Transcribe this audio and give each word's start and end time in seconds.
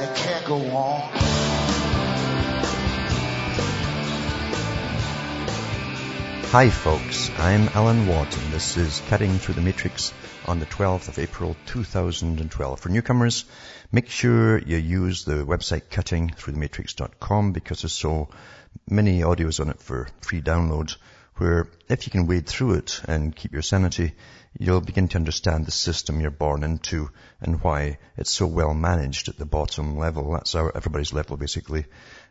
and 0.00 0.10
it 0.10 0.16
can't 0.16 0.44
go 0.44 0.56
on. 0.76 1.00
Hi 6.50 6.70
folks, 6.70 7.30
I'm 7.38 7.68
Alan 7.74 8.06
Watt 8.06 8.36
and 8.36 8.52
this 8.52 8.76
is 8.76 9.02
Cutting 9.08 9.38
Through 9.38 9.54
the 9.54 9.60
Matrix 9.60 10.14
on 10.46 10.60
the 10.60 10.66
12th 10.66 11.08
of 11.08 11.18
April 11.18 11.56
2012. 11.66 12.80
For 12.80 12.88
newcomers, 12.88 13.44
make 13.92 14.08
sure 14.08 14.58
you 14.58 14.78
use 14.78 15.24
the 15.24 15.44
website 15.44 15.88
cuttingthroughthematrix.com 15.90 17.52
because 17.52 17.82
there's 17.82 17.92
so 17.92 18.28
many 18.88 19.20
audios 19.20 19.60
on 19.60 19.68
it 19.68 19.80
for 19.80 20.08
free 20.22 20.40
download 20.40 20.96
where 21.38 21.68
if 21.88 22.06
you 22.06 22.10
can 22.10 22.26
wade 22.26 22.46
through 22.46 22.74
it 22.74 23.00
and 23.06 23.34
keep 23.34 23.52
your 23.52 23.62
sanity, 23.62 24.12
you'll 24.58 24.80
begin 24.80 25.08
to 25.08 25.18
understand 25.18 25.66
the 25.66 25.70
system 25.70 26.20
you're 26.20 26.30
born 26.30 26.62
into 26.62 27.10
and 27.40 27.62
why 27.62 27.98
it's 28.16 28.30
so 28.30 28.46
well 28.46 28.74
managed 28.74 29.28
at 29.28 29.38
the 29.38 29.46
bottom 29.46 29.96
level. 29.96 30.32
That's 30.32 30.54
our, 30.54 30.76
everybody's 30.76 31.12
level 31.12 31.36
basically 31.36 31.86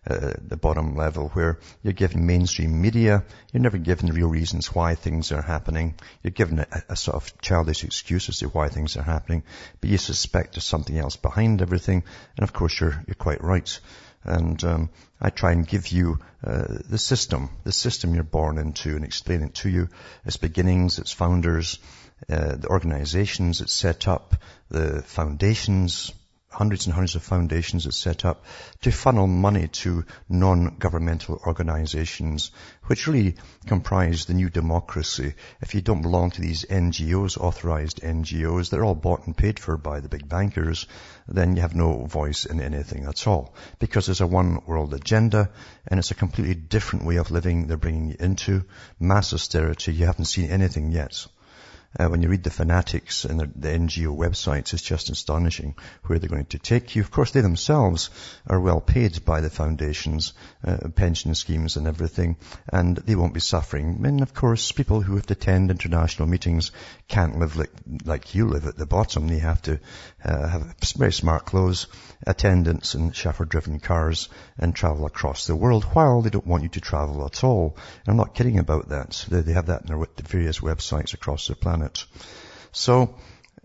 uh, 0.09 0.33
the 0.41 0.57
bottom 0.57 0.95
level 0.95 1.29
where 1.29 1.59
you're 1.83 1.93
given 1.93 2.25
mainstream 2.25 2.81
media, 2.81 3.23
you're 3.51 3.63
never 3.63 3.77
given 3.77 4.13
real 4.13 4.29
reasons 4.29 4.73
why 4.73 4.95
things 4.95 5.31
are 5.31 5.41
happening. 5.41 5.95
You're 6.23 6.31
given 6.31 6.59
a, 6.59 6.67
a 6.89 6.95
sort 6.95 7.15
of 7.15 7.41
childish 7.41 7.83
excuse 7.83 8.29
as 8.29 8.39
to 8.39 8.47
why 8.47 8.69
things 8.69 8.95
are 8.95 9.03
happening, 9.03 9.43
but 9.81 9.89
you 9.89 9.97
suspect 9.97 10.55
there's 10.55 10.63
something 10.63 10.97
else 10.97 11.15
behind 11.17 11.61
everything. 11.61 12.03
And 12.37 12.43
of 12.43 12.53
course 12.53 12.79
you're, 12.79 13.03
you're 13.07 13.15
quite 13.15 13.43
right. 13.43 13.79
And 14.23 14.61
um, 14.63 14.89
I 15.21 15.29
try 15.29 15.51
and 15.53 15.67
give 15.67 15.87
you 15.87 16.19
uh, 16.43 16.65
the 16.89 16.97
system, 16.97 17.49
the 17.63 17.71
system 17.71 18.13
you're 18.13 18.23
born 18.23 18.57
into 18.57 18.95
and 18.95 19.05
explain 19.05 19.41
it 19.41 19.55
to 19.55 19.69
you, 19.69 19.89
its 20.25 20.37
beginnings, 20.37 20.99
its 20.99 21.11
founders, 21.11 21.79
uh, 22.29 22.55
the 22.55 22.67
organizations 22.67 23.61
it's 23.61 23.73
set 23.73 24.07
up, 24.07 24.35
the 24.69 25.01
foundations, 25.03 26.11
hundreds 26.49 26.85
and 26.85 26.93
hundreds 26.93 27.15
of 27.15 27.23
foundations 27.23 27.85
are 27.85 27.91
set 27.91 28.23
up 28.23 28.43
to 28.81 28.91
funnel 28.91 29.27
money 29.27 29.67
to 29.67 30.05
non-governmental 30.29 31.39
organizations, 31.45 32.51
which 32.85 33.05
really 33.05 33.35
comprise 33.65 34.25
the 34.25 34.33
new 34.33 34.49
democracy. 34.49 35.33
If 35.61 35.75
you 35.75 35.81
don't 35.81 36.01
belong 36.01 36.31
to 36.31 36.41
these 36.41 36.65
NGOs, 36.65 37.37
authorized 37.37 38.01
NGOs, 38.01 38.69
they're 38.69 38.85
all 38.85 38.95
bought 38.95 39.27
and 39.27 39.35
paid 39.35 39.59
for 39.59 39.77
by 39.77 39.99
the 39.99 40.09
big 40.09 40.27
bankers, 40.27 40.87
then 41.27 41.55
you 41.55 41.61
have 41.61 41.75
no 41.75 42.05
voice 42.05 42.45
in 42.45 42.61
anything 42.61 43.05
at 43.05 43.27
all. 43.27 43.53
Because 43.79 44.05
there's 44.05 44.21
a 44.21 44.27
one 44.27 44.61
world 44.65 44.93
agenda 44.93 45.49
and 45.85 45.99
it's 45.99 46.11
a 46.11 46.15
completely 46.15 46.55
different 46.55 47.05
way 47.05 47.17
of 47.17 47.29
living 47.29 47.67
they're 47.67 47.77
bringing 47.77 48.09
you 48.09 48.15
into. 48.19 48.63
Mass 48.99 49.33
austerity, 49.33 49.93
you 49.93 50.05
haven't 50.05 50.25
seen 50.25 50.49
anything 50.49 50.91
yet. 50.91 51.27
Uh, 51.97 52.07
when 52.07 52.21
you 52.21 52.27
read 52.27 52.43
the 52.43 52.51
fanatics 52.51 53.23
and 53.23 53.39
the, 53.39 53.49
the, 53.55 53.69
NGO 53.69 54.15
websites, 54.15 54.73
it's 54.73 54.83
just 54.83 55.09
astonishing 55.09 55.73
where 56.03 56.19
they're 56.19 56.29
going 56.29 56.45
to 56.45 56.59
take 56.59 56.95
you. 56.95 57.01
Of 57.01 57.11
course, 57.11 57.31
they 57.31 57.41
themselves 57.41 58.09
are 58.45 58.59
well 58.59 58.81
paid 58.81 59.23
by 59.23 59.41
the 59.41 59.49
foundations, 59.49 60.33
uh, 60.65 60.89
pension 60.95 61.33
schemes 61.33 61.77
and 61.77 61.87
everything, 61.87 62.35
and 62.71 62.97
they 62.97 63.15
won't 63.15 63.33
be 63.33 63.39
suffering. 63.39 64.05
And 64.05 64.21
of 64.21 64.33
course, 64.33 64.71
people 64.71 65.01
who 65.01 65.15
have 65.15 65.25
to 65.27 65.33
attend 65.33 65.71
international 65.71 66.27
meetings 66.27 66.71
can't 67.07 67.39
live 67.39 67.55
like, 67.55 67.71
like 68.05 68.35
you 68.35 68.47
live 68.47 68.67
at 68.67 68.77
the 68.77 68.85
bottom. 68.85 69.27
They 69.27 69.39
have 69.39 69.61
to 69.63 69.79
uh, 70.23 70.47
have 70.47 70.75
very 70.97 71.13
smart 71.13 71.45
clothes, 71.45 71.87
attendants 72.25 72.95
and 72.95 73.15
chauffeur-driven 73.15 73.79
cars, 73.79 74.29
and 74.57 74.75
travel 74.75 75.05
across 75.05 75.47
the 75.47 75.55
world 75.55 75.83
while 75.85 76.21
they 76.21 76.29
don't 76.29 76.45
want 76.45 76.63
you 76.63 76.69
to 76.69 76.81
travel 76.81 77.25
at 77.25 77.43
all. 77.43 77.77
And 78.05 78.11
I'm 78.11 78.17
not 78.17 78.35
kidding 78.35 78.59
about 78.59 78.89
that. 78.89 79.25
They, 79.29 79.41
they 79.41 79.53
have 79.53 79.67
that 79.67 79.81
in 79.81 79.87
their 79.87 80.05
various 80.23 80.59
websites 80.59 81.13
across 81.13 81.47
the 81.47 81.55
planet 81.55 81.76
it. 81.81 82.05
So 82.71 83.15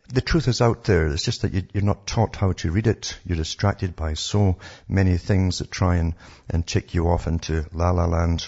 the 0.09 0.21
truth 0.21 0.49
is 0.49 0.61
out 0.61 0.85
there. 0.85 1.07
It's 1.07 1.25
just 1.25 1.43
that 1.43 1.55
you, 1.55 1.63
are 1.75 1.85
not 1.85 2.07
taught 2.07 2.37
how 2.37 2.53
to 2.53 2.71
read 2.71 2.87
it. 2.87 3.19
You're 3.25 3.37
distracted 3.37 3.97
by 3.97 4.15
so 4.15 4.57
many 4.89 5.17
things 5.17 5.59
that 5.59 5.71
try 5.71 5.97
and, 5.97 6.15
and 6.51 6.67
take 6.67 6.95
you 6.95 7.09
off 7.09 7.27
into 7.27 7.67
la 7.73 7.91
la 7.91 8.07
land 8.07 8.47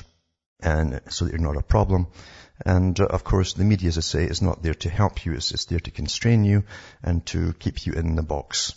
and 0.61 1.01
so 1.09 1.25
that 1.25 1.33
you're 1.33 1.41
not 1.41 1.57
a 1.57 1.63
problem. 1.63 2.07
And 2.65 2.99
uh, 3.01 3.07
of 3.07 3.25
course, 3.25 3.55
the 3.55 3.65
media, 3.65 3.89
as 3.89 3.99
I 3.99 4.03
say, 4.03 4.25
is 4.25 4.41
not 4.41 4.63
there 4.63 4.75
to 4.75 4.89
help 4.89 5.25
you. 5.25 5.33
It's, 5.33 5.53
it's 5.53 5.65
there 5.67 5.81
to 5.81 5.91
constrain 5.91 6.45
you 6.45 6.65
and 7.03 7.25
to 7.27 7.53
keep 7.55 7.87
you 7.87 7.95
in 7.95 8.15
the 8.15 8.23
box. 8.23 8.75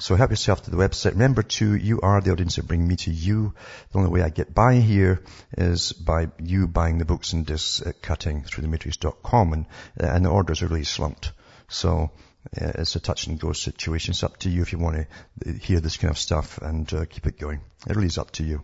So 0.00 0.14
help 0.14 0.30
yourself 0.30 0.62
to 0.62 0.70
the 0.70 0.76
website. 0.76 1.12
Remember 1.12 1.42
too, 1.42 1.74
you 1.74 2.00
are 2.00 2.20
the 2.20 2.30
audience 2.30 2.54
that 2.54 2.68
bring 2.68 2.86
me 2.86 2.94
to 2.96 3.10
you. 3.10 3.52
The 3.90 3.98
only 3.98 4.10
way 4.10 4.22
I 4.22 4.28
get 4.28 4.54
by 4.54 4.76
here 4.76 5.24
is 5.56 5.92
by 5.92 6.28
you 6.38 6.68
buying 6.68 6.98
the 6.98 7.04
books 7.04 7.32
and 7.32 7.44
discs 7.44 7.84
at 7.84 8.00
cuttingthroughthematrix.com 8.00 9.52
and, 9.52 9.66
uh, 10.00 10.06
and 10.06 10.24
the 10.24 10.30
orders 10.30 10.62
are 10.62 10.68
really 10.68 10.84
slumped. 10.84 11.32
So 11.66 12.12
uh, 12.60 12.72
it's 12.76 12.94
a 12.94 13.00
touch 13.00 13.26
and 13.26 13.40
go 13.40 13.52
situation. 13.52 14.12
It's 14.12 14.22
up 14.22 14.36
to 14.38 14.50
you 14.50 14.62
if 14.62 14.72
you 14.72 14.78
want 14.78 15.08
to 15.42 15.52
hear 15.52 15.80
this 15.80 15.96
kind 15.96 16.12
of 16.12 16.18
stuff 16.18 16.58
and 16.58 16.92
uh, 16.94 17.04
keep 17.06 17.26
it 17.26 17.40
going. 17.40 17.60
It 17.88 17.96
really 17.96 18.06
is 18.06 18.18
up 18.18 18.30
to 18.32 18.44
you. 18.44 18.62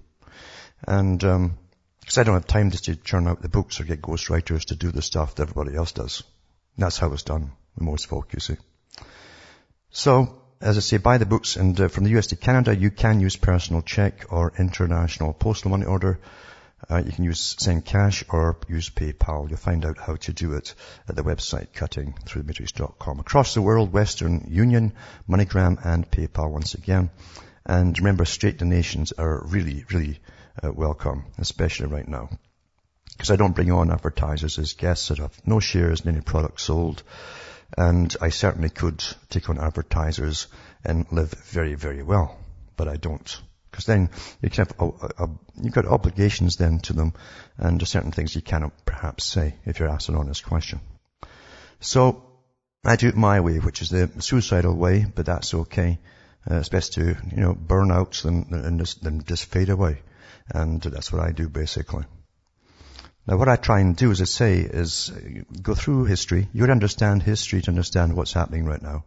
And, 0.86 1.22
um, 1.24 1.58
because 1.98 2.18
I 2.18 2.22
don't 2.22 2.34
have 2.34 2.46
time 2.46 2.70
just 2.70 2.84
to 2.84 2.96
churn 2.96 3.26
out 3.26 3.42
the 3.42 3.48
books 3.48 3.80
or 3.80 3.84
get 3.84 4.02
ghostwriters 4.02 4.66
to 4.66 4.76
do 4.76 4.92
the 4.92 5.02
stuff 5.02 5.34
that 5.34 5.48
everybody 5.48 5.74
else 5.74 5.92
does. 5.92 6.22
And 6.76 6.84
that's 6.84 6.98
how 6.98 7.12
it's 7.12 7.22
done 7.22 7.52
with 7.74 7.84
most 7.84 8.06
folk, 8.06 8.34
you 8.34 8.40
see. 8.40 8.56
So, 9.90 10.43
as 10.64 10.78
I 10.78 10.80
say, 10.80 10.96
buy 10.96 11.18
the 11.18 11.26
books 11.26 11.56
and 11.56 11.78
uh, 11.78 11.88
from 11.88 12.04
the 12.04 12.16
US 12.16 12.28
to 12.28 12.36
Canada, 12.36 12.74
you 12.74 12.90
can 12.90 13.20
use 13.20 13.36
personal 13.36 13.82
check 13.82 14.24
or 14.30 14.54
international 14.58 15.34
postal 15.34 15.70
money 15.70 15.84
order. 15.84 16.18
Uh, 16.90 17.02
you 17.04 17.12
can 17.12 17.24
use 17.24 17.56
send 17.58 17.84
cash 17.84 18.24
or 18.30 18.56
use 18.66 18.88
PayPal. 18.88 19.48
You'll 19.48 19.58
find 19.58 19.84
out 19.84 19.98
how 19.98 20.16
to 20.16 20.32
do 20.32 20.54
it 20.54 20.74
at 21.06 21.16
the 21.16 21.22
website 21.22 21.68
cuttingthroughthematrix.com. 21.72 23.20
Across 23.20 23.52
the 23.54 23.62
world, 23.62 23.92
Western 23.92 24.46
Union, 24.48 24.94
MoneyGram 25.28 25.84
and 25.84 26.10
PayPal 26.10 26.50
once 26.50 26.72
again. 26.72 27.10
And 27.66 27.98
remember, 27.98 28.24
straight 28.24 28.56
donations 28.56 29.12
are 29.12 29.44
really, 29.44 29.84
really 29.90 30.18
uh, 30.62 30.72
welcome, 30.72 31.26
especially 31.36 31.86
right 31.86 32.08
now. 32.08 32.30
Because 33.12 33.30
I 33.30 33.36
don't 33.36 33.54
bring 33.54 33.70
on 33.70 33.90
advertisers 33.90 34.58
as 34.58 34.72
guests 34.72 35.08
that 35.08 35.18
have 35.18 35.38
no 35.46 35.60
shares 35.60 36.00
in 36.00 36.08
any 36.08 36.22
product 36.22 36.60
sold. 36.60 37.02
And 37.76 38.14
I 38.20 38.28
certainly 38.28 38.70
could 38.70 39.02
take 39.30 39.48
on 39.50 39.58
advertisers 39.58 40.46
and 40.84 41.06
live 41.10 41.30
very, 41.30 41.74
very 41.74 42.02
well, 42.02 42.38
but 42.76 42.88
I 42.88 42.96
don't. 42.96 43.40
Because 43.70 43.86
then 43.86 44.10
you 44.40 44.50
have, 44.52 44.72
uh, 44.78 44.90
uh, 45.18 45.26
you've 45.60 45.74
got 45.74 45.86
obligations 45.86 46.56
then 46.56 46.78
to 46.80 46.92
them 46.92 47.12
and 47.58 47.80
there's 47.80 47.88
certain 47.88 48.12
things 48.12 48.36
you 48.36 48.42
cannot 48.42 48.72
perhaps 48.86 49.24
say 49.24 49.56
if 49.64 49.80
you're 49.80 49.88
asked 49.88 50.08
an 50.08 50.14
honest 50.14 50.44
question. 50.46 50.78
So 51.80 52.22
I 52.84 52.94
do 52.94 53.08
it 53.08 53.16
my 53.16 53.40
way, 53.40 53.58
which 53.58 53.82
is 53.82 53.90
the 53.90 54.10
suicidal 54.20 54.76
way, 54.76 55.04
but 55.12 55.26
that's 55.26 55.54
okay. 55.54 55.98
Uh, 56.48 56.56
it's 56.56 56.68
best 56.68 56.92
to, 56.92 57.04
you 57.04 57.40
know, 57.40 57.54
burn 57.54 57.90
out 57.90 58.20
than, 58.22 58.48
than, 58.48 58.78
just, 58.78 59.02
just 59.26 59.46
fade 59.46 59.70
away. 59.70 60.02
And 60.48 60.80
that's 60.80 61.12
what 61.12 61.22
I 61.22 61.32
do 61.32 61.48
basically. 61.48 62.04
Now 63.26 63.38
what 63.38 63.48
I 63.48 63.56
try 63.56 63.80
and 63.80 63.96
do, 63.96 64.10
as 64.10 64.20
I 64.20 64.24
say, 64.24 64.60
is 64.60 65.10
go 65.62 65.74
through 65.74 66.04
history. 66.04 66.48
You 66.52 66.62
would 66.62 66.70
understand 66.70 67.22
history 67.22 67.62
to 67.62 67.70
understand 67.70 68.14
what's 68.14 68.34
happening 68.34 68.66
right 68.66 68.82
now. 68.82 69.04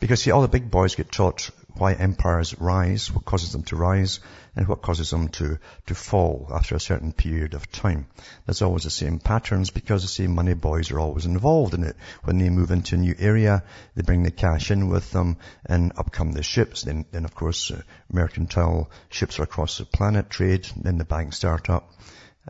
Because 0.00 0.22
see, 0.22 0.30
all 0.30 0.42
the 0.42 0.48
big 0.48 0.70
boys 0.70 0.94
get 0.94 1.10
taught 1.10 1.50
why 1.74 1.94
empires 1.94 2.60
rise, 2.60 3.10
what 3.10 3.24
causes 3.24 3.52
them 3.52 3.62
to 3.62 3.76
rise, 3.76 4.20
and 4.54 4.68
what 4.68 4.82
causes 4.82 5.10
them 5.10 5.28
to, 5.28 5.58
to 5.86 5.94
fall 5.94 6.48
after 6.52 6.74
a 6.74 6.80
certain 6.80 7.12
period 7.12 7.54
of 7.54 7.70
time. 7.70 8.06
There's 8.44 8.60
always 8.60 8.84
the 8.84 8.90
same 8.90 9.18
patterns 9.18 9.70
because 9.70 10.02
the 10.02 10.08
same 10.08 10.34
money 10.34 10.54
boys 10.54 10.90
are 10.90 11.00
always 11.00 11.24
involved 11.24 11.74
in 11.74 11.84
it. 11.84 11.96
When 12.24 12.38
they 12.38 12.50
move 12.50 12.70
into 12.70 12.96
a 12.96 12.98
new 12.98 13.14
area, 13.18 13.62
they 13.94 14.02
bring 14.02 14.24
the 14.24 14.30
cash 14.30 14.70
in 14.70 14.88
with 14.88 15.10
them, 15.12 15.38
and 15.64 15.92
up 15.96 16.12
come 16.12 16.32
the 16.32 16.42
ships. 16.42 16.82
Then, 16.82 17.06
then 17.12 17.24
of 17.24 17.34
course, 17.34 17.70
uh, 17.70 17.80
mercantile 18.12 18.90
ships 19.08 19.38
are 19.38 19.44
across 19.44 19.78
the 19.78 19.86
planet, 19.86 20.28
trade, 20.28 20.68
then 20.76 20.98
the 20.98 21.04
banks 21.04 21.36
start 21.36 21.70
up 21.70 21.92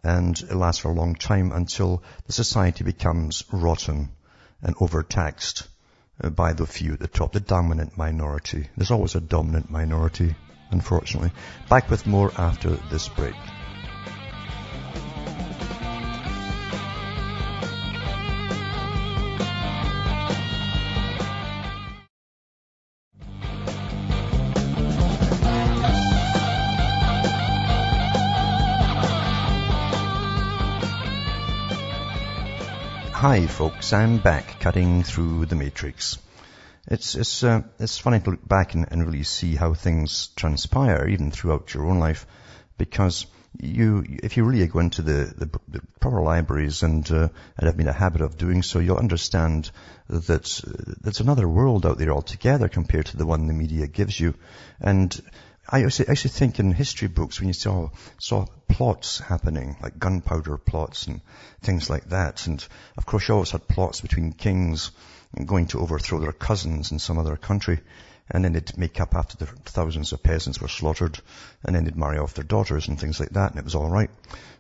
and 0.03 0.39
it 0.41 0.55
lasts 0.55 0.81
for 0.81 0.91
a 0.91 0.95
long 0.95 1.15
time 1.15 1.53
until 1.53 2.03
the 2.27 2.33
society 2.33 2.85
becomes 2.85 3.45
rotten 3.53 4.11
and 4.63 4.75
overtaxed 4.81 5.69
uh, 6.23 6.31
by 6.31 6.53
the 6.53 6.67
few 6.67 6.95
at 6.95 7.01
the 7.01 7.09
top, 7.09 7.33
the 7.33 7.41
dominant 7.41 7.97
minority. 7.97 8.69
There's 8.77 8.91
always 8.91 9.15
a 9.15 9.21
dominant 9.21 9.71
minority, 9.71 10.35
unfortunately. 10.71 11.33
Back 11.69 11.91
with 11.91 12.07
more 12.07 12.33
after 12.37 12.71
this 12.91 13.09
break. 13.09 13.37
Hi 33.19 33.49
folks, 33.49 33.93
I'm 33.93 34.19
back 34.19 34.61
cutting 34.61 35.03
through 35.03 35.47
the 35.47 35.57
matrix. 35.57 36.19
It's, 36.87 37.17
it's, 37.17 37.43
uh, 37.43 37.63
it's 37.81 37.99
funny 37.99 38.21
to 38.21 38.31
look 38.31 38.47
back 38.47 38.75
and, 38.75 38.87
and 38.93 39.05
really 39.05 39.25
see 39.25 39.57
how 39.57 39.75
things 39.75 40.29
transpire 40.37 41.09
even 41.09 41.33
throughout 41.33 41.75
your 41.75 41.87
own 41.87 41.99
life 41.99 42.29
because 42.77 43.27
you, 43.61 44.05
if 44.07 44.37
you 44.37 44.45
really 44.45 44.69
go 44.69 44.79
into 44.79 45.03
the, 45.03 45.35
the, 45.37 45.51
the 45.67 45.81
proper 45.99 46.23
libraries 46.23 46.85
and, 46.85 47.11
uh, 47.11 47.29
and 47.57 47.67
have 47.67 47.77
made 47.77 47.89
a 47.89 47.93
habit 47.93 48.21
of 48.21 48.39
doing 48.39 48.63
so, 48.63 48.79
you'll 48.79 48.99
understand 48.99 49.73
that 50.09 50.63
there's 51.01 51.19
another 51.19 51.49
world 51.49 51.87
out 51.87 51.99
there 51.99 52.13
altogether 52.13 52.69
compared 52.69 53.07
to 53.07 53.17
the 53.17 53.27
one 53.27 53.49
the 53.49 53.53
media 53.53 53.89
gives 53.89 54.21
you. 54.21 54.35
And 54.81 55.21
I 55.71 55.79
used, 55.79 55.99
to, 55.99 56.09
I 56.09 56.13
used 56.13 56.23
to 56.23 56.31
think 56.31 56.59
in 56.59 56.73
history 56.73 57.09
books 57.09 57.39
when 57.39 57.49
you 57.49 57.53
saw, 57.53 57.91
saw 58.19 58.47
plots 58.69 59.19
happening, 59.19 59.77
like 59.83 59.99
gunpowder 59.99 60.57
plots 60.57 61.07
and 61.07 61.21
things 61.61 61.91
like 61.91 62.09
that. 62.09 62.47
And 62.47 62.67
of 62.97 63.05
course 63.05 63.29
you 63.29 63.35
always 63.35 63.51
had 63.51 63.69
plots 63.69 64.01
between 64.01 64.33
kings 64.33 64.93
going 65.45 65.67
to 65.69 65.81
overthrow 65.81 66.21
their 66.21 66.33
cousins 66.33 66.91
in 66.91 66.99
some 66.99 67.19
other 67.19 67.37
country. 67.37 67.81
And 68.31 68.45
then 68.45 68.55
they'd 68.55 68.79
make 68.79 68.99
up 69.01 69.15
after 69.15 69.37
the 69.37 69.47
thousands 69.47 70.13
of 70.13 70.23
peasants 70.23 70.61
were 70.61 70.69
slaughtered. 70.69 71.19
And 71.65 71.77
then 71.77 71.85
they'd 71.85 71.97
marry 71.97 72.19
off 72.19 72.35
their 72.35 72.45
daughters 72.45 72.89
and 72.89 72.99
things 72.99 73.21
like 73.21 73.31
that. 73.31 73.51
And 73.51 73.59
it 73.59 73.65
was 73.65 73.75
all 73.75 73.91
right. 73.91 74.11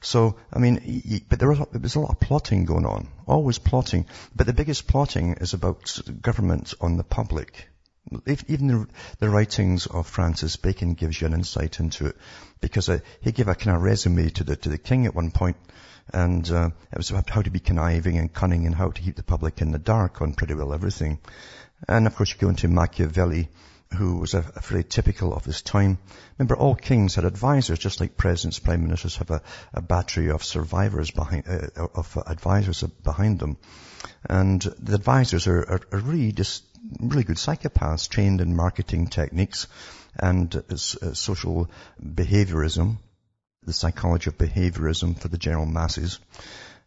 So, 0.02 0.37
I 0.52 0.58
mean, 0.58 1.22
but 1.28 1.38
there 1.38 1.49
was, 1.49 1.58
there 1.72 1.81
was 1.81 1.94
a 1.94 2.00
lot 2.00 2.10
of 2.10 2.20
plotting 2.20 2.66
going 2.66 2.84
on. 2.84 3.08
Always 3.26 3.58
plotting. 3.58 4.06
But 4.37 4.46
the 4.46 4.52
biggest 4.52 4.87
plotting 4.87 5.34
is 5.34 5.55
about 5.55 6.00
government 6.20 6.75
on 6.82 6.99
the 6.99 7.05
public 7.05 7.69
even 8.46 8.66
the, 8.69 8.87
the, 9.19 9.28
writings 9.28 9.87
of 9.87 10.06
Francis 10.06 10.56
Bacon 10.56 10.94
gives 10.94 11.20
you 11.20 11.26
an 11.26 11.34
insight 11.34 11.81
into 11.81 12.06
it 12.06 12.16
because 12.60 12.88
uh, 12.88 12.99
he 13.20 13.32
gave 13.32 13.49
a 13.49 13.55
kind 13.55 13.76
of 13.76 13.82
resume 13.82 14.31
to 14.31 14.44
the 14.44 14.56
to 14.56 14.69
the 14.69 14.78
king 14.78 15.06
at 15.06 15.14
one 15.14 15.31
point, 15.31 15.56
and 16.12 16.50
uh, 16.50 16.70
it 16.93 16.96
was 16.96 17.10
about 17.10 17.28
how 17.31 17.43
to 17.43 17.50
be 17.50 17.60
conniving 17.60 18.19
and 18.19 18.32
cunning 18.32 18.66
and 18.66 18.75
how 18.75 18.90
to 18.90 19.02
keep 19.02 19.16
the 19.16 19.22
public 19.22 19.60
in 19.60 19.72
the 19.72 19.78
dark 19.78 20.22
on 20.22 20.34
pretty 20.34 20.55
well 20.55 20.72
everything. 20.72 21.19
And 21.87 22.06
of 22.06 22.16
course, 22.16 22.32
you 22.32 22.38
go 22.38 22.49
into 22.49 22.69
Machiavelli, 22.69 23.49
who 23.96 24.17
was 24.19 24.35
very 24.35 24.85
typical 24.85 25.35
of 25.35 25.44
his 25.44 25.62
time. 25.62 25.99
Remember, 26.38 26.56
all 26.56 26.75
kings 26.75 27.14
had 27.14 27.25
advisors, 27.25 27.79
just 27.79 28.00
like 28.00 28.17
presidents, 28.17 28.58
prime 28.58 28.82
ministers 28.82 29.17
have 29.17 29.31
a, 29.31 29.43
a 29.73 29.81
battery 29.81 30.31
of 30.31 30.44
survivors 30.44 31.11
behind, 31.11 31.44
uh, 31.49 31.87
of 31.94 32.19
advisors 32.26 32.82
behind 32.82 33.38
them. 33.38 33.56
And 34.29 34.61
the 34.61 34.94
advisors 34.94 35.46
are, 35.46 35.61
are, 35.61 35.81
are 35.93 36.00
really 36.00 36.32
just 36.32 36.64
really 37.00 37.25
good 37.25 37.37
psychopaths 37.37 38.08
trained 38.08 38.40
in 38.40 38.55
marketing 38.55 39.08
techniques 39.08 39.67
and 40.19 40.55
uh, 40.55 40.76
social 40.76 41.70
behaviorism, 42.02 42.99
the 43.64 43.73
psychology 43.73 44.31
of 44.31 44.38
behaviorism 44.38 45.19
for 45.19 45.29
the 45.29 45.38
general 45.38 45.67
masses. 45.67 46.19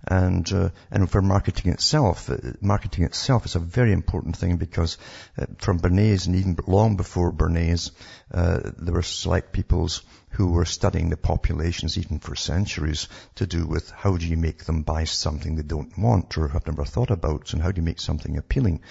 And, 0.07 0.51
uh, 0.51 0.69
and 0.89 1.09
for 1.09 1.21
marketing 1.21 1.71
itself, 1.71 2.29
uh, 2.29 2.37
marketing 2.59 3.03
itself 3.03 3.45
is 3.45 3.55
a 3.55 3.59
very 3.59 3.91
important 3.91 4.35
thing 4.35 4.57
because 4.57 4.97
uh, 5.37 5.45
from 5.59 5.79
Bernays 5.79 6.25
and 6.25 6.35
even 6.35 6.57
long 6.65 6.95
before 6.97 7.31
Bernays, 7.31 7.91
uh, 8.33 8.71
there 8.77 8.95
were 8.95 9.03
select 9.03 9.53
peoples 9.53 10.01
who 10.31 10.47
were 10.47 10.65
studying 10.65 11.09
the 11.09 11.17
populations 11.17 11.97
even 11.97 12.19
for 12.19 12.35
centuries 12.35 13.07
to 13.35 13.45
do 13.45 13.67
with 13.67 13.91
how 13.91 14.17
do 14.17 14.25
you 14.25 14.37
make 14.37 14.63
them 14.63 14.81
buy 14.81 15.03
something 15.03 15.55
they 15.55 15.61
don't 15.61 15.97
want 15.97 16.37
or 16.37 16.47
have 16.47 16.65
never 16.65 16.85
thought 16.85 17.11
about 17.11 17.53
and 17.53 17.61
how 17.61 17.71
do 17.71 17.79
you 17.79 17.85
make 17.85 17.99
something 17.99 18.37
appealing. 18.37 18.81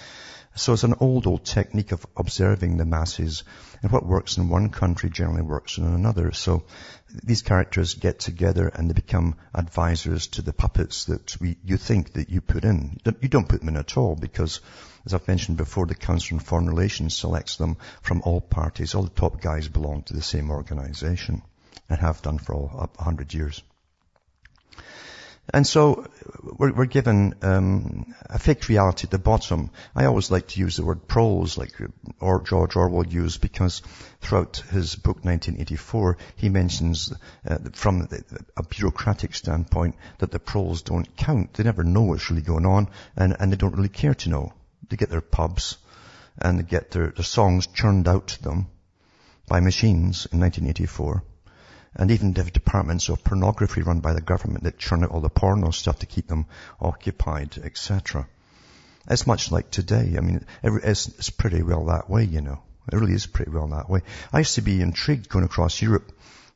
So 0.53 0.73
it's 0.73 0.83
an 0.83 0.95
old, 0.99 1.27
old 1.27 1.45
technique 1.45 1.93
of 1.93 2.05
observing 2.17 2.75
the 2.75 2.85
masses 2.85 3.45
and 3.81 3.91
what 3.91 4.05
works 4.05 4.37
in 4.37 4.49
one 4.49 4.69
country 4.69 5.09
generally 5.09 5.41
works 5.41 5.77
in 5.77 5.85
another. 5.85 6.33
So 6.33 6.63
these 7.23 7.41
characters 7.41 7.93
get 7.93 8.19
together 8.19 8.67
and 8.67 8.89
they 8.89 8.93
become 8.93 9.35
advisors 9.55 10.27
to 10.27 10.41
the 10.41 10.51
puppets 10.51 11.05
that 11.05 11.39
we, 11.39 11.57
you 11.63 11.77
think 11.77 12.13
that 12.13 12.29
you 12.29 12.41
put 12.41 12.65
in. 12.65 12.99
You 13.21 13.29
don't 13.29 13.47
put 13.47 13.61
them 13.61 13.69
in 13.69 13.77
at 13.77 13.95
all 13.95 14.15
because, 14.15 14.59
as 15.05 15.13
I've 15.13 15.27
mentioned 15.27 15.57
before, 15.57 15.85
the 15.85 15.95
Council 15.95 16.35
on 16.35 16.39
Foreign 16.41 16.67
Relations 16.67 17.15
selects 17.15 17.55
them 17.55 17.77
from 18.01 18.21
all 18.23 18.41
parties. 18.41 18.93
All 18.93 19.03
the 19.03 19.09
top 19.09 19.41
guys 19.41 19.69
belong 19.69 20.03
to 20.03 20.13
the 20.13 20.21
same 20.21 20.51
organization 20.51 21.43
and 21.89 21.99
have 21.99 22.21
done 22.21 22.39
for 22.39 22.55
all, 22.55 22.89
a 22.99 23.03
hundred 23.03 23.33
years. 23.33 23.63
And 25.53 25.67
so 25.67 26.07
we're, 26.41 26.71
we're 26.71 26.85
given 26.85 27.35
um, 27.41 28.15
a 28.29 28.39
fake 28.39 28.69
reality 28.69 29.05
at 29.05 29.11
the 29.11 29.19
bottom. 29.19 29.69
I 29.93 30.05
always 30.05 30.31
like 30.31 30.47
to 30.49 30.59
use 30.59 30.77
the 30.77 30.85
word 30.85 31.07
proles, 31.07 31.57
like 31.57 31.73
or 32.21 32.41
George 32.41 32.77
Orwell 32.77 33.05
used, 33.05 33.41
because 33.41 33.81
throughout 34.21 34.63
his 34.71 34.95
book 34.95 35.25
1984, 35.25 36.17
he 36.37 36.47
mentions 36.47 37.13
uh, 37.45 37.57
from 37.73 38.07
a 38.55 38.63
bureaucratic 38.63 39.35
standpoint 39.35 39.95
that 40.19 40.31
the 40.31 40.39
proles 40.39 40.83
don't 40.83 41.17
count. 41.17 41.53
They 41.53 41.63
never 41.63 41.83
know 41.83 42.03
what's 42.03 42.29
really 42.29 42.43
going 42.43 42.65
on, 42.65 42.87
and, 43.17 43.35
and 43.37 43.51
they 43.51 43.57
don't 43.57 43.75
really 43.75 43.89
care 43.89 44.15
to 44.15 44.29
know. 44.29 44.53
They 44.89 44.95
get 44.95 45.09
their 45.09 45.21
pubs, 45.21 45.77
and 46.37 46.59
they 46.59 46.63
get 46.63 46.91
their, 46.91 47.07
their 47.07 47.25
songs 47.25 47.67
churned 47.67 48.07
out 48.07 48.27
to 48.27 48.41
them 48.41 48.67
by 49.47 49.59
machines 49.59 50.27
in 50.31 50.39
1984 50.39 51.23
and 51.95 52.11
even 52.11 52.33
the 52.33 52.43
departments 52.43 53.09
of 53.09 53.23
pornography 53.23 53.81
run 53.81 53.99
by 53.99 54.13
the 54.13 54.21
government 54.21 54.63
that 54.63 54.77
churn 54.77 55.03
out 55.03 55.11
all 55.11 55.21
the 55.21 55.29
porno 55.29 55.71
stuff 55.71 55.99
to 55.99 56.05
keep 56.05 56.27
them 56.27 56.45
occupied, 56.79 57.57
etc. 57.63 58.27
It's 59.09 59.27
much 59.27 59.51
like 59.51 59.71
today. 59.71 60.15
I 60.17 60.21
mean, 60.21 60.45
it's, 60.63 61.07
it's 61.07 61.29
pretty 61.29 61.63
well 61.63 61.85
that 61.85 62.09
way, 62.09 62.23
you 62.23 62.41
know. 62.41 62.61
It 62.91 62.95
really 62.95 63.13
is 63.13 63.25
pretty 63.25 63.51
well 63.51 63.67
that 63.67 63.89
way. 63.89 64.01
I 64.31 64.39
used 64.39 64.55
to 64.55 64.61
be 64.61 64.81
intrigued 64.81 65.29
going 65.29 65.45
across 65.45 65.81
Europe, 65.81 66.11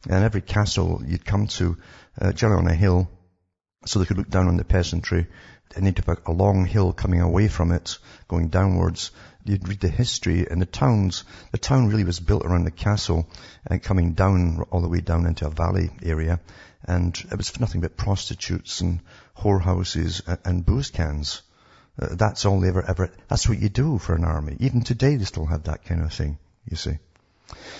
and 0.10 0.24
every 0.24 0.42
castle 0.42 1.02
you'd 1.06 1.26
come 1.26 1.48
to, 1.48 1.78
uh, 2.20 2.32
generally 2.32 2.66
on 2.66 2.72
a 2.72 2.76
hill, 2.76 3.10
so 3.86 4.00
they 4.00 4.06
could 4.06 4.18
look 4.18 4.30
down 4.30 4.48
on 4.48 4.58
the 4.58 4.64
peasantry, 4.64 5.28
and 5.76 5.86
they'd 5.86 5.98
have 5.98 6.20
a 6.26 6.32
long 6.32 6.66
hill 6.66 6.94
coming 6.94 7.22
away 7.22 7.48
from 7.48 7.72
it, 7.72 7.98
going 8.28 8.50
downwards, 8.50 9.12
you'd 9.46 9.68
read 9.68 9.80
the 9.80 9.88
history 9.88 10.48
and 10.50 10.62
the 10.62 10.66
towns, 10.66 11.24
the 11.52 11.58
town 11.58 11.88
really 11.88 12.04
was 12.04 12.20
built 12.20 12.46
around 12.46 12.66
the 12.66 12.72
castle 12.72 13.28
and 13.66 13.82
coming 13.82 14.14
down 14.14 14.66
all 14.72 14.82
the 14.82 14.90
way 14.90 15.02
down 15.02 15.26
into 15.26 15.48
a 15.48 15.52
valley 15.52 15.92
area. 16.04 16.40
And 16.84 17.18
it 17.32 17.38
was 17.38 17.60
nothing 17.60 17.82
but 17.82 17.98
prostitutes 17.98 18.82
and 18.82 19.00
whorehouses 19.38 20.22
and, 20.28 20.40
and 20.46 20.66
booze 20.66 20.90
cans. 20.90 21.42
Uh, 21.98 22.16
that's 22.16 22.46
all 22.46 22.60
they 22.60 22.68
ever, 22.68 22.84
ever, 22.88 23.12
that's 23.28 23.48
what 23.48 23.60
you 23.60 23.70
do 23.70 23.98
for 23.98 24.16
an 24.16 24.26
army. 24.26 24.58
Even 24.60 24.82
today 24.82 25.16
they 25.16 25.26
still 25.26 25.46
have 25.46 25.64
that 25.64 25.86
kind 25.86 26.02
of 26.02 26.12
thing, 26.12 26.38
you 26.70 26.76
see. 26.76 26.98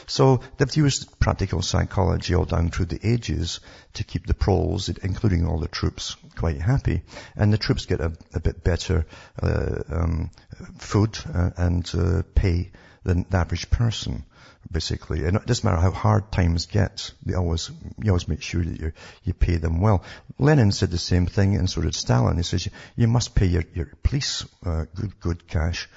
So 0.08 0.42
they've 0.58 0.76
used 0.76 1.20
practical 1.20 1.62
psychology 1.62 2.36
all 2.36 2.46
down 2.46 2.70
through 2.70 2.86
the 2.86 3.00
ages 3.04 3.60
to 3.94 4.04
keep 4.04 4.28
the 4.28 4.34
proles, 4.34 4.90
including 4.90 5.48
all 5.48 5.60
the 5.60 5.68
troops, 5.68 6.16
quite 6.36 6.62
happy. 6.62 7.02
And 7.36 7.52
the 7.52 7.58
troops 7.58 7.86
get 7.86 8.02
a, 8.02 8.14
a 8.34 8.40
bit 8.40 8.64
better 8.64 9.06
uh, 9.42 9.82
um, 9.90 10.32
food 10.78 11.18
uh, 11.34 11.52
and 11.58 11.90
uh, 11.96 12.22
pay 12.36 12.72
than 13.04 13.26
the 13.30 13.38
average 13.38 13.70
person, 13.70 14.26
basically. 14.72 15.26
And 15.26 15.38
it 15.38 15.46
doesn't 15.46 15.64
matter 15.64 15.82
how 15.82 15.92
hard 15.92 16.32
times 16.32 16.66
get, 16.66 17.12
they 17.24 17.34
always, 17.34 17.72
you 18.02 18.12
always 18.12 18.28
make 18.28 18.42
sure 18.42 18.64
that 18.64 18.80
you 18.80 18.92
you 19.24 19.34
pay 19.34 19.58
them 19.58 19.80
well. 19.80 20.04
Lenin 20.38 20.72
said 20.72 20.92
the 20.92 20.98
same 20.98 21.28
thing, 21.28 21.56
and 21.56 21.70
so 21.70 21.82
did 21.82 21.96
Stalin. 21.96 22.38
He 22.38 22.44
says 22.44 22.68
you, 22.96 23.08
must 23.08 23.36
pay 23.36 23.46
your, 23.46 23.64
your 23.74 23.92
police 24.04 24.46
uh, 24.66 24.86
good 24.96 25.20
good 25.20 25.48
cash 25.48 25.88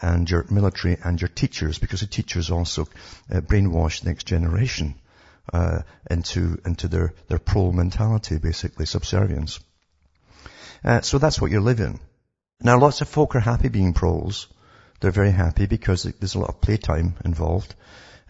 and 0.00 0.28
your 0.28 0.46
military 0.50 0.96
and 1.02 1.20
your 1.20 1.28
teachers, 1.28 1.78
because 1.78 2.00
the 2.00 2.06
teachers 2.06 2.50
also 2.50 2.88
uh, 3.30 3.40
brainwash 3.40 4.00
the 4.00 4.08
next 4.08 4.24
generation 4.24 4.94
uh, 5.52 5.82
into 6.10 6.60
into 6.64 6.88
their 6.88 7.14
their 7.28 7.38
pro 7.38 7.72
mentality, 7.72 8.38
basically 8.38 8.86
subservience. 8.86 9.60
Uh, 10.84 11.00
so 11.00 11.18
that's 11.18 11.40
what 11.40 11.50
you're 11.50 11.60
living. 11.60 12.00
Now, 12.60 12.78
lots 12.78 13.00
of 13.00 13.08
folk 13.08 13.34
are 13.36 13.40
happy 13.40 13.68
being 13.68 13.94
proles. 13.94 14.48
They're 15.00 15.10
very 15.10 15.30
happy 15.30 15.66
because 15.66 16.02
there's 16.02 16.34
a 16.34 16.40
lot 16.40 16.48
of 16.48 16.60
playtime 16.60 17.14
involved. 17.24 17.74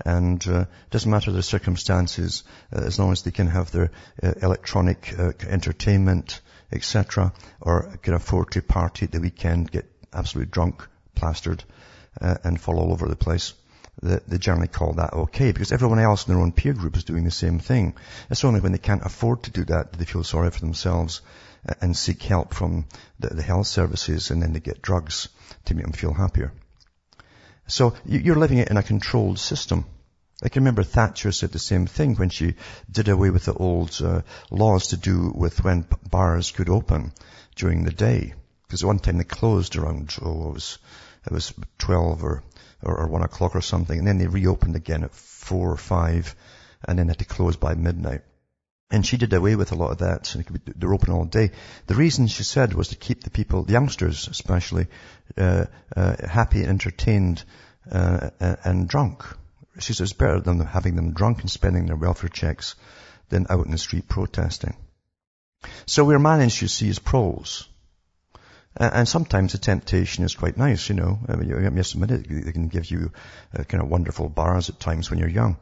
And 0.05 0.47
uh, 0.47 0.61
it 0.61 0.91
doesn't 0.91 1.11
matter 1.11 1.33
the 1.33 1.43
circumstances, 1.43 2.45
uh, 2.73 2.83
as 2.85 2.99
long 2.99 3.13
as 3.13 3.23
they 3.23 3.31
can 3.31 3.49
have 3.49 3.73
their 3.73 3.91
uh, 4.23 4.35
electronic 4.43 5.15
uh, 5.19 5.33
entertainment, 5.49 6.41
etc., 6.71 7.33
or 7.61 7.99
can 8.03 8.15
afford 8.15 8.53
to 8.53 8.63
party 8.63 9.07
at 9.07 9.13
the 9.13 9.21
weekend, 9.21 9.71
get 9.71 9.91
absolutely 10.13 10.51
drunk, 10.51 10.87
plastered 11.19 11.65
uh, 12.21 12.37
and 12.45 12.61
fall 12.61 12.79
all 12.79 12.93
over 12.93 13.09
the 13.09 13.17
place, 13.17 13.55
they, 14.03 14.19
they 14.29 14.39
generally 14.39 14.69
call 14.69 14.93
that 14.95 15.13
okay 15.13 15.53
because 15.53 15.73
everyone 15.73 15.99
else 15.99 16.27
in 16.27 16.33
their 16.33 16.43
own 16.43 16.53
peer 16.53 16.73
group 16.73 16.97
is 16.97 17.05
doing 17.05 17.25
the 17.25 17.31
same 17.31 17.59
thing. 17.59 17.95
It's 18.31 18.45
only 18.45 18.61
when 18.61 18.73
they 18.73 18.79
can't 18.79 19.05
afford 19.05 19.43
to 19.45 19.51
do 19.51 19.65
that 19.65 19.91
that 19.91 19.99
they 19.99 20.05
feel 20.05 20.25
sorry 20.25 20.51
for 20.51 20.61
themselves 20.61 21.21
uh, 21.69 21.75
and 21.81 21.97
seek 21.97 22.23
help 22.23 22.55
from 22.55 22.87
the, 23.19 23.29
the 23.29 23.43
health 23.43 23.67
services 23.67 24.31
and 24.31 24.43
then 24.43 24.53
they 24.53 24.61
get 24.61 24.83
drugs 24.83 25.29
to 25.65 25.75
make 25.75 25.85
them 25.85 25.93
feel 25.93 26.15
happier. 26.15 26.53
So 27.67 27.95
you're 28.07 28.37
living 28.37 28.59
it 28.59 28.71
in 28.71 28.77
a 28.77 28.83
controlled 28.83 29.39
system. 29.39 29.85
I 30.43 30.49
can 30.49 30.63
remember 30.63 30.85
Thatcher 30.85 31.33
said 31.33 31.51
the 31.51 31.59
same 31.59 31.87
thing 31.87 32.15
when 32.15 32.31
she 32.31 32.55
did 32.91 33.09
away 33.09 33.31
with 33.31 33.47
the 33.47 33.55
old 33.55 34.01
uh, 34.01 34.23
laws 34.51 34.89
to 34.89 34.97
do 34.97 35.33
with 35.35 35.65
when 35.65 35.85
bars 36.09 36.53
could 36.53 36.69
open 36.69 37.13
during 37.57 37.85
the 37.85 37.93
day. 37.93 38.35
Because 38.63 38.85
one 38.85 39.01
time 39.01 39.19
they 39.19 39.25
closed 39.25 39.77
around, 39.77 40.15
oh, 40.23 40.51
it 40.51 40.55
was 40.55 40.79
it 41.27 41.33
was 41.33 41.53
12 41.79 42.25
or, 42.25 42.43
or, 42.83 43.01
or 43.01 43.07
1 43.09 43.23
o'clock 43.23 43.57
or 43.57 43.61
something, 43.61 43.99
and 43.99 44.07
then 44.07 44.19
they 44.19 44.27
reopened 44.27 44.77
again 44.77 45.05
at 45.05 45.15
4 45.15 45.73
or 45.73 45.77
5, 45.77 46.37
and 46.87 46.99
then 46.99 47.09
had 47.09 47.19
to 47.19 47.25
close 47.25 47.57
by 47.57 47.75
midnight. 47.75 48.23
And 48.91 49.05
she 49.05 49.19
did 49.19 49.35
away 49.35 49.55
with 49.55 49.73
a 49.73 49.75
lot 49.75 49.91
of 49.91 49.99
that. 49.99 50.35
They're 50.77 50.95
open 50.95 51.13
all 51.13 51.27
day. 51.27 51.51
The 51.87 51.95
reason 51.95 52.27
she 52.27 52.43
said 52.43 52.73
was 52.73 52.89
to 52.89 52.97
keep 52.97 53.23
the 53.23 53.31
people, 53.31 53.65
the 53.65 53.73
youngsters 53.73 54.29
especially, 54.29 54.87
uh, 55.37 55.67
uh, 55.95 56.27
happy, 56.27 56.65
entertained, 56.65 57.45
uh, 57.91 58.31
and 58.41 58.89
drunk. 58.89 59.25
She 59.79 59.93
says 59.93 60.11
it's 60.11 60.19
better 60.19 60.41
than 60.41 60.61
having 60.61 60.97
them 60.97 61.13
drunk 61.13 61.41
and 61.43 61.51
spending 61.51 61.87
their 61.87 61.97
welfare 61.97 62.31
checks 62.31 62.77
than 63.29 63.47
out 63.51 63.67
in 63.67 63.73
the 63.73 63.79
street 63.79 64.09
protesting. 64.09 64.77
So 65.87 66.05
we're 66.05 66.19
managed, 66.19 66.63
you 66.63 66.69
see, 66.69 66.89
as 66.89 66.99
proles. 66.99 67.69
And 68.79 69.09
sometimes 69.09 69.53
the 69.53 69.59
temptation 69.59 70.25
is 70.25 70.37
quite 70.37 70.57
nice, 70.57 70.89
you 70.89 70.95
know. 70.95 71.19
I 71.29 71.35
mean, 71.35 71.49
you 71.49 71.71
must 71.71 71.95
admit 71.95 72.13
it, 72.13 72.45
they 72.45 72.53
can 72.53 72.69
give 72.69 72.89
you 72.91 73.11
uh, 73.53 73.65
kind 73.65 73.83
of 73.83 73.91
wonderful 73.91 74.29
bars 74.29 74.69
at 74.69 74.79
times 74.79 75.11
when 75.11 75.19
you're 75.19 75.29
young. 75.29 75.57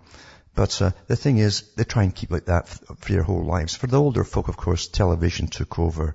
But 0.55 0.83
uh, 0.83 0.91
the 1.07 1.17
thing 1.17 1.39
is, 1.39 1.63
they 1.77 1.85
try 1.85 2.03
and 2.03 2.15
keep 2.15 2.31
like 2.31 2.47
that 2.47 2.69
for 2.69 3.13
your 3.13 3.23
whole 3.23 3.45
lives. 3.45 3.75
For 3.75 3.87
the 3.87 4.01
older 4.01 4.23
folk, 4.23 4.49
of 4.49 4.59
course, 4.59 4.89
television 4.89 5.47
took 5.47 5.79
over, 5.79 6.15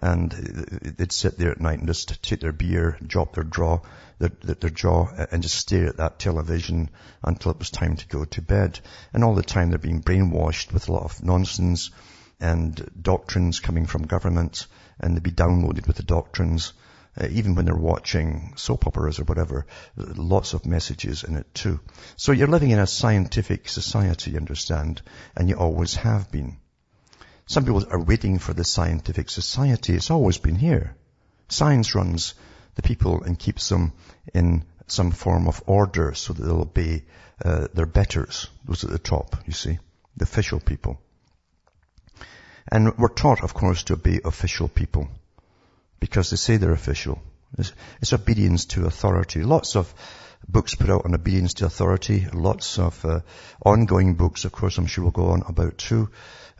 and 0.00 0.30
they'd 0.30 1.10
sit 1.10 1.36
there 1.36 1.50
at 1.50 1.60
night 1.60 1.78
and 1.78 1.88
just 1.88 2.22
take 2.22 2.40
their 2.40 2.52
beer, 2.52 2.96
drop 3.04 3.34
their 3.34 3.44
jaw, 3.44 3.80
their, 4.18 4.30
their 4.42 4.70
jaw, 4.70 5.08
and 5.32 5.42
just 5.42 5.56
stare 5.56 5.86
at 5.86 5.96
that 5.96 6.20
television 6.20 6.90
until 7.24 7.52
it 7.52 7.58
was 7.58 7.70
time 7.70 7.96
to 7.96 8.06
go 8.06 8.24
to 8.24 8.42
bed. 8.42 8.78
And 9.12 9.24
all 9.24 9.34
the 9.34 9.42
time 9.42 9.70
they're 9.70 9.78
being 9.78 10.02
brainwashed 10.02 10.72
with 10.72 10.88
a 10.88 10.92
lot 10.92 11.04
of 11.04 11.24
nonsense 11.24 11.90
and 12.38 12.90
doctrines 13.00 13.60
coming 13.60 13.86
from 13.86 14.06
government, 14.06 14.66
and 15.00 15.14
they'd 15.14 15.22
be 15.22 15.30
downloaded 15.30 15.86
with 15.86 15.96
the 15.96 16.02
doctrines. 16.02 16.72
Uh, 17.18 17.28
even 17.30 17.54
when 17.54 17.64
they're 17.64 17.74
watching 17.74 18.52
soap 18.56 18.86
operas 18.86 19.18
or 19.18 19.24
whatever, 19.24 19.66
lots 19.96 20.52
of 20.52 20.66
messages 20.66 21.24
in 21.24 21.36
it 21.36 21.46
too. 21.54 21.80
So 22.16 22.32
you're 22.32 22.46
living 22.46 22.70
in 22.70 22.78
a 22.78 22.86
scientific 22.86 23.70
society, 23.70 24.32
you 24.32 24.36
understand, 24.36 25.00
and 25.34 25.48
you 25.48 25.56
always 25.56 25.94
have 25.94 26.30
been. 26.30 26.58
Some 27.46 27.64
people 27.64 27.84
are 27.90 28.02
waiting 28.02 28.38
for 28.38 28.52
the 28.52 28.64
scientific 28.64 29.30
society. 29.30 29.94
It's 29.94 30.10
always 30.10 30.36
been 30.36 30.56
here. 30.56 30.94
Science 31.48 31.94
runs 31.94 32.34
the 32.74 32.82
people 32.82 33.22
and 33.22 33.38
keeps 33.38 33.68
them 33.68 33.92
in 34.34 34.64
some 34.88 35.10
form 35.10 35.48
of 35.48 35.62
order 35.66 36.12
so 36.14 36.32
that 36.32 36.42
they'll 36.42 36.62
obey 36.62 37.04
uh, 37.44 37.68
their 37.72 37.86
betters, 37.86 38.48
those 38.64 38.84
at 38.84 38.90
the 38.90 38.98
top, 38.98 39.36
you 39.46 39.52
see, 39.52 39.78
the 40.16 40.24
official 40.24 40.60
people. 40.60 41.00
And 42.70 42.96
we're 42.98 43.08
taught, 43.08 43.44
of 43.44 43.54
course, 43.54 43.84
to 43.84 43.94
obey 43.94 44.20
official 44.24 44.68
people 44.68 45.08
because 46.00 46.30
they 46.30 46.36
say 46.36 46.56
they're 46.56 46.72
official. 46.72 47.20
It's, 47.58 47.72
it's 48.00 48.12
obedience 48.12 48.66
to 48.66 48.86
authority. 48.86 49.42
Lots 49.42 49.76
of 49.76 49.92
books 50.48 50.74
put 50.74 50.90
out 50.90 51.04
on 51.04 51.14
obedience 51.14 51.54
to 51.54 51.66
authority. 51.66 52.26
Lots 52.32 52.78
of 52.78 53.04
uh, 53.04 53.20
ongoing 53.64 54.14
books, 54.14 54.44
of 54.44 54.52
course, 54.52 54.78
I'm 54.78 54.86
sure 54.86 55.04
we'll 55.04 55.12
go 55.12 55.28
on 55.28 55.42
about 55.48 55.78
too, 55.78 56.10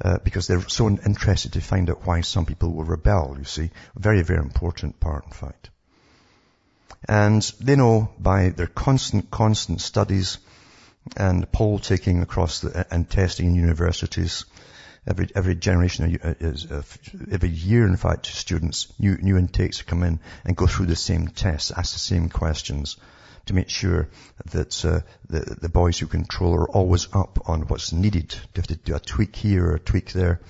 uh, 0.03 0.19
because 0.23 0.47
they're 0.47 0.69
so 0.69 0.89
interested 0.89 1.53
to 1.55 1.61
find 1.61 1.91
out 1.91 2.07
why 2.07 2.21
some 2.21 2.47
people 2.47 2.73
will 2.73 2.85
rebel, 2.85 3.35
you 3.39 3.45
see. 3.45 3.71
Very, 3.97 4.23
very 4.23 4.41
important 4.41 5.01
part, 5.01 5.25
in 5.27 5.33
fact. 5.33 5.71
And 7.09 7.43
they 7.61 7.77
know 7.77 8.13
by 8.19 8.51
their 8.51 8.67
constant, 8.67 9.31
constant 9.31 9.81
studies 9.81 10.39
and 11.17 11.51
poll 11.53 11.79
taking 11.79 12.23
across 12.23 12.61
the, 12.61 12.87
and 12.91 13.09
testing 13.09 13.47
in 13.47 13.55
universities 13.55 14.45
every 15.07 15.29
every 15.35 15.55
generation 15.55 16.19
is 16.23 16.71
uh, 16.71 16.83
every 17.31 17.49
year 17.49 17.87
in 17.87 17.97
fact 17.97 18.27
students 18.27 18.93
new 18.99 19.17
new 19.17 19.37
intakes 19.37 19.83
come 19.83 20.03
in 20.03 20.21
and 20.45 20.57
go 20.57 20.67
through 20.67 20.87
the 20.87 20.97
same 20.97 21.29
tests 21.29 21.71
ask 21.71 21.93
the 21.93 21.99
same 21.99 22.29
questions 22.29 22.97
to 23.47 23.55
make 23.55 23.69
sure 23.69 24.09
that 24.47 24.85
uh, 24.85 25.01
the 25.29 25.57
the 25.61 25.69
boys 25.69 25.99
who 25.99 26.07
control 26.07 26.55
are 26.55 26.69
always 26.69 27.09
up 27.13 27.49
on 27.49 27.63
what's 27.63 27.93
needed. 27.93 28.31
To 28.31 28.61
have 28.61 28.67
to 28.67 28.77
do 28.77 28.95
a 28.97 29.01
tweak 29.01 29.37
here 29.37 29.67
or 29.67 29.75
a 29.77 29.81
tweak 29.81 30.13
there 30.13 30.41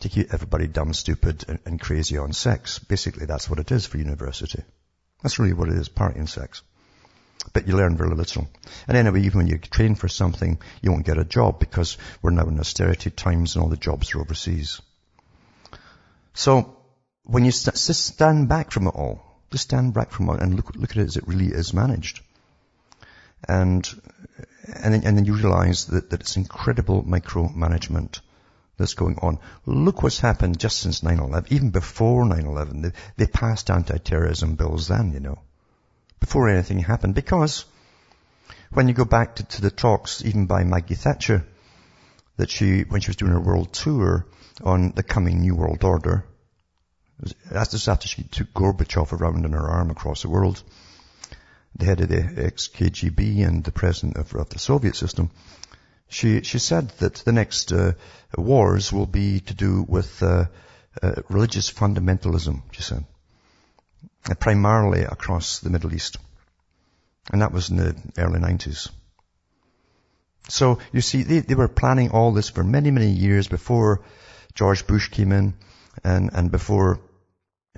to 0.00 0.08
keep 0.08 0.32
everybody 0.34 0.66
dumb 0.66 0.92
stupid 0.92 1.44
and, 1.48 1.58
and 1.64 1.80
crazy 1.80 2.18
on 2.18 2.32
sex? 2.32 2.78
Basically 2.78 3.26
that's 3.26 3.48
what 3.48 3.58
it 3.58 3.70
is 3.72 3.86
for 3.86 3.98
university. 3.98 4.62
That's 5.22 5.38
really 5.38 5.54
what 5.54 5.68
it 5.68 5.76
is 5.76 5.88
party 5.88 6.18
and 6.18 6.28
sex 6.28 6.62
but 7.52 7.68
you 7.68 7.76
learn 7.76 7.96
very 7.96 8.14
little. 8.14 8.48
And 8.88 8.96
anyway, 8.96 9.22
even 9.22 9.38
when 9.38 9.46
you 9.46 9.58
train 9.58 9.94
for 9.94 10.08
something, 10.08 10.58
you 10.80 10.90
won't 10.90 11.06
get 11.06 11.18
a 11.18 11.24
job 11.24 11.60
because 11.60 11.98
we're 12.20 12.30
now 12.30 12.46
in 12.46 12.58
austerity 12.58 13.10
times 13.10 13.54
and 13.54 13.62
all 13.62 13.68
the 13.68 13.76
jobs 13.76 14.14
are 14.14 14.20
overseas. 14.20 14.80
So, 16.34 16.76
when 17.24 17.44
you 17.44 17.50
st- 17.50 17.76
stand 17.76 18.48
back 18.48 18.70
from 18.70 18.86
it 18.86 18.94
all, 18.94 19.22
just 19.50 19.64
stand 19.64 19.92
back 19.92 20.10
from 20.10 20.30
it 20.30 20.40
and 20.40 20.54
look, 20.54 20.74
look 20.74 20.90
at 20.92 20.96
it 20.96 21.06
as 21.06 21.16
it 21.16 21.28
really 21.28 21.48
is 21.48 21.74
managed. 21.74 22.20
And, 23.46 23.86
and 24.66 24.94
then, 24.94 25.02
and 25.04 25.16
then 25.16 25.24
you 25.24 25.34
realize 25.34 25.86
that, 25.86 26.10
that 26.10 26.20
it's 26.20 26.36
incredible 26.36 27.02
micromanagement 27.02 28.20
that's 28.78 28.94
going 28.94 29.18
on. 29.20 29.38
Look 29.66 30.02
what's 30.02 30.20
happened 30.20 30.58
just 30.58 30.78
since 30.78 31.02
9-11, 31.02 31.52
even 31.52 31.70
before 31.70 32.24
9-11. 32.24 32.82
They, 32.82 32.92
they 33.16 33.26
passed 33.26 33.70
anti-terrorism 33.70 34.54
bills 34.54 34.88
then, 34.88 35.12
you 35.12 35.20
know 35.20 35.38
before 36.22 36.48
anything 36.48 36.78
happened 36.78 37.16
because 37.16 37.64
when 38.70 38.86
you 38.86 38.94
go 38.94 39.04
back 39.04 39.34
to, 39.34 39.42
to 39.42 39.60
the 39.60 39.72
talks, 39.72 40.24
even 40.24 40.46
by 40.46 40.62
Maggie 40.62 40.94
Thatcher, 40.94 41.44
that 42.36 42.48
she, 42.48 42.82
when 42.82 43.00
she 43.00 43.08
was 43.08 43.16
doing 43.16 43.32
her 43.32 43.40
world 43.40 43.72
tour 43.72 44.24
on 44.62 44.92
the 44.92 45.02
coming 45.02 45.40
New 45.40 45.56
World 45.56 45.82
Order, 45.82 46.24
that's 47.50 47.88
after 47.88 48.06
she 48.06 48.22
took 48.22 48.54
Gorbachev 48.54 49.12
around 49.12 49.44
in 49.44 49.52
her 49.52 49.68
arm 49.68 49.90
across 49.90 50.22
the 50.22 50.28
world, 50.28 50.62
the 51.74 51.86
head 51.86 52.00
of 52.00 52.08
the 52.08 52.44
ex-KGB 52.46 53.44
and 53.44 53.64
the 53.64 53.72
president 53.72 54.16
of, 54.16 54.32
of, 54.34 54.48
the 54.48 54.60
Soviet 54.60 54.94
system, 54.94 55.28
she, 56.08 56.42
she 56.42 56.60
said 56.60 56.90
that 57.00 57.16
the 57.16 57.32
next 57.32 57.72
uh, 57.72 57.94
wars 58.38 58.92
will 58.92 59.06
be 59.06 59.40
to 59.40 59.54
do 59.54 59.84
with 59.88 60.22
uh, 60.22 60.44
uh, 61.02 61.14
religious 61.28 61.72
fundamentalism, 61.72 62.62
she 62.70 62.82
said 62.82 63.04
primarily 64.38 65.02
across 65.02 65.58
the 65.60 65.70
Middle 65.70 65.94
East. 65.94 66.16
And 67.32 67.42
that 67.42 67.52
was 67.52 67.70
in 67.70 67.76
the 67.76 67.96
early 68.18 68.40
90s. 68.40 68.90
So 70.48 70.78
you 70.92 71.00
see, 71.00 71.22
they, 71.22 71.40
they 71.40 71.54
were 71.54 71.68
planning 71.68 72.10
all 72.10 72.32
this 72.32 72.48
for 72.48 72.64
many, 72.64 72.90
many 72.90 73.10
years 73.10 73.48
before 73.48 74.02
George 74.54 74.86
Bush 74.86 75.08
came 75.08 75.32
in 75.32 75.54
and, 76.04 76.30
and 76.32 76.50
before, 76.50 77.00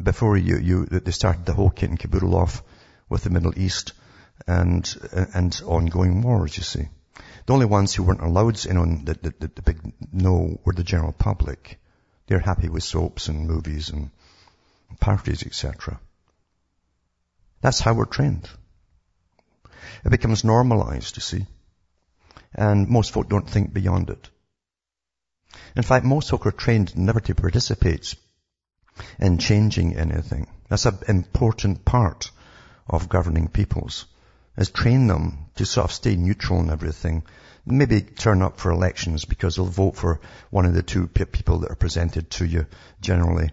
before 0.03 0.37
you, 0.37 0.59
you, 0.59 0.87
they 0.87 1.11
started 1.11 1.45
the 1.45 1.53
whole 1.53 1.71
kit 1.71 1.91
and 1.91 1.99
caboodle 1.99 2.35
off 2.35 2.63
with 3.09 3.23
the 3.23 3.31
Middle 3.31 3.59
East 3.59 3.93
and, 4.47 4.97
and 5.35 5.61
ongoing 5.67 6.23
wars, 6.23 6.57
you 6.57 6.63
see. 6.63 6.89
The 7.47 7.53
only 7.53 7.67
ones 7.67 7.95
who 7.95 8.03
weren't 8.03 8.23
allowed 8.23 8.65
in 8.65 8.77
on 8.79 9.05
the, 9.05 9.15
the, 9.15 9.51
the 9.55 9.63
big 9.63 9.79
no 10.13 10.59
were 10.65 10.73
the 10.73 10.83
general 10.83 11.13
public. 11.13 11.79
They're 12.27 12.39
happy 12.39 12.69
with 12.69 12.83
soaps 12.83 13.29
and 13.29 13.47
movies 13.47 13.91
and 13.91 14.11
parties, 14.99 15.43
etc. 15.43 16.01
That's 17.65 17.81
how 17.81 17.95
we're 17.95 18.05
trained. 18.05 18.47
It 20.05 20.11
becomes 20.11 20.45
normalized, 20.45 21.17
you 21.17 21.23
see. 21.23 21.47
And 22.55 22.91
most 22.91 23.11
folk 23.11 23.31
don't 23.31 23.49
think 23.49 23.73
beyond 23.73 24.11
it. 24.11 24.29
In 25.75 25.83
fact, 25.83 26.05
most 26.05 26.29
folk 26.29 26.45
are 26.45 26.51
trained 26.51 26.95
never 26.95 27.21
to 27.21 27.35
participate 27.35 28.17
in 29.19 29.39
changing 29.39 29.97
anything. 29.97 30.47
That's 30.69 30.85
an 30.85 30.99
important 31.09 31.87
part 31.87 32.31
of 32.87 33.09
governing 33.09 33.49
peoples, 33.49 34.05
is 34.59 34.69
train 34.69 35.07
them 35.07 35.47
to 35.55 35.65
sort 35.65 35.87
of 35.87 35.93
stay 35.93 36.17
neutral 36.17 36.61
in 36.61 36.69
everything. 36.69 37.23
Maybe 37.65 38.03
turn 38.03 38.43
up 38.43 38.61
for 38.61 38.73
elections 38.73 39.25
because 39.25 39.57
they'll 39.57 39.65
vote 39.65 39.97
for 39.97 40.21
one 40.51 40.67
of 40.67 40.75
the 40.75 40.83
two 40.83 41.07
people 41.07 41.61
that 41.61 41.71
are 41.71 41.77
presented 41.77 42.29
to 42.33 42.45
you 42.45 42.67
generally 43.01 43.53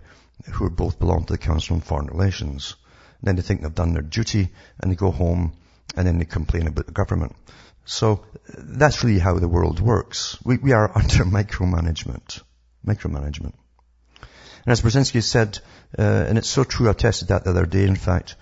who 0.51 0.69
both 0.69 0.99
belong 0.99 1.23
to 1.23 1.33
the 1.33 1.37
Council 1.37 1.75
on 1.75 1.81
Foreign 1.81 2.07
Relations. 2.07 2.75
Then 3.23 3.35
they 3.35 3.41
think 3.41 3.61
they've 3.61 3.73
done 3.73 3.93
their 3.93 4.01
duty 4.01 4.49
and 4.79 4.91
they 4.91 4.95
go 4.95 5.11
home 5.11 5.53
and 5.95 6.07
then 6.07 6.19
they 6.19 6.25
complain 6.25 6.67
about 6.67 6.85
the 6.85 6.91
government. 6.91 7.35
So 7.85 8.23
that's 8.57 9.03
really 9.03 9.19
how 9.19 9.39
the 9.39 9.47
world 9.47 9.79
works. 9.79 10.37
We, 10.43 10.57
we 10.57 10.71
are 10.71 10.91
under 10.95 11.25
micromanagement. 11.25 12.41
Micromanagement. 12.85 13.53
And 14.65 14.71
as 14.71 14.81
Brzezinski 14.81 15.23
said, 15.23 15.59
uh, 15.97 16.01
and 16.01 16.37
it's 16.37 16.49
so 16.49 16.63
true, 16.63 16.89
I 16.89 16.93
tested 16.93 17.29
that 17.29 17.43
the 17.43 17.49
other 17.49 17.65
day 17.65 17.83
in 17.83 17.95
fact, 17.95 18.35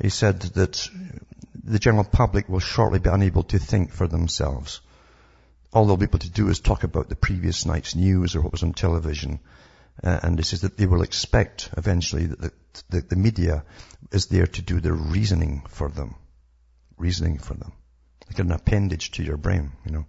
he 0.00 0.08
said 0.08 0.40
that 0.40 0.88
the 1.62 1.78
general 1.78 2.04
public 2.04 2.48
will 2.48 2.60
shortly 2.60 2.98
be 2.98 3.10
unable 3.10 3.42
to 3.44 3.58
think 3.58 3.92
for 3.92 4.06
themselves. 4.06 4.80
All 5.72 5.84
they'll 5.84 5.96
be 5.96 6.04
able 6.04 6.20
to 6.20 6.30
do 6.30 6.48
is 6.48 6.60
talk 6.60 6.84
about 6.84 7.08
the 7.08 7.16
previous 7.16 7.66
night's 7.66 7.94
news 7.94 8.34
or 8.36 8.40
what 8.40 8.52
was 8.52 8.62
on 8.62 8.72
television. 8.72 9.40
Uh, 10.02 10.20
and 10.22 10.38
he 10.38 10.44
says 10.44 10.62
that 10.62 10.76
they 10.76 10.86
will 10.86 11.02
expect 11.02 11.70
eventually 11.76 12.26
that 12.26 12.40
the, 12.40 12.52
the, 12.88 13.00
the 13.00 13.16
media 13.16 13.64
is 14.12 14.26
there 14.26 14.46
to 14.46 14.62
do 14.62 14.80
the 14.80 14.92
reasoning 14.92 15.62
for 15.68 15.88
them. 15.88 16.14
Reasoning 16.96 17.38
for 17.38 17.54
them. 17.54 17.72
Like 18.28 18.38
an 18.38 18.52
appendage 18.52 19.12
to 19.12 19.22
your 19.22 19.36
brain, 19.36 19.72
you 19.84 19.92
know. 19.92 20.06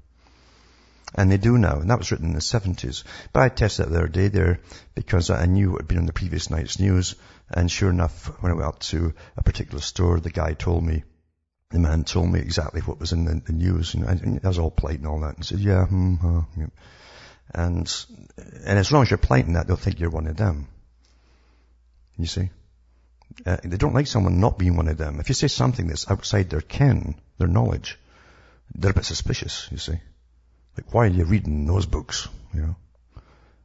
And 1.15 1.31
they 1.31 1.37
do 1.37 1.57
now, 1.57 1.79
and 1.79 1.89
that 1.89 1.99
was 1.99 2.11
written 2.11 2.27
in 2.27 2.33
the 2.33 2.39
70s. 2.39 3.03
But 3.31 3.43
I 3.43 3.49
tested 3.49 3.85
that 3.85 3.91
the 3.91 3.99
other 3.99 4.07
day 4.07 4.27
there 4.27 4.59
because 4.93 5.29
I 5.29 5.45
knew 5.45 5.75
it 5.75 5.83
had 5.83 5.87
been 5.87 5.99
on 5.99 6.05
the 6.05 6.13
previous 6.13 6.49
night's 6.49 6.79
news. 6.79 7.15
And 7.49 7.71
sure 7.71 7.89
enough, 7.89 8.25
when 8.41 8.51
I 8.51 8.55
went 8.55 8.67
up 8.67 8.79
to 8.91 9.13
a 9.37 9.43
particular 9.43 9.81
store, 9.81 10.19
the 10.19 10.29
guy 10.29 10.53
told 10.53 10.83
me, 10.83 11.03
the 11.69 11.79
man 11.79 12.03
told 12.03 12.29
me 12.29 12.39
exactly 12.39 12.81
what 12.81 12.99
was 12.99 13.13
in 13.13 13.25
the, 13.25 13.41
the 13.45 13.53
news. 13.53 13.93
And, 13.93 14.03
and 14.05 14.41
I 14.43 14.47
was 14.47 14.59
all 14.59 14.71
polite 14.71 14.99
and 14.99 15.07
all 15.07 15.21
that. 15.21 15.35
And 15.35 15.45
said, 15.45 15.59
yeah, 15.59 15.85
hmm, 15.85 16.15
uh, 16.21 16.43
yeah. 16.57 16.67
And, 17.53 18.05
and 18.65 18.77
as 18.77 18.91
long 18.91 19.03
as 19.03 19.09
you're 19.09 19.17
polite 19.17 19.45
in 19.45 19.53
that, 19.53 19.67
they'll 19.67 19.77
think 19.77 19.99
you're 19.99 20.09
one 20.09 20.27
of 20.27 20.35
them. 20.35 20.67
You 22.17 22.25
see? 22.25 22.49
Uh, 23.45 23.57
they 23.63 23.77
don't 23.77 23.93
like 23.93 24.07
someone 24.07 24.39
not 24.39 24.57
being 24.57 24.75
one 24.75 24.87
of 24.87 24.97
them. 24.97 25.19
If 25.19 25.29
you 25.29 25.35
say 25.35 25.47
something 25.47 25.87
that's 25.87 26.09
outside 26.09 26.49
their 26.49 26.61
ken, 26.61 27.15
their 27.37 27.47
knowledge, 27.47 27.99
they're 28.73 28.91
a 28.91 28.95
bit 28.95 29.05
suspicious, 29.05 29.67
you 29.71 29.77
see. 29.77 29.99
Like, 30.75 30.93
why 30.93 31.05
are 31.05 31.09
you 31.09 31.25
reading 31.25 31.65
those 31.65 31.85
books? 31.85 32.27
You 32.53 32.61
know? 32.61 32.75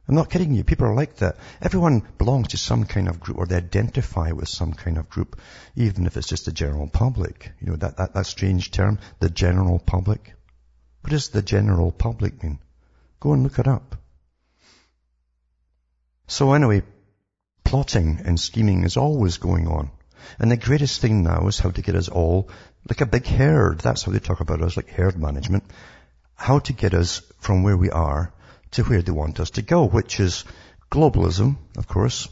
I'm 0.07 0.15
not 0.15 0.29
kidding 0.29 0.53
you. 0.53 0.63
People 0.63 0.87
are 0.87 0.95
like 0.95 1.15
that. 1.17 1.37
Everyone 1.61 2.05
belongs 2.17 2.49
to 2.49 2.57
some 2.57 2.85
kind 2.85 3.07
of 3.07 3.21
group 3.21 3.37
or 3.37 3.45
they 3.45 3.55
identify 3.55 4.31
with 4.31 4.49
some 4.49 4.73
kind 4.73 4.97
of 4.97 5.09
group, 5.09 5.39
even 5.75 6.05
if 6.05 6.17
it's 6.17 6.27
just 6.27 6.45
the 6.45 6.51
general 6.51 6.87
public. 6.87 7.51
You 7.61 7.67
know, 7.71 7.75
that, 7.77 7.97
that, 7.97 8.13
that 8.13 8.25
strange 8.25 8.71
term, 8.71 8.99
the 9.19 9.29
general 9.29 9.79
public. 9.79 10.33
What 11.01 11.11
does 11.11 11.29
the 11.29 11.41
general 11.41 11.91
public 11.91 12.43
mean? 12.43 12.59
Go 13.21 13.33
and 13.33 13.43
look 13.43 13.59
it 13.59 13.67
up. 13.67 13.95
So 16.27 16.53
anyway, 16.53 16.83
plotting 17.73 18.21
and 18.23 18.39
scheming 18.39 18.83
is 18.83 18.97
always 18.97 19.37
going 19.37 19.67
on. 19.67 19.89
And 20.37 20.51
the 20.51 20.57
greatest 20.57 21.01
thing 21.01 21.23
now 21.23 21.47
is 21.47 21.57
how 21.57 21.71
to 21.71 21.81
get 21.81 21.95
us 21.95 22.07
all 22.07 22.49
like 22.87 23.01
a 23.01 23.07
big 23.07 23.25
herd. 23.25 23.79
That's 23.79 24.03
how 24.03 24.11
they 24.11 24.19
talk 24.19 24.41
about 24.41 24.61
us, 24.61 24.77
like 24.77 24.89
herd 24.89 25.17
management. 25.17 25.63
How 26.35 26.59
to 26.59 26.73
get 26.73 26.93
us 26.93 27.23
from 27.39 27.63
where 27.63 27.75
we 27.75 27.89
are 27.89 28.31
to 28.73 28.83
where 28.83 29.01
they 29.01 29.11
want 29.11 29.39
us 29.39 29.49
to 29.57 29.63
go, 29.63 29.87
which 29.87 30.19
is 30.19 30.45
globalism, 30.91 31.57
of 31.75 31.87
course, 31.87 32.29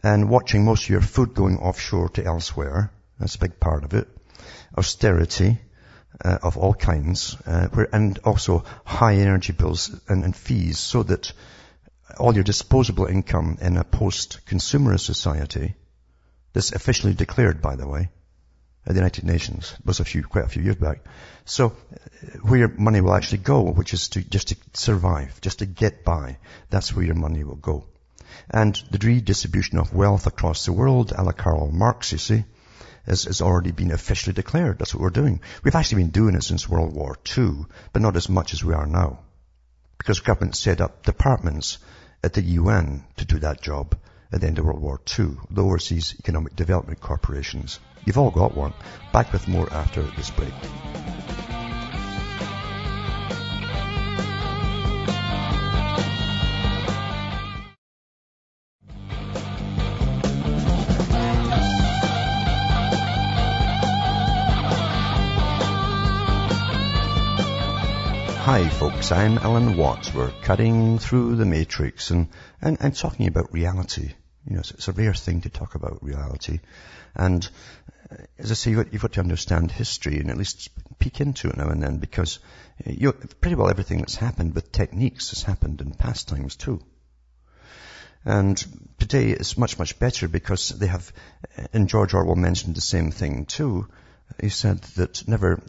and 0.00 0.30
watching 0.30 0.64
most 0.64 0.84
of 0.84 0.90
your 0.90 1.00
food 1.00 1.34
going 1.34 1.58
offshore 1.58 2.10
to 2.10 2.24
elsewhere. 2.24 2.92
That's 3.18 3.34
a 3.34 3.40
big 3.40 3.58
part 3.58 3.82
of 3.82 3.94
it. 3.94 4.06
Austerity 4.78 5.58
uh, 6.24 6.38
of 6.40 6.56
all 6.56 6.72
kinds, 6.72 7.36
uh, 7.46 7.66
where, 7.66 7.88
and 7.92 8.20
also 8.22 8.62
high 8.84 9.14
energy 9.14 9.54
bills 9.54 9.90
and, 10.06 10.22
and 10.22 10.36
fees 10.36 10.78
so 10.78 11.02
that 11.02 11.32
all 12.18 12.34
your 12.34 12.44
disposable 12.44 13.06
income 13.06 13.58
in 13.60 13.76
a 13.76 13.84
post-consumerist 13.84 15.00
society, 15.00 15.74
this 16.52 16.72
officially 16.72 17.14
declared, 17.14 17.60
by 17.60 17.76
the 17.76 17.88
way, 17.88 18.10
at 18.86 18.92
the 18.92 19.00
United 19.00 19.24
Nations. 19.24 19.74
It 19.78 19.86
was 19.86 20.00
a 20.00 20.04
few, 20.04 20.22
quite 20.22 20.44
a 20.44 20.48
few 20.48 20.62
years 20.62 20.76
back. 20.76 21.00
So, 21.44 21.68
uh, 21.68 22.38
where 22.42 22.58
your 22.58 22.68
money 22.68 23.00
will 23.00 23.14
actually 23.14 23.38
go, 23.38 23.62
which 23.62 23.94
is 23.94 24.08
to, 24.10 24.22
just 24.22 24.48
to 24.48 24.56
survive, 24.74 25.40
just 25.40 25.60
to 25.60 25.66
get 25.66 26.04
by, 26.04 26.38
that's 26.70 26.94
where 26.94 27.04
your 27.04 27.14
money 27.14 27.44
will 27.44 27.56
go. 27.56 27.86
And 28.50 28.74
the 28.90 29.04
redistribution 29.04 29.78
of 29.78 29.94
wealth 29.94 30.26
across 30.26 30.64
the 30.64 30.72
world, 30.72 31.12
a 31.16 31.22
la 31.22 31.32
Karl 31.32 31.70
Marx, 31.70 32.12
you 32.12 32.18
see, 32.18 32.44
has, 33.06 33.24
has 33.24 33.40
already 33.40 33.70
been 33.70 33.90
officially 33.90 34.34
declared. 34.34 34.78
That's 34.78 34.94
what 34.94 35.02
we're 35.02 35.10
doing. 35.10 35.40
We've 35.62 35.74
actually 35.74 36.02
been 36.02 36.10
doing 36.10 36.34
it 36.34 36.44
since 36.44 36.68
World 36.68 36.94
War 36.94 37.16
II, 37.36 37.66
but 37.92 38.02
not 38.02 38.16
as 38.16 38.28
much 38.28 38.52
as 38.52 38.64
we 38.64 38.74
are 38.74 38.86
now. 38.86 39.20
Because 39.98 40.20
government 40.20 40.56
set 40.56 40.80
up 40.80 41.04
departments 41.04 41.78
at 42.24 42.32
the 42.32 42.42
UN 42.42 43.04
to 43.18 43.26
do 43.26 43.38
that 43.40 43.60
job 43.60 43.94
at 44.32 44.40
the 44.40 44.46
end 44.46 44.58
of 44.58 44.64
World 44.64 44.80
War 44.80 44.98
II, 45.18 45.36
the 45.50 45.62
Overseas 45.62 46.14
Economic 46.18 46.56
Development 46.56 46.98
Corporations. 46.98 47.78
You've 48.06 48.16
all 48.16 48.30
got 48.30 48.56
one. 48.56 48.72
Back 49.12 49.30
with 49.30 49.46
more 49.46 49.70
after 49.70 50.00
this 50.16 50.30
break. 50.30 50.54
Hi 68.44 68.68
folks, 68.68 69.10
I'm 69.10 69.38
Alan 69.38 69.74
Watts. 69.74 70.12
We're 70.12 70.30
cutting 70.42 70.98
through 70.98 71.36
the 71.36 71.46
matrix 71.46 72.10
and, 72.10 72.28
and, 72.60 72.76
and 72.78 72.94
talking 72.94 73.26
about 73.26 73.54
reality. 73.54 74.12
You 74.46 74.52
know, 74.52 74.58
it's, 74.60 74.70
it's, 74.70 74.86
a 74.86 74.92
rare 74.92 75.14
thing 75.14 75.40
to 75.40 75.48
talk 75.48 75.76
about 75.76 76.04
reality. 76.04 76.60
And 77.14 77.48
uh, 78.10 78.16
as 78.38 78.50
I 78.50 78.54
say, 78.54 78.72
you've 78.72 78.84
got, 78.84 78.92
you've 78.92 79.00
got, 79.00 79.14
to 79.14 79.20
understand 79.20 79.70
history 79.70 80.18
and 80.18 80.28
at 80.28 80.36
least 80.36 80.68
peek 80.98 81.22
into 81.22 81.48
it 81.48 81.56
now 81.56 81.70
and 81.70 81.82
then 81.82 81.96
because 81.96 82.38
uh, 82.86 82.90
you 82.90 83.12
pretty 83.12 83.56
well 83.56 83.70
everything 83.70 84.00
that's 84.00 84.16
happened 84.16 84.54
with 84.54 84.72
techniques 84.72 85.30
has 85.30 85.42
happened 85.42 85.80
in 85.80 85.92
past 85.92 86.28
times 86.28 86.54
too. 86.54 86.82
And 88.26 88.62
today 88.98 89.30
is 89.30 89.56
much, 89.56 89.78
much 89.78 89.98
better 89.98 90.28
because 90.28 90.68
they 90.68 90.88
have, 90.88 91.10
uh, 91.56 91.64
and 91.72 91.88
George 91.88 92.12
Orwell 92.12 92.36
mentioned 92.36 92.74
the 92.74 92.82
same 92.82 93.10
thing 93.10 93.46
too. 93.46 93.88
He 94.38 94.50
said 94.50 94.82
that 94.96 95.26
never 95.26 95.62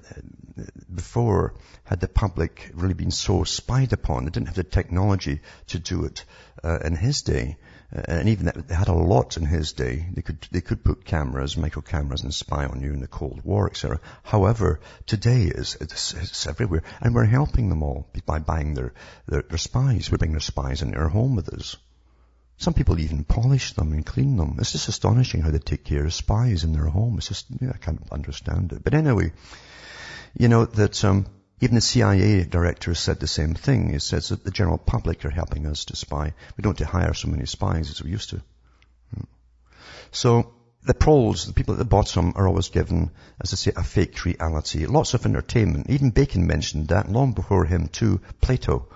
before 0.96 1.54
had 1.84 2.00
the 2.00 2.08
public 2.08 2.72
really 2.74 2.94
been 2.94 3.12
so 3.12 3.44
spied 3.44 3.94
upon. 3.94 4.26
They 4.26 4.32
didn't 4.32 4.48
have 4.48 4.56
the 4.56 4.64
technology 4.64 5.42
to 5.68 5.80
do 5.80 6.06
it 6.06 6.26
uh, 6.64 6.80
in 6.80 6.96
his 6.96 7.22
day. 7.22 7.58
Uh, 7.96 8.02
and 8.08 8.30
even 8.30 8.46
that, 8.46 8.68
they 8.68 8.76
had 8.76 8.88
a 8.88 8.94
lot 8.94 9.38
in 9.38 9.46
his 9.46 9.74
day. 9.74 10.08
They 10.14 10.22
could, 10.22 10.48
they 10.52 10.62
could 10.62 10.84
put 10.84 11.06
cameras, 11.06 11.56
micro 11.56 11.82
cameras 11.82 12.24
and 12.24 12.34
spy 12.34 12.66
on 12.66 12.82
you 12.82 12.94
in 12.94 13.00
the 13.00 13.08
Cold 13.08 13.42
War, 13.44 13.68
etc. 13.68 14.00
However, 14.24 14.80
today 15.06 15.44
is, 15.44 15.78
it's, 15.80 16.14
it's, 16.14 16.48
everywhere. 16.48 16.84
And 17.02 17.14
we're 17.14 17.26
helping 17.26 17.70
them 17.70 17.84
all 17.84 18.08
by 18.26 18.40
buying 18.40 18.74
their, 18.74 18.94
their, 19.28 19.44
their 19.44 19.58
spies. 19.60 20.12
We're 20.12 20.18
bringing 20.18 20.34
their 20.34 20.42
spies 20.42 20.82
in 20.82 20.92
their 20.92 21.08
home 21.08 21.36
with 21.36 21.50
us. 21.50 21.78
Some 22.58 22.74
people 22.74 23.00
even 23.00 23.26
polish 23.26 23.74
them 23.74 23.92
and 23.92 24.06
clean 24.06 24.38
them. 24.38 24.56
It's 24.60 24.72
just 24.72 24.88
astonishing 24.88 25.42
how 25.42 25.52
they 25.52 25.60
take 25.60 25.84
care 25.84 26.06
of 26.06 26.14
spies 26.14 26.64
in 26.64 26.72
their 26.72 26.86
home. 26.86 27.18
It's 27.18 27.28
just, 27.28 27.48
yeah, 27.60 27.72
I 27.74 27.78
can't 27.78 28.02
understand 28.12 28.72
it. 28.72 28.84
But 28.84 28.94
anyway, 28.94 29.34
you 30.38 30.48
know 30.48 30.65
that 30.65 31.04
um, 31.04 31.26
even 31.62 31.76
the 31.76 31.82
CIA 31.82 32.43
director 32.43 32.93
said 32.93 33.19
the 33.19 33.28
same 33.28 33.54
thing. 33.54 33.93
He 33.93 34.00
says 34.00 34.30
that 34.30 34.43
the 34.43 34.52
general 34.52 34.78
public 34.78 35.24
are 35.26 35.30
helping 35.30 35.65
us 35.65 35.86
to 35.86 35.95
spy. 35.95 36.34
We 36.58 36.62
don't 36.62 36.78
have 36.78 36.88
to 36.88 36.91
hire 36.91 37.13
so 37.13 37.30
many 37.30 37.45
spies 37.45 37.89
as 37.89 38.04
we 38.04 38.12
used 38.12 38.32
to. 38.32 38.41
So 40.12 40.54
the 40.84 40.93
proles, 40.93 41.45
the 41.45 41.54
people 41.54 41.74
at 41.74 41.78
the 41.78 41.86
bottom, 41.86 42.34
are 42.36 42.48
always 42.48 42.69
given, 42.69 43.12
as 43.41 43.54
I 43.54 43.56
say, 43.56 43.71
a 43.76 43.84
fake 43.84 44.24
reality. 44.26 44.86
Lots 44.86 45.13
of 45.13 45.26
entertainment. 45.26 45.89
Even 45.89 46.12
Bacon 46.12 46.45
mentioned 46.45 46.89
that 46.89 47.12
long 47.12 47.32
before 47.32 47.65
him 47.65 47.88
too, 47.88 48.21
Plato. 48.41 48.88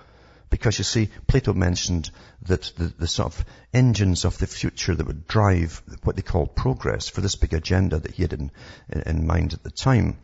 Because 0.50 0.78
you 0.78 0.84
see, 0.84 1.10
Plato 1.28 1.54
mentioned 1.54 2.10
that 2.44 2.72
the, 2.78 2.94
the, 2.98 3.08
sort 3.08 3.34
of 3.34 3.46
engines 3.74 4.26
of 4.26 4.38
the 4.38 4.48
future 4.48 4.96
that 4.96 5.06
would 5.06 5.28
drive 5.28 5.82
what 6.04 6.16
they 6.16 6.24
called 6.24 6.56
progress 6.56 7.08
for 7.08 7.22
this 7.22 7.36
big 7.36 7.54
agenda 7.54 8.00
that 8.00 8.12
he 8.12 8.24
had 8.24 8.34
in, 8.34 8.52
in 8.90 9.28
mind 9.28 9.54
at 9.54 9.64
the 9.64 9.70
time 9.70 10.18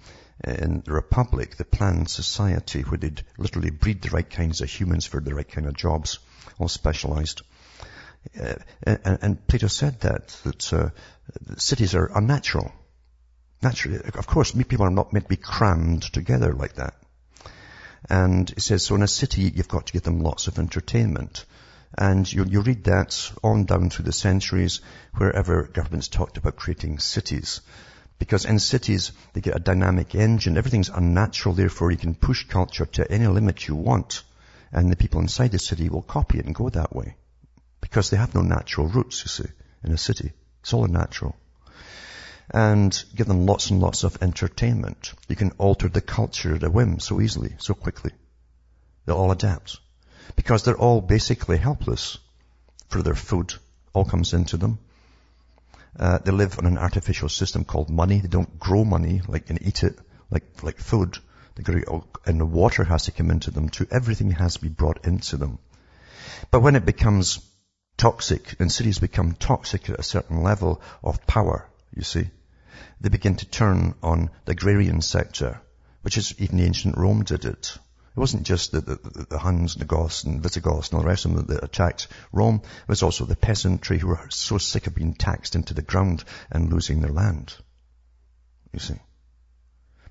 in 0.43 0.81
the 0.85 0.91
Republic, 0.91 1.55
the 1.55 1.65
planned 1.65 2.09
society 2.09 2.81
where 2.81 2.97
they'd 2.97 3.23
literally 3.37 3.71
breed 3.71 4.01
the 4.01 4.09
right 4.09 4.29
kinds 4.29 4.61
of 4.61 4.69
humans 4.69 5.05
for 5.05 5.21
the 5.21 5.33
right 5.33 5.49
kind 5.49 5.67
of 5.67 5.75
jobs, 5.75 6.19
all 6.59 6.67
specialized. 6.67 7.41
Uh, 8.39 8.55
and, 8.83 9.19
and, 9.21 9.47
Plato 9.47 9.67
said 9.67 10.01
that, 10.01 10.27
that 10.43 10.73
uh, 10.73 10.89
cities 11.57 11.95
are 11.95 12.11
unnatural. 12.13 12.71
Naturally, 13.61 13.97
of 13.97 14.27
course, 14.27 14.51
people 14.51 14.85
are 14.85 14.91
not 14.91 15.13
meant 15.13 15.25
to 15.25 15.29
be 15.29 15.37
crammed 15.37 16.03
together 16.03 16.53
like 16.53 16.73
that. 16.73 16.95
And 18.09 18.49
he 18.49 18.59
says, 18.59 18.83
so 18.83 18.95
in 18.95 19.03
a 19.03 19.07
city, 19.07 19.43
you've 19.43 19.67
got 19.67 19.87
to 19.87 19.93
give 19.93 20.03
them 20.03 20.21
lots 20.21 20.47
of 20.47 20.59
entertainment. 20.59 21.45
And 21.97 22.31
you, 22.31 22.45
you 22.45 22.61
read 22.61 22.83
that 22.85 23.31
on 23.43 23.65
down 23.65 23.89
through 23.89 24.05
the 24.05 24.11
centuries, 24.11 24.81
wherever 25.15 25.63
governments 25.63 26.07
talked 26.07 26.37
about 26.37 26.57
creating 26.57 26.99
cities. 26.99 27.61
Because 28.17 28.45
in 28.45 28.59
cities, 28.59 29.11
they 29.33 29.41
get 29.41 29.55
a 29.55 29.59
dynamic 29.59 30.15
engine. 30.15 30.57
Everything's 30.57 30.89
unnatural, 30.89 31.53
therefore 31.53 31.91
you 31.91 31.97
can 31.97 32.15
push 32.15 32.47
culture 32.47 32.85
to 32.85 33.11
any 33.11 33.27
limit 33.27 33.67
you 33.67 33.75
want. 33.75 34.23
And 34.71 34.91
the 34.91 34.95
people 34.95 35.21
inside 35.21 35.51
the 35.51 35.59
city 35.59 35.89
will 35.89 36.01
copy 36.01 36.39
it 36.39 36.45
and 36.45 36.55
go 36.55 36.69
that 36.69 36.95
way. 36.95 37.15
Because 37.81 38.09
they 38.09 38.17
have 38.17 38.33
no 38.33 38.41
natural 38.41 38.87
roots, 38.87 39.21
you 39.23 39.27
see, 39.27 39.51
in 39.83 39.91
a 39.91 39.97
city. 39.97 40.31
It's 40.61 40.73
all 40.73 40.85
unnatural. 40.85 41.35
And 42.49 43.03
give 43.15 43.27
them 43.27 43.45
lots 43.45 43.69
and 43.69 43.81
lots 43.81 44.03
of 44.03 44.21
entertainment. 44.21 45.13
You 45.27 45.35
can 45.35 45.51
alter 45.57 45.89
the 45.89 46.01
culture 46.01 46.55
at 46.55 46.63
a 46.63 46.69
whim 46.69 46.99
so 46.99 47.19
easily, 47.19 47.55
so 47.57 47.73
quickly. 47.73 48.11
They'll 49.05 49.17
all 49.17 49.31
adapt. 49.31 49.79
Because 50.35 50.63
they're 50.63 50.77
all 50.77 51.01
basically 51.01 51.57
helpless 51.57 52.17
for 52.89 53.01
their 53.01 53.15
food. 53.15 53.53
All 53.93 54.05
comes 54.05 54.33
into 54.33 54.57
them. 54.57 54.79
Uh, 55.97 56.17
they 56.19 56.31
live 56.31 56.59
on 56.59 56.65
an 56.65 56.77
artificial 56.77 57.29
system 57.29 57.63
called 57.63 57.89
money. 57.89 58.19
They 58.19 58.27
don't 58.27 58.59
grow 58.59 58.83
money 58.83 59.21
like 59.27 59.49
and 59.49 59.61
eat 59.61 59.83
it 59.83 59.97
like 60.29 60.63
like 60.63 60.77
food. 60.77 61.17
They 61.55 61.63
grow, 61.63 62.05
and 62.25 62.39
the 62.39 62.45
water 62.45 62.83
has 62.83 63.03
to 63.03 63.11
come 63.11 63.31
into 63.31 63.51
them 63.51 63.69
too. 63.69 63.87
Everything 63.89 64.31
has 64.31 64.55
to 64.55 64.61
be 64.61 64.69
brought 64.69 65.05
into 65.05 65.37
them. 65.37 65.59
But 66.51 66.59
when 66.59 66.75
it 66.75 66.85
becomes 66.85 67.39
toxic, 67.97 68.59
and 68.59 68.71
cities 68.71 68.99
become 68.99 69.33
toxic 69.33 69.89
at 69.89 69.99
a 69.99 70.03
certain 70.03 70.43
level 70.43 70.81
of 71.01 71.25
power, 71.25 71.69
you 71.95 72.03
see, 72.03 72.29
they 72.99 73.09
begin 73.09 73.35
to 73.37 73.45
turn 73.45 73.95
on 74.03 74.29
the 74.43 74.51
agrarian 74.51 75.01
sector, 75.01 75.61
which 76.01 76.17
is 76.17 76.35
even 76.39 76.59
ancient 76.59 76.97
Rome 76.97 77.23
did 77.23 77.45
it. 77.45 77.77
It 78.15 78.19
wasn't 78.19 78.43
just 78.43 78.71
the, 78.71 78.79
the, 78.79 79.25
the 79.29 79.37
Huns 79.37 79.73
and 79.73 79.81
the 79.81 79.85
Goths 79.85 80.23
and 80.23 80.41
Visigoths 80.41 80.89
and 80.89 80.95
all 80.95 81.01
the 81.01 81.09
rest 81.09 81.25
of 81.25 81.35
them 81.35 81.47
that 81.47 81.63
attacked 81.65 82.07
Rome. 82.31 82.61
It 82.63 82.87
was 82.87 83.03
also 83.03 83.25
the 83.25 83.35
peasantry 83.35 83.99
who 83.99 84.07
were 84.07 84.29
so 84.29 84.57
sick 84.57 84.87
of 84.87 84.95
being 84.95 85.15
taxed 85.15 85.55
into 85.55 85.73
the 85.73 85.81
ground 85.81 86.23
and 86.49 86.71
losing 86.71 87.01
their 87.01 87.11
land. 87.11 87.53
You 88.71 88.79
see. 88.79 88.95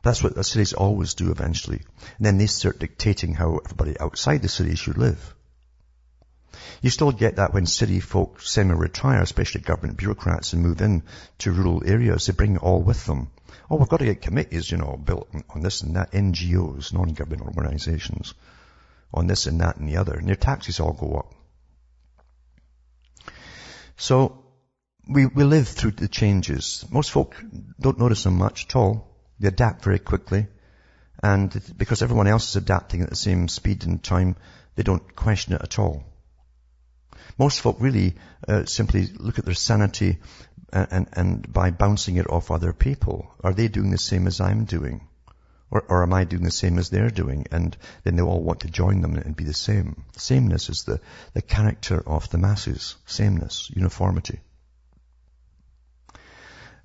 That's 0.03 0.23
what 0.23 0.35
the 0.35 0.45
cities 0.45 0.75
always 0.75 1.15
do 1.15 1.31
eventually. 1.31 1.83
And 2.19 2.27
then 2.27 2.37
they 2.37 2.47
start 2.47 2.79
dictating 2.79 3.33
how 3.33 3.61
everybody 3.65 3.99
outside 3.99 4.43
the 4.43 4.51
city 4.51 4.75
should 4.75 4.99
live. 4.99 5.35
You 6.83 6.91
still 6.91 7.11
get 7.11 7.37
that 7.37 7.55
when 7.55 7.65
city 7.65 8.01
folk 8.01 8.43
semi-retire, 8.43 9.23
especially 9.23 9.63
government 9.63 9.97
bureaucrats, 9.97 10.53
and 10.53 10.63
move 10.63 10.83
in 10.83 11.05
to 11.39 11.53
rural 11.53 11.83
areas. 11.87 12.27
They 12.27 12.35
bring 12.35 12.57
it 12.57 12.63
all 12.63 12.83
with 12.83 13.07
them. 13.07 13.31
Oh, 13.75 13.77
we've 13.77 13.89
got 13.89 13.97
to 13.97 14.05
get 14.05 14.23
committees, 14.23 14.71
you 14.71 14.79
know, 14.79 14.97
built 14.97 15.29
on 15.51 15.61
this 15.61 15.83
and 15.83 15.97
that, 15.97 16.13
NGOs, 16.13 16.93
non-government 16.93 17.43
organizations, 17.43 18.33
on 19.13 19.27
this 19.27 19.47
and 19.47 19.61
that 19.63 19.79
and 19.79 19.89
the 19.89 19.97
other. 19.97 20.15
And 20.15 20.29
their 20.29 20.37
taxes 20.37 20.79
all 20.79 20.93
go 20.93 21.17
up. 21.17 21.35
So, 23.97 24.45
we, 25.09 25.27
we 25.27 25.43
live 25.43 25.67
through 25.67 25.91
the 25.91 26.07
changes. 26.07 26.85
Most 26.89 27.11
folk 27.11 27.35
don't 27.81 27.99
notice 27.99 28.23
them 28.23 28.39
much 28.39 28.67
at 28.67 28.77
all. 28.77 29.09
They 29.41 29.49
adapt 29.49 29.83
very 29.83 29.99
quickly. 29.99 30.47
And 31.21 31.53
because 31.77 32.01
everyone 32.01 32.29
else 32.29 32.51
is 32.51 32.55
adapting 32.55 33.03
at 33.03 33.11
the 33.11 33.17
same 33.17 33.49
speed 33.49 33.85
and 33.87 34.01
time, 34.01 34.37
they 34.77 34.85
don't 34.85 35.17
question 35.17 35.55
it 35.55 35.63
at 35.63 35.81
all. 35.81 36.05
Most 37.39 37.61
folk 37.61 37.79
really 37.81 38.15
uh, 38.47 38.67
simply 38.67 39.09
look 39.17 39.41
at 39.41 39.45
their 39.45 39.55
sanity 39.55 40.21
and, 40.75 41.09
and, 41.13 41.53
by 41.53 41.71
bouncing 41.71 42.17
it 42.17 42.29
off 42.29 42.51
other 42.51 42.73
people. 42.73 43.33
Are 43.43 43.55
they 43.55 43.69
doing 43.69 43.91
the 43.91 43.99
same 43.99 44.27
as 44.27 44.41
I'm 44.41 44.65
doing? 44.65 45.07
Or, 45.71 45.85
or 45.89 46.03
am 46.03 46.13
I 46.13 46.25
doing 46.25 46.43
the 46.43 46.51
same 46.51 46.79
as 46.79 46.91
they're 46.91 47.11
doing? 47.11 47.47
And 47.51 47.77
then 48.03 48.17
they 48.17 48.23
all 48.23 48.43
want 48.43 48.61
to 48.61 48.69
join 48.69 49.01
them 49.01 49.17
and 49.17 49.37
be 49.37 49.45
the 49.45 49.55
same. 49.55 50.05
Sameness 50.17 50.69
is 50.69 50.85
the, 50.85 51.01
the 51.33 51.43
character 51.43 52.03
of 52.07 52.29
the 52.31 52.39
masses. 52.39 52.97
Sameness, 53.07 53.71
uniformity. 53.75 54.41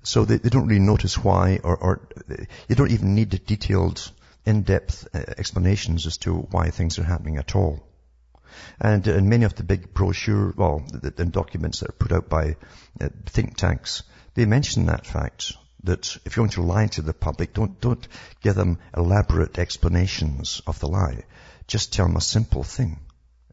So 0.02 0.24
they, 0.24 0.38
they 0.38 0.48
don't 0.48 0.66
really 0.66 0.80
notice 0.80 1.18
why 1.18 1.60
or, 1.62 1.76
or 1.76 2.08
you 2.68 2.76
don't 2.76 2.90
even 2.90 3.14
need 3.14 3.30
the 3.30 3.38
detailed, 3.38 4.10
in-depth 4.46 5.08
uh, 5.14 5.18
explanations 5.36 6.06
as 6.06 6.16
to 6.18 6.34
why 6.34 6.70
things 6.70 6.98
are 6.98 7.04
happening 7.04 7.36
at 7.36 7.54
all. 7.54 7.80
And 8.80 9.06
in 9.06 9.28
many 9.28 9.44
of 9.44 9.54
the 9.54 9.62
big 9.62 9.92
brochure, 9.92 10.52
well, 10.56 10.82
the, 10.92 11.24
documents 11.24 11.80
that 11.80 11.90
are 11.90 11.92
put 11.92 12.12
out 12.12 12.28
by 12.28 12.56
uh, 13.00 13.08
think 13.26 13.56
tanks, 13.56 14.02
they 14.34 14.46
mention 14.46 14.86
that 14.86 15.06
fact 15.06 15.52
that 15.84 16.16
if 16.24 16.36
you're 16.36 16.46
going 16.46 16.50
to 16.50 16.62
lie 16.62 16.86
to 16.88 17.02
the 17.02 17.14
public, 17.14 17.54
don't, 17.54 17.80
don't 17.80 18.06
give 18.42 18.54
them 18.54 18.78
elaborate 18.96 19.58
explanations 19.58 20.60
of 20.66 20.78
the 20.80 20.88
lie. 20.88 21.24
Just 21.66 21.92
tell 21.92 22.06
them 22.06 22.16
a 22.16 22.20
simple 22.20 22.62
thing 22.62 23.00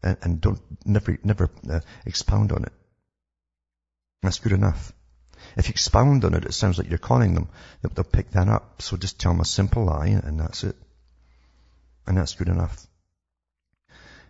and, 0.02 0.16
and 0.22 0.40
don't, 0.40 0.60
never, 0.84 1.18
never 1.22 1.50
uh, 1.70 1.80
expound 2.04 2.52
on 2.52 2.64
it. 2.64 2.72
That's 4.22 4.40
good 4.40 4.52
enough. 4.52 4.92
If 5.56 5.68
you 5.68 5.72
expound 5.72 6.24
on 6.24 6.34
it, 6.34 6.44
it 6.44 6.52
sounds 6.52 6.78
like 6.78 6.88
you're 6.88 6.98
calling 6.98 7.34
them. 7.34 7.48
They'll 7.82 8.04
pick 8.04 8.32
that 8.32 8.48
up. 8.48 8.82
So 8.82 8.96
just 8.96 9.20
tell 9.20 9.32
them 9.32 9.40
a 9.40 9.44
simple 9.44 9.84
lie 9.84 10.08
and 10.08 10.40
that's 10.40 10.64
it. 10.64 10.76
And 12.06 12.16
that's 12.16 12.34
good 12.34 12.48
enough. 12.48 12.87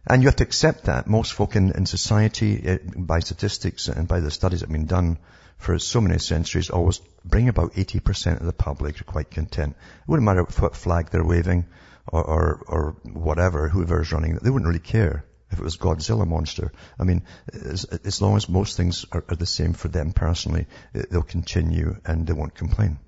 And 0.07 0.23
you 0.23 0.29
have 0.29 0.37
to 0.37 0.45
accept 0.45 0.85
that. 0.85 1.07
Most 1.07 1.33
folk 1.33 1.57
in, 1.57 1.73
in 1.73 1.87
society, 1.87 2.69
uh, 2.69 2.79
by 2.97 3.21
statistics 3.21 3.89
and 3.89 4.09
by 4.09 4.21
the 4.21 4.31
studies 4.31 4.61
that 4.61 4.67
have 4.69 4.73
been 4.73 4.87
done 4.87 5.19
for 5.59 5.79
so 5.79 6.01
many 6.01 6.19
centuries, 6.19 6.71
always 6.71 7.01
bring 7.25 7.49
about 7.49 7.75
80% 7.75 8.41
of 8.41 8.47
the 8.47 8.53
public 8.53 9.01
are 9.01 9.05
quite 9.05 9.31
content. 9.31 9.77
It 10.01 10.09
wouldn't 10.09 10.25
matter 10.25 10.45
what 10.45 10.77
flag 10.77 11.11
they're 11.11 11.25
waving 11.25 11.67
or, 12.13 12.25
or, 12.25 12.65
or 12.67 12.97
whatever, 13.13 13.69
whoever's 13.69 14.13
running, 14.13 14.37
they 14.37 14.51
wouldn't 14.51 14.69
really 14.69 14.79
care 14.79 15.25
if 15.51 15.59
it 15.59 15.65
was 15.65 15.77
Godzilla 15.77 16.27
monster. 16.27 16.73
I 16.99 17.05
mean, 17.05 17.23
as, 17.53 17.85
as 17.85 18.21
long 18.21 18.37
as 18.37 18.49
most 18.49 18.77
things 18.77 19.07
are, 19.13 19.25
are 19.29 19.37
the 19.37 19.47
same 19.47 19.73
for 19.73 19.89
them 19.89 20.13
personally, 20.13 20.67
they'll 20.93 21.23
continue 21.23 21.97
and 22.05 22.27
they 22.27 22.33
won't 22.33 22.55
complain. 22.55 22.99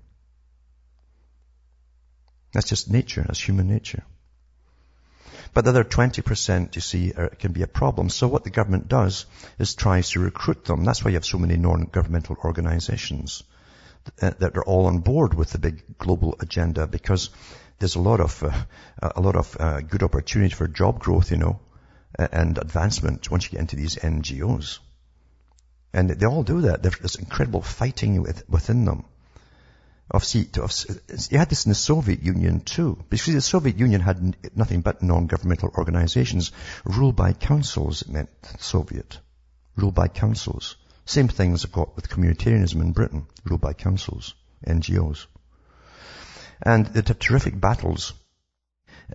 That's 2.53 2.69
just 2.69 2.91
nature. 2.91 3.23
That's 3.27 3.41
human 3.41 3.69
nature. 3.69 4.03
But 5.53 5.65
the 5.65 5.71
other 5.71 5.85
20%, 5.85 6.75
you 6.77 6.81
see, 6.81 7.13
are, 7.13 7.29
can 7.29 7.53
be 7.53 7.63
a 7.63 7.67
problem. 7.67 8.09
So 8.09 8.29
what 8.29 8.45
the 8.45 8.51
government 8.51 8.89
does 8.89 9.27
is 9.59 9.75
tries 9.75 10.11
to 10.11 10.21
recruit 10.21 10.65
them. 10.65 10.85
That's 10.85 11.05
why 11.05 11.11
you 11.11 11.17
have 11.17 11.25
so 11.25 11.39
many 11.39 11.57
non-governmental 11.57 12.37
organizations 12.45 13.43
that 14.17 14.57
are 14.57 14.65
all 14.65 14.87
on 14.87 15.01
board 15.01 15.35
with 15.35 15.51
the 15.51 15.59
big 15.59 15.99
global 15.99 16.37
agenda 16.41 16.87
because 16.87 17.31
there's 17.79 17.97
a 17.97 18.01
lot 18.01 18.21
of, 18.21 18.43
uh, 18.43 19.11
a 19.15 19.21
lot 19.21 19.37
of 19.37 19.57
uh, 19.59 19.81
good 19.81 20.03
opportunity 20.03 20.55
for 20.55 20.69
job 20.69 21.01
growth, 21.01 21.31
you 21.31 21.37
know, 21.37 21.61
and 22.19 22.59
advancement 22.59 23.31
once 23.31 23.45
you 23.45 23.51
get 23.51 23.61
into 23.61 23.77
these 23.77 23.97
NGOs. 23.97 24.79
And 25.93 26.11
they 26.11 26.27
all 26.27 26.45
do 26.45 26.63
that. 26.63 26.83
There's 26.83 27.17
incredible 27.17 27.63
fighting 27.63 28.23
within 28.49 28.85
them 28.85 29.05
of, 30.11 30.25
of, 30.25 31.31
you 31.31 31.39
had 31.39 31.49
this 31.49 31.67
in 31.67 31.71
the 31.71 31.75
Soviet 31.77 32.23
Union 32.23 32.61
too. 32.61 32.99
Because 33.09 33.33
the 33.33 33.41
Soviet 33.41 33.79
Union 33.79 34.01
had 34.01 34.37
nothing 34.57 34.81
but 34.81 35.03
non-governmental 35.03 35.71
organizations 35.79 36.51
ruled 36.85 37.15
by 37.15 37.33
councils, 37.33 38.03
it 38.03 38.09
meant 38.09 38.29
Soviet. 38.59 39.21
Ruled 39.77 39.95
by 39.95 40.09
councils. 40.09 40.77
Same 41.05 41.29
things 41.29 41.65
I've 41.65 41.73
got 41.73 41.95
with 41.95 42.09
communitarianism 42.09 42.81
in 42.81 42.93
Britain, 42.93 43.27
ruled 43.45 43.61
by 43.61 43.73
councils, 43.73 44.35
NGOs. 44.67 45.27
And 46.61 46.87
they'd 46.87 47.07
have 47.07 47.19
terrific 47.19 47.59
battles 47.59 48.13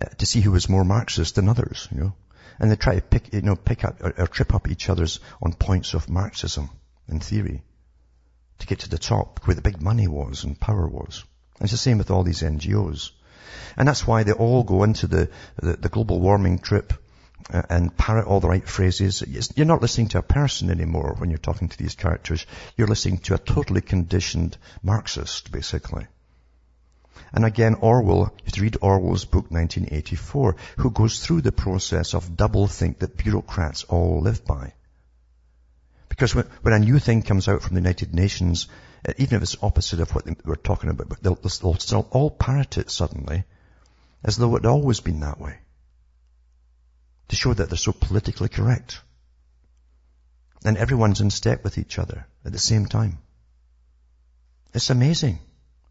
uh, 0.00 0.06
to 0.06 0.26
see 0.26 0.40
who 0.40 0.50
was 0.50 0.68
more 0.68 0.84
Marxist 0.84 1.34
than 1.34 1.48
others, 1.48 1.88
you 1.92 2.00
know. 2.00 2.14
And 2.58 2.70
they 2.70 2.76
try 2.76 2.94
to 2.94 3.02
pick, 3.02 3.34
you 3.34 3.42
know, 3.42 3.54
pick 3.54 3.84
up 3.84 4.02
or, 4.02 4.14
or 4.16 4.26
trip 4.26 4.54
up 4.54 4.68
each 4.68 4.88
other's 4.88 5.20
on 5.42 5.52
points 5.52 5.92
of 5.92 6.08
Marxism 6.08 6.70
in 7.06 7.20
theory 7.20 7.62
to 8.58 8.66
get 8.66 8.80
to 8.80 8.88
the 8.88 8.98
top 8.98 9.40
where 9.44 9.54
the 9.54 9.62
big 9.62 9.80
money 9.80 10.08
was 10.08 10.44
and 10.44 10.58
power 10.58 10.86
was. 10.86 11.24
And 11.58 11.64
it's 11.64 11.72
the 11.72 11.78
same 11.78 11.98
with 11.98 12.10
all 12.10 12.22
these 12.22 12.42
NGOs. 12.42 13.10
And 13.76 13.86
that's 13.86 14.06
why 14.06 14.22
they 14.22 14.32
all 14.32 14.64
go 14.64 14.82
into 14.82 15.06
the, 15.06 15.30
the, 15.56 15.74
the 15.74 15.88
global 15.88 16.20
warming 16.20 16.58
trip 16.58 16.92
uh, 17.52 17.62
and 17.68 17.96
parrot 17.96 18.26
all 18.26 18.40
the 18.40 18.48
right 18.48 18.66
phrases. 18.66 19.22
You're 19.54 19.66
not 19.66 19.82
listening 19.82 20.08
to 20.08 20.18
a 20.18 20.22
person 20.22 20.70
anymore 20.70 21.14
when 21.18 21.30
you're 21.30 21.38
talking 21.38 21.68
to 21.68 21.78
these 21.78 21.94
characters. 21.94 22.46
You're 22.76 22.88
listening 22.88 23.18
to 23.18 23.34
a 23.34 23.38
totally 23.38 23.80
conditioned 23.82 24.56
Marxist, 24.82 25.52
basically. 25.52 26.06
And 27.32 27.44
again, 27.44 27.74
Orwell, 27.74 28.32
you 28.54 28.62
read 28.62 28.78
Orwell's 28.80 29.24
book 29.24 29.50
1984, 29.50 30.56
who 30.78 30.90
goes 30.90 31.24
through 31.24 31.42
the 31.42 31.52
process 31.52 32.14
of 32.14 32.36
doublethink 32.36 32.98
that 32.98 33.16
bureaucrats 33.16 33.84
all 33.84 34.20
live 34.20 34.44
by. 34.44 34.72
Because 36.16 36.34
when, 36.34 36.46
when 36.62 36.72
a 36.72 36.78
new 36.78 36.98
thing 36.98 37.20
comes 37.20 37.46
out 37.46 37.60
from 37.60 37.74
the 37.74 37.80
United 37.82 38.14
Nations, 38.14 38.68
uh, 39.06 39.12
even 39.18 39.36
if 39.36 39.42
it's 39.42 39.62
opposite 39.62 40.00
of 40.00 40.14
what 40.14 40.24
we're 40.46 40.54
talking 40.54 40.88
about, 40.88 41.22
they'll, 41.22 41.34
they'll 41.34 41.74
still 41.74 42.08
all 42.10 42.30
parrot 42.30 42.78
it 42.78 42.90
suddenly, 42.90 43.44
as 44.24 44.38
though 44.38 44.56
it 44.56 44.62
had 44.62 44.70
always 44.70 45.00
been 45.00 45.20
that 45.20 45.38
way. 45.38 45.58
To 47.28 47.36
show 47.36 47.52
that 47.52 47.68
they're 47.68 47.76
so 47.76 47.92
politically 47.92 48.48
correct. 48.48 49.00
And 50.64 50.78
everyone's 50.78 51.20
in 51.20 51.28
step 51.28 51.62
with 51.62 51.76
each 51.76 51.98
other 51.98 52.26
at 52.46 52.52
the 52.52 52.58
same 52.58 52.86
time. 52.86 53.18
It's 54.72 54.88
amazing. 54.88 55.38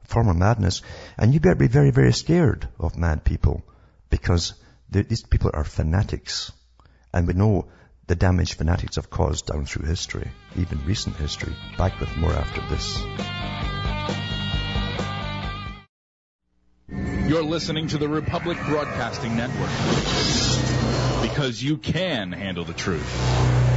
Form 0.05 0.27
of 0.27 0.38
madness. 0.38 0.81
And 1.19 1.35
you 1.35 1.39
better 1.39 1.55
be 1.55 1.67
very, 1.67 1.91
very 1.91 2.13
scared 2.13 2.67
of 2.79 2.97
mad 2.97 3.23
people 3.23 3.63
because 4.09 4.53
these 4.89 5.21
people 5.21 5.51
are 5.53 5.63
fanatics. 5.63 6.51
And 7.13 7.27
we 7.27 7.33
know 7.33 7.67
the 8.07 8.15
damage 8.15 8.55
fanatics 8.55 8.97
have 8.97 9.09
caused 9.09 9.47
down 9.47 9.65
through 9.65 9.87
history, 9.87 10.29
even 10.55 10.83
recent 10.85 11.15
history. 11.15 11.53
Back 11.77 11.99
with 11.99 12.15
more 12.17 12.33
after 12.33 12.61
this. 12.69 12.99
You're 17.27 17.43
listening 17.43 17.87
to 17.87 17.97
the 17.97 18.07
Republic 18.07 18.57
Broadcasting 18.67 19.35
Network 19.35 19.71
because 21.23 21.61
you 21.61 21.77
can 21.77 22.31
handle 22.31 22.63
the 22.63 22.73
truth. 22.73 23.74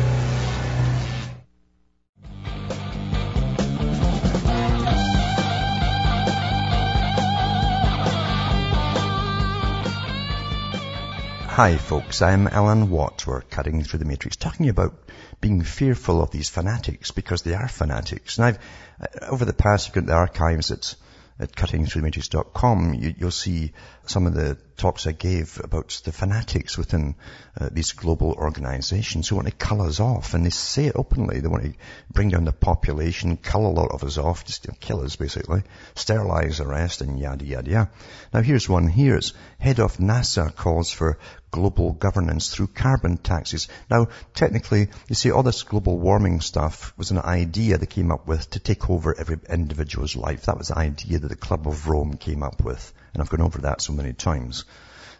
Hi 11.59 11.77
folks, 11.77 12.23
I'm 12.23 12.47
Alan 12.47 12.88
Watt. 12.88 13.27
We're 13.27 13.40
cutting 13.40 13.83
through 13.83 13.99
the 13.99 14.05
matrix, 14.05 14.37
talking 14.37 14.68
about 14.68 14.94
being 15.40 15.62
fearful 15.62 16.23
of 16.23 16.31
these 16.31 16.49
fanatics 16.49 17.11
because 17.11 17.42
they 17.42 17.53
are 17.53 17.66
fanatics. 17.66 18.38
And 18.38 18.47
I've, 18.47 18.59
uh, 19.01 19.27
over 19.27 19.44
the 19.44 19.53
past, 19.53 19.88
you've 19.88 19.94
got 19.97 20.07
the 20.07 20.12
archives 20.12 20.71
at, 20.71 20.94
at 21.40 21.51
cuttingthroughthematrix.com, 21.51 22.94
you, 22.94 23.12
you'll 23.18 23.33
see 23.33 23.73
some 24.09 24.27
of 24.27 24.35
the 24.35 24.57
talks 24.77 25.07
I 25.07 25.12
gave 25.12 25.61
about 25.62 26.01
the 26.05 26.12
fanatics 26.12 26.79
within 26.79 27.16
uh, 27.61 27.68
these 27.71 27.92
global 27.92 28.33
organizations 28.33 29.29
who 29.29 29.37
want 29.37 29.49
to 29.49 29.55
cull 29.55 29.83
us 29.83 30.01
off. 30.01 30.35
And 30.35 30.47
they 30.47 30.51
say 30.51 30.87
it 30.87 30.97
openly. 30.97 31.40
They 31.40 31.49
want 31.49 31.64
to 31.64 31.75
bring 32.12 32.31
down 32.31 32.44
the 32.44 32.53
population, 32.53 33.37
cull 33.37 33.66
a 33.66 33.73
lot 33.73 33.90
of 33.90 34.05
us 34.05 34.18
off, 34.18 34.44
just 34.44 34.66
kill 34.81 35.01
us 35.01 35.16
basically, 35.16 35.62
sterilize 35.94 36.59
the 36.59 36.66
rest 36.66 37.01
and 37.01 37.18
yada 37.18 37.44
yada 37.44 37.71
yada. 37.71 37.90
Now 38.33 38.40
here's 38.40 38.68
one 38.68 38.88
here. 38.88 39.16
It's 39.16 39.33
head 39.59 39.81
of 39.81 39.97
NASA 39.97 40.55
calls 40.55 40.90
for 40.90 41.18
global 41.51 41.92
governance 41.92 42.55
through 42.55 42.68
carbon 42.68 43.16
taxes. 43.16 43.68
Now, 43.90 44.09
technically, 44.35 44.88
you 45.09 45.14
see, 45.14 45.31
all 45.31 45.42
this 45.42 45.62
global 45.62 45.99
warming 45.99 46.40
stuff 46.40 46.92
was 46.97 47.11
an 47.11 47.18
idea 47.18 47.79
they 47.79 47.87
came 47.87 48.12
up 48.12 48.27
with 48.27 48.51
to 48.51 48.61
take 48.61 48.88
over 48.90 49.18
every 49.18 49.38
individual's 49.49 50.14
life. 50.14 50.42
That 50.42 50.59
was 50.59 50.68
the 50.68 50.79
idea 50.79 51.18
that 51.18 51.29
the 51.29 51.37
Club 51.37 51.66
of 51.66 51.88
Rome 51.88 52.16
came 52.16 52.42
up 52.42 52.62
with. 52.62 52.92
And 53.12 53.23
I've 53.23 53.31
gone 53.31 53.42
over 53.42 53.59
that 53.62 53.81
so 53.81 53.92
many 53.92 54.12
times. 54.12 54.64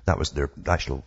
That 0.05 0.19
was 0.19 0.31
their 0.31 0.51
actual 0.67 1.05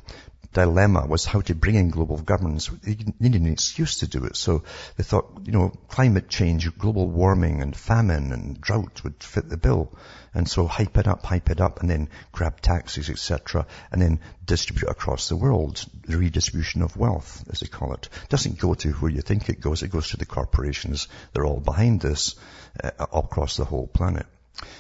dilemma 0.54 1.06
was 1.08 1.26
how 1.26 1.42
to 1.42 1.56
bring 1.56 1.76
in 1.76 1.90
global 1.90 2.18
governance. 2.18 2.68
They 2.68 2.98
needed 3.20 3.42
an 3.42 3.52
excuse 3.52 4.00
to 4.00 4.08
do 4.08 4.26
it. 4.26 4.36
So 4.36 4.64
they 4.98 5.04
thought, 5.04 5.42
you 5.46 5.52
know, 5.54 5.70
climate 5.88 6.30
change, 6.30 6.78
global 6.78 7.08
warming 7.10 7.62
and 7.62 7.76
famine 7.76 8.32
and 8.34 8.60
drought 8.60 9.04
would 9.04 9.24
fit 9.24 9.50
the 9.50 9.58
bill. 9.58 9.98
And 10.34 10.50
so 10.50 10.68
hype 10.68 10.98
it 10.98 11.08
up, 11.08 11.26
hype 11.26 11.50
it 11.50 11.62
up, 11.62 11.82
and 11.82 11.90
then 11.90 12.10
grab 12.32 12.62
taxes, 12.62 13.10
etc., 13.10 13.66
and 13.92 14.02
then 14.02 14.20
distribute 14.46 14.90
across 14.90 15.30
the 15.30 15.36
world. 15.36 15.84
The 16.06 16.18
redistribution 16.18 16.82
of 16.82 16.96
wealth, 16.96 17.44
as 17.50 17.60
they 17.60 17.68
call 17.68 17.94
it. 17.94 18.08
Doesn't 18.30 18.60
go 18.60 18.74
to 18.76 18.92
where 18.94 19.12
you 19.12 19.22
think 19.22 19.50
it 19.50 19.62
goes. 19.62 19.84
It 19.84 19.92
goes 19.92 20.10
to 20.10 20.18
the 20.18 20.26
corporations. 20.26 21.08
They're 21.34 21.46
all 21.46 21.60
behind 21.60 22.02
this 22.02 22.36
uh, 22.82 22.92
across 23.00 23.58
the 23.58 23.66
whole 23.66 23.88
planet. 23.88 24.26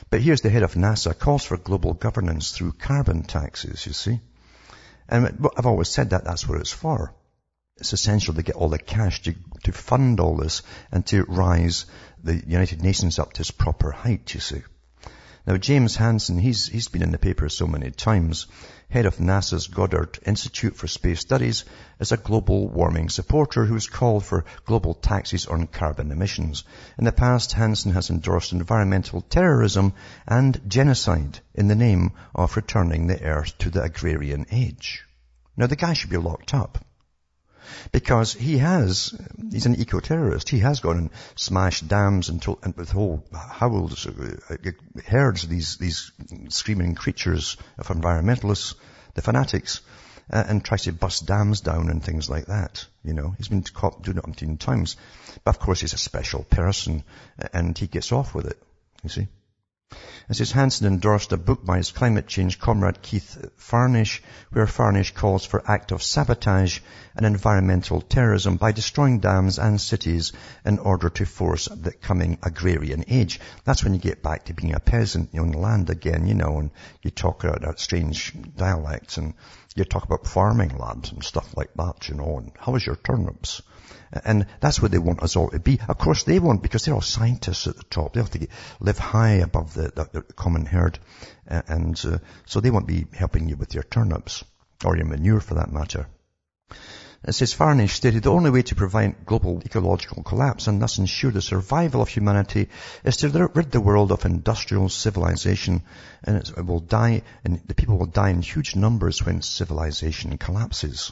But 0.09 0.21
here's 0.21 0.41
the 0.41 0.49
head 0.49 0.63
of 0.63 0.75
NASA 0.75 1.17
calls 1.17 1.43
for 1.43 1.57
global 1.57 1.93
governance 1.93 2.51
through 2.51 2.73
carbon 2.73 3.23
taxes, 3.23 3.85
you 3.85 3.93
see. 3.93 4.19
And 5.07 5.49
I've 5.57 5.65
always 5.65 5.89
said 5.89 6.11
that 6.11 6.23
that's 6.23 6.47
what 6.47 6.59
it's 6.59 6.71
for. 6.71 7.13
It's 7.77 7.93
essential 7.93 8.33
to 8.35 8.43
get 8.43 8.55
all 8.55 8.69
the 8.69 8.77
cash 8.77 9.23
to, 9.23 9.33
to 9.63 9.71
fund 9.71 10.19
all 10.19 10.37
this 10.37 10.61
and 10.91 11.05
to 11.07 11.23
rise 11.23 11.85
the 12.23 12.35
United 12.35 12.81
Nations 12.81 13.17
up 13.19 13.33
to 13.33 13.41
its 13.41 13.51
proper 13.51 13.91
height, 13.91 14.33
you 14.33 14.39
see. 14.39 14.61
Now, 15.47 15.57
James 15.57 15.95
Hansen, 15.95 16.37
he's, 16.37 16.67
he's 16.67 16.87
been 16.87 17.01
in 17.01 17.09
the 17.09 17.17
paper 17.17 17.49
so 17.49 17.65
many 17.65 17.89
times, 17.89 18.45
head 18.89 19.07
of 19.07 19.17
NASA's 19.17 19.67
Goddard 19.67 20.19
Institute 20.23 20.75
for 20.75 20.87
Space 20.87 21.19
Studies, 21.19 21.65
is 21.99 22.11
a 22.11 22.17
global 22.17 22.69
warming 22.69 23.09
supporter 23.09 23.65
who 23.65 23.73
has 23.73 23.87
called 23.87 24.23
for 24.23 24.45
global 24.65 24.93
taxes 24.93 25.47
on 25.47 25.65
carbon 25.65 26.11
emissions. 26.11 26.63
In 26.99 27.05
the 27.05 27.11
past, 27.11 27.53
Hansen 27.53 27.93
has 27.93 28.11
endorsed 28.11 28.51
environmental 28.51 29.21
terrorism 29.21 29.93
and 30.27 30.61
genocide 30.67 31.39
in 31.55 31.67
the 31.67 31.75
name 31.75 32.11
of 32.35 32.55
returning 32.55 33.07
the 33.07 33.23
Earth 33.23 33.57
to 33.59 33.71
the 33.71 33.81
agrarian 33.81 34.45
age. 34.51 35.03
Now, 35.57 35.65
the 35.65 35.75
guy 35.75 35.93
should 35.93 36.11
be 36.11 36.17
locked 36.17 36.53
up. 36.53 36.85
Because 37.91 38.33
he 38.33 38.57
has, 38.57 39.13
he's 39.51 39.65
an 39.65 39.75
eco-terrorist. 39.75 40.49
He 40.49 40.59
has 40.59 40.79
gone 40.79 40.97
and 40.97 41.09
smashed 41.35 41.87
dams 41.87 42.29
and, 42.29 42.41
to, 42.43 42.57
and 42.63 42.75
with 42.75 42.91
whole 42.91 43.23
howls, 43.33 44.07
uh, 44.07 44.37
uh, 44.49 44.71
herds 45.05 45.43
of 45.43 45.49
these, 45.49 45.77
these 45.77 46.11
screaming 46.49 46.95
creatures 46.95 47.57
of 47.77 47.87
environmentalists, 47.87 48.75
the 49.13 49.21
fanatics, 49.21 49.81
uh, 50.31 50.43
and 50.47 50.63
tries 50.63 50.83
to 50.83 50.93
bust 50.93 51.25
dams 51.25 51.61
down 51.61 51.89
and 51.89 52.03
things 52.03 52.29
like 52.29 52.45
that. 52.45 52.85
You 53.03 53.13
know, 53.13 53.33
he's 53.37 53.49
been 53.49 53.63
caught 53.63 54.01
doing 54.01 54.17
it 54.17 54.23
umpteen 54.23 54.59
times. 54.59 54.95
But 55.43 55.55
of 55.55 55.59
course 55.59 55.81
he's 55.81 55.93
a 55.93 55.97
special 55.97 56.43
person 56.43 57.03
and 57.53 57.77
he 57.77 57.87
gets 57.87 58.11
off 58.11 58.33
with 58.33 58.47
it. 58.47 58.61
You 59.03 59.09
see? 59.09 59.27
It 60.31 60.35
says 60.35 60.53
Hansen 60.53 60.87
endorsed 60.87 61.33
a 61.33 61.37
book 61.37 61.65
by 61.65 61.75
his 61.75 61.91
climate 61.91 62.25
change 62.25 62.57
comrade 62.57 63.01
Keith 63.01 63.49
Farnish, 63.57 64.23
where 64.51 64.65
Farnish 64.65 65.13
calls 65.13 65.45
for 65.45 65.61
act 65.69 65.91
of 65.91 66.01
sabotage 66.01 66.79
and 67.17 67.25
environmental 67.25 67.99
terrorism 67.99 68.55
by 68.55 68.71
destroying 68.71 69.19
dams 69.19 69.59
and 69.59 69.81
cities 69.81 70.31
in 70.63 70.79
order 70.79 71.09
to 71.09 71.25
force 71.25 71.65
the 71.65 71.91
coming 71.91 72.37
agrarian 72.41 73.03
age. 73.09 73.41
That's 73.65 73.83
when 73.83 73.93
you 73.93 73.99
get 73.99 74.23
back 74.23 74.45
to 74.45 74.53
being 74.53 74.73
a 74.73 74.79
peasant 74.79 75.37
on 75.37 75.51
land 75.51 75.89
again, 75.89 76.25
you 76.25 76.35
know, 76.35 76.59
and 76.59 76.71
you 77.01 77.11
talk 77.11 77.43
about 77.43 77.59
that 77.63 77.81
strange 77.81 78.33
dialect 78.55 79.17
and 79.17 79.33
you 79.75 79.83
talk 79.83 80.05
about 80.05 80.25
farming 80.25 80.77
lads 80.77 81.11
and 81.11 81.21
stuff 81.21 81.57
like 81.57 81.73
that, 81.73 82.07
you 82.07 82.15
know, 82.15 82.37
and 82.37 82.53
how 82.57 82.75
is 82.75 82.85
your 82.85 82.95
turnips? 82.95 83.61
And 84.25 84.45
that's 84.59 84.81
what 84.81 84.91
they 84.91 84.97
want 84.97 85.23
us 85.23 85.35
all 85.35 85.49
to 85.49 85.59
be. 85.59 85.79
Of 85.87 85.97
course 85.97 86.23
they 86.23 86.39
want, 86.39 86.61
because 86.61 86.83
they're 86.83 86.93
all 86.93 87.01
scientists 87.01 87.67
at 87.67 87.77
the 87.77 87.83
top. 87.83 88.13
They 88.13 88.19
have 88.19 88.31
to 88.31 88.39
get, 88.39 88.49
live 88.79 88.97
high 88.97 89.35
above 89.35 89.73
the, 89.73 89.91
the, 89.95 90.09
the 90.11 90.21
common 90.33 90.65
herd. 90.65 90.99
And 91.47 91.99
uh, 92.05 92.17
so 92.45 92.59
they 92.59 92.71
won't 92.71 92.87
be 92.87 93.07
helping 93.13 93.47
you 93.47 93.55
with 93.55 93.73
your 93.73 93.83
turnips, 93.83 94.43
or 94.83 94.97
your 94.97 95.05
manure 95.05 95.39
for 95.39 95.55
that 95.55 95.71
matter. 95.71 96.07
It 97.23 97.33
says 97.33 97.53
Farnish 97.53 97.93
stated 97.93 98.23
the 98.23 98.31
only 98.31 98.49
way 98.49 98.63
to 98.63 98.73
prevent 98.73 99.27
global 99.27 99.61
ecological 99.63 100.23
collapse 100.23 100.65
and 100.65 100.81
thus 100.81 100.97
ensure 100.97 101.29
the 101.29 101.41
survival 101.41 102.01
of 102.01 102.09
humanity 102.09 102.67
is 103.03 103.17
to 103.17 103.29
rid 103.53 103.71
the 103.71 103.79
world 103.79 104.11
of 104.11 104.25
industrial 104.25 104.89
civilization 104.89 105.83
and 106.23 106.37
it 106.37 106.65
will 106.65 106.79
die 106.79 107.21
and 107.43 107.61
the 107.67 107.75
people 107.75 107.99
will 107.99 108.07
die 108.07 108.31
in 108.31 108.41
huge 108.41 108.75
numbers 108.75 109.23
when 109.23 109.43
civilization 109.43 110.35
collapses. 110.39 111.11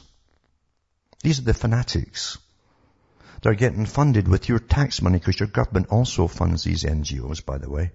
These 1.22 1.38
are 1.38 1.42
the 1.42 1.54
fanatics. 1.54 2.38
They're 3.42 3.54
getting 3.54 3.86
funded 3.86 4.28
with 4.28 4.48
your 4.48 4.58
tax 4.58 5.00
money 5.00 5.18
because 5.18 5.40
your 5.40 5.48
government 5.48 5.88
also 5.90 6.26
funds 6.26 6.64
these 6.64 6.84
NGOs, 6.84 7.44
by 7.44 7.58
the 7.58 7.70
way. 7.70 7.92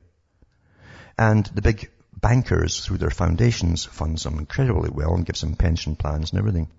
And 1.17 1.45
the 1.45 1.61
big 1.61 1.91
bankers 2.19 2.83
through 2.83 2.97
their 2.97 3.11
foundations 3.11 3.85
funds 3.85 4.23
them 4.23 4.39
incredibly 4.39 4.89
well 4.89 5.13
and 5.13 5.25
gives 5.25 5.41
them 5.41 5.55
pension 5.55 5.95
plans 5.95 6.31
and 6.31 6.39
everything. 6.39 6.69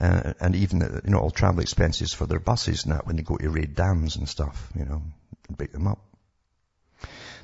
Uh, 0.00 0.32
and 0.40 0.56
even, 0.56 0.80
you 1.04 1.10
know, 1.10 1.18
all 1.18 1.30
travel 1.30 1.60
expenses 1.60 2.12
for 2.12 2.26
their 2.26 2.40
buses 2.40 2.86
now 2.86 3.00
when 3.04 3.16
they 3.16 3.22
go 3.22 3.36
to 3.36 3.50
raid 3.50 3.74
dams 3.74 4.16
and 4.16 4.28
stuff, 4.28 4.70
you 4.74 4.84
know, 4.84 5.02
and 5.48 5.56
break 5.56 5.72
them 5.72 5.86
up. 5.86 5.98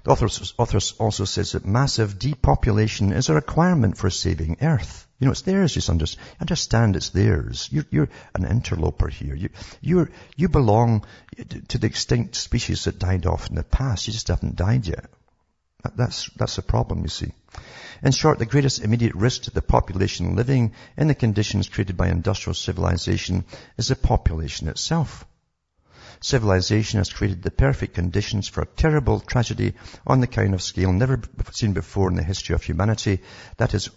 The 0.05 0.11
author, 0.11 0.29
also 0.99 1.25
says 1.25 1.53
that 1.53 1.67
massive 1.67 2.19
depopulation 2.19 3.13
is 3.13 3.29
a 3.29 3.35
requirement 3.35 3.97
for 3.97 4.11
saving 4.11 4.59
Earth. 4.63 5.07
You 5.19 5.25
know, 5.25 5.33
it's 5.33 5.43
theirs, 5.43 5.75
you 5.75 5.83
understand 6.41 6.97
it's 6.97 7.11
theirs. 7.11 7.69
You're, 7.73 7.87
you're 7.91 8.09
an 8.35 8.45
interloper 8.45 9.09
here. 9.09 9.35
You, 9.35 9.49
you're, 9.81 10.11
you 10.37 10.49
belong 10.49 11.07
to 11.69 11.79
the 11.79 11.87
extinct 11.87 12.37
species 12.37 12.85
that 12.85 12.99
died 12.99 13.25
off 13.25 13.49
in 13.49 13.55
the 13.55 13.63
past. 13.63 14.07
You 14.07 14.13
just 14.13 14.29
haven't 14.29 14.57
died 14.57 14.87
yet. 14.87 15.07
That's, 15.95 16.29
that's 16.37 16.57
the 16.57 16.63
problem, 16.63 17.03
you 17.03 17.09
see. 17.09 17.33
In 18.03 18.13
short, 18.13 18.39
the 18.39 18.47
greatest 18.47 18.83
immediate 18.83 19.15
risk 19.15 19.43
to 19.43 19.51
the 19.51 19.63
population 19.63 20.37
living 20.37 20.73
in 20.97 21.09
the 21.09 21.15
conditions 21.15 21.69
created 21.69 21.97
by 21.97 22.09
industrial 22.09 22.55
civilization 22.55 23.45
is 23.79 23.89
the 23.89 23.97
population 23.97 24.69
itself. 24.69 25.25
Civilization 26.21 26.99
has 26.99 27.13
created 27.13 27.43
the 27.43 27.51
perfect 27.51 27.95
conditions 27.95 28.49
for 28.49 28.63
a 28.63 28.67
terrible 28.67 29.21
tragedy 29.21 29.75
on 30.07 30.21
the 30.21 30.27
kind 30.27 30.55
of 30.55 30.63
scale 30.63 30.93
never 30.93 31.21
seen 31.53 31.73
before 31.73 32.11
in 32.11 32.17
the 32.17 32.23
history 32.23 32.55
of 32.55 32.63
humanity. 32.63 33.21
That 33.59 33.75
is 33.75 33.91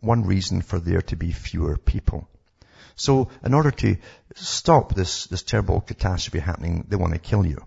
one 0.00 0.24
reason 0.24 0.62
for 0.62 0.78
there 0.78 1.02
to 1.02 1.16
be 1.16 1.32
fewer 1.32 1.76
people. 1.76 2.28
So 2.96 3.28
in 3.44 3.54
order 3.54 3.70
to 3.70 3.96
stop 4.34 4.94
this, 4.94 5.26
this 5.26 5.42
terrible 5.42 5.80
catastrophe 5.80 6.40
happening, 6.40 6.84
they 6.88 6.96
want 6.96 7.14
to 7.14 7.18
kill 7.18 7.46
you. 7.46 7.64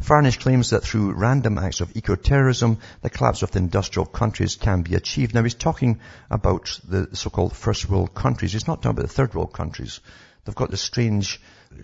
Farnish 0.00 0.38
claims 0.38 0.70
that 0.70 0.82
through 0.82 1.12
random 1.12 1.58
acts 1.58 1.82
of 1.82 1.94
eco-terrorism, 1.94 2.78
the 3.02 3.10
collapse 3.10 3.42
of 3.42 3.50
the 3.50 3.58
industrial 3.58 4.06
countries 4.06 4.56
can 4.56 4.80
be 4.80 4.94
achieved. 4.94 5.34
Now 5.34 5.42
he's 5.42 5.54
talking 5.54 6.00
about 6.30 6.80
the 6.88 7.14
so-called 7.14 7.54
first 7.54 7.88
world 7.88 8.14
countries. 8.14 8.54
He's 8.54 8.66
not 8.66 8.80
talking 8.80 8.98
about 8.98 9.08
the 9.08 9.14
third 9.14 9.34
world 9.34 9.52
countries. 9.52 10.00
They've 10.44 10.54
got 10.54 10.70
this 10.70 10.80
strange, 10.80 11.40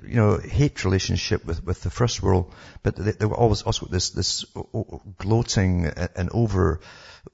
you 0.07 0.17
know, 0.17 0.39
hate 0.39 0.85
relationship 0.85 1.45
with, 1.45 1.65
with 1.65 1.83
the 1.83 1.91
first 1.91 2.23
world, 2.23 2.53
but 2.83 2.97
they, 2.97 3.13
they 3.13 3.27
were 3.27 3.37
always 3.37 3.63
also 3.63 3.87
this, 3.87 4.11
this 4.11 4.45
gloating 5.19 5.87
and 5.87 6.31
over 6.33 6.81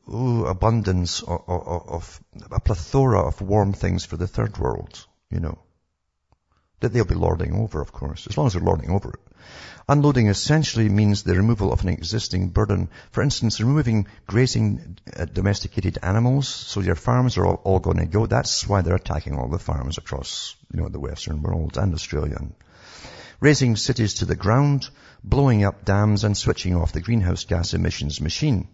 ooh, 0.09 0.47
abundance 0.47 1.23
of, 1.23 1.43
of, 1.47 1.89
of 1.89 2.21
a 2.51 2.61
plethora 2.61 3.21
of 3.21 3.41
warm 3.41 3.73
things 3.73 4.05
for 4.05 4.17
the 4.17 4.27
third 4.27 4.59
world, 4.59 5.07
you 5.31 5.41
know. 5.41 5.59
That 6.81 6.93
they'll 6.93 7.05
be 7.05 7.15
lording 7.15 7.55
over, 7.55 7.81
of 7.81 7.93
course, 7.93 8.27
as 8.27 8.37
long 8.37 8.49
as 8.49 8.55
they're 8.55 8.63
lording 8.63 8.91
over 8.91 9.11
it. 9.11 9.21
Unloading 9.89 10.29
essentially 10.29 10.89
means 10.89 11.23
the 11.23 11.35
removal 11.35 11.73
of 11.73 11.83
an 11.83 11.89
existing 11.89 12.51
burden. 12.51 12.89
For 13.11 13.23
instance, 13.23 13.61
removing 13.61 14.07
grazing 14.27 14.99
uh, 15.17 15.25
domesticated 15.25 15.99
animals, 16.03 16.49
so 16.49 16.81
your 16.81 16.95
farms 16.95 17.37
are 17.37 17.47
all, 17.47 17.61
all 17.65 17.81
going 17.81 17.99
to 17.99 18.07
go. 18.07 18.27
That's 18.27 18.67
why 18.69 18.83
they're 18.83 18.95
attacking 18.95 19.37
all 19.37 19.49
the 19.49 19.59
farms 19.59 19.99
across, 19.99 20.55
you 20.73 20.81
know, 20.81 20.89
the 20.89 21.01
Western 21.01 21.43
world 21.43 21.77
and 21.77 21.95
Australia. 21.95 22.39
Razing 23.41 23.77
cities 23.77 24.15
to 24.15 24.25
the 24.25 24.37
ground, 24.37 24.89
blowing 25.25 25.65
up 25.65 25.85
dams 25.85 26.23
and 26.23 26.37
switching 26.37 26.77
off 26.77 26.93
the 26.93 27.01
greenhouse 27.01 27.45
gas 27.45 27.75
emissions 27.75 28.21
machine. 28.21 28.69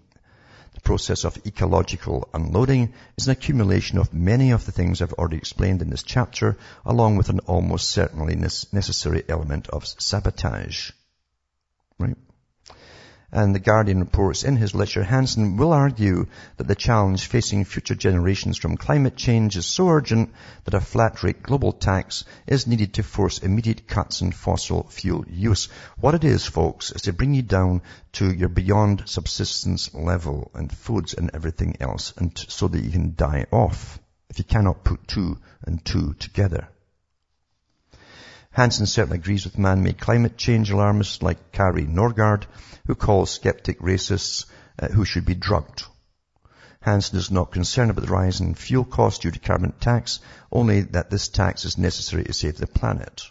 Process 0.88 1.24
of 1.24 1.36
ecological 1.46 2.30
unloading 2.32 2.94
is 3.18 3.26
an 3.26 3.32
accumulation 3.32 3.98
of 3.98 4.14
many 4.14 4.52
of 4.52 4.64
the 4.64 4.72
things 4.72 5.02
I've 5.02 5.12
already 5.12 5.36
explained 5.36 5.82
in 5.82 5.90
this 5.90 6.02
chapter, 6.02 6.56
along 6.82 7.18
with 7.18 7.28
an 7.28 7.40
almost 7.40 7.90
certainly 7.90 8.36
necessary 8.36 9.22
element 9.28 9.68
of 9.68 9.86
sabotage. 9.86 10.92
Right? 11.98 12.16
And 13.30 13.54
the 13.54 13.58
Guardian 13.58 14.00
reports 14.00 14.42
in 14.42 14.56
his 14.56 14.74
lecture, 14.74 15.04
Hansen 15.04 15.58
will 15.58 15.74
argue 15.74 16.26
that 16.56 16.66
the 16.66 16.74
challenge 16.74 17.26
facing 17.26 17.66
future 17.66 17.94
generations 17.94 18.56
from 18.56 18.78
climate 18.78 19.16
change 19.16 19.54
is 19.58 19.66
so 19.66 19.90
urgent 19.90 20.32
that 20.64 20.72
a 20.72 20.80
flat 20.80 21.22
rate 21.22 21.42
global 21.42 21.72
tax 21.72 22.24
is 22.46 22.66
needed 22.66 22.94
to 22.94 23.02
force 23.02 23.38
immediate 23.40 23.86
cuts 23.86 24.22
in 24.22 24.32
fossil 24.32 24.84
fuel 24.84 25.26
use. 25.28 25.68
What 26.00 26.14
it 26.14 26.24
is, 26.24 26.46
folks, 26.46 26.90
is 26.90 27.02
to 27.02 27.12
bring 27.12 27.34
you 27.34 27.42
down 27.42 27.82
to 28.12 28.32
your 28.32 28.48
beyond 28.48 29.02
subsistence 29.04 29.92
level 29.92 30.50
and 30.54 30.72
foods 30.72 31.12
and 31.12 31.30
everything 31.34 31.76
else, 31.80 32.14
and 32.16 32.32
so 32.48 32.66
that 32.68 32.82
you 32.82 32.90
can 32.90 33.14
die 33.14 33.44
off 33.52 34.00
if 34.30 34.38
you 34.38 34.44
cannot 34.44 34.84
put 34.84 35.06
two 35.06 35.36
and 35.64 35.84
two 35.84 36.14
together. 36.14 36.68
Hansen 38.50 38.86
certainly 38.86 39.18
agrees 39.18 39.44
with 39.44 39.58
man-made 39.58 40.00
climate 40.00 40.36
change 40.36 40.70
alarmists 40.70 41.22
like 41.22 41.52
Kari 41.52 41.86
Norgaard, 41.86 42.46
who 42.86 42.94
calls 42.94 43.30
skeptic 43.30 43.78
racists 43.80 44.46
uh, 44.78 44.88
who 44.88 45.04
should 45.04 45.24
be 45.24 45.34
drugged. 45.34 45.84
Hansen 46.80 47.18
is 47.18 47.30
not 47.30 47.52
concerned 47.52 47.90
about 47.90 48.04
the 48.04 48.12
rise 48.12 48.40
in 48.40 48.54
fuel 48.54 48.84
costs 48.84 49.20
due 49.20 49.30
to 49.30 49.38
carbon 49.38 49.72
tax, 49.80 50.20
only 50.50 50.80
that 50.80 51.10
this 51.10 51.28
tax 51.28 51.64
is 51.64 51.76
necessary 51.76 52.24
to 52.24 52.32
save 52.32 52.56
the 52.56 52.66
planet. 52.66 53.22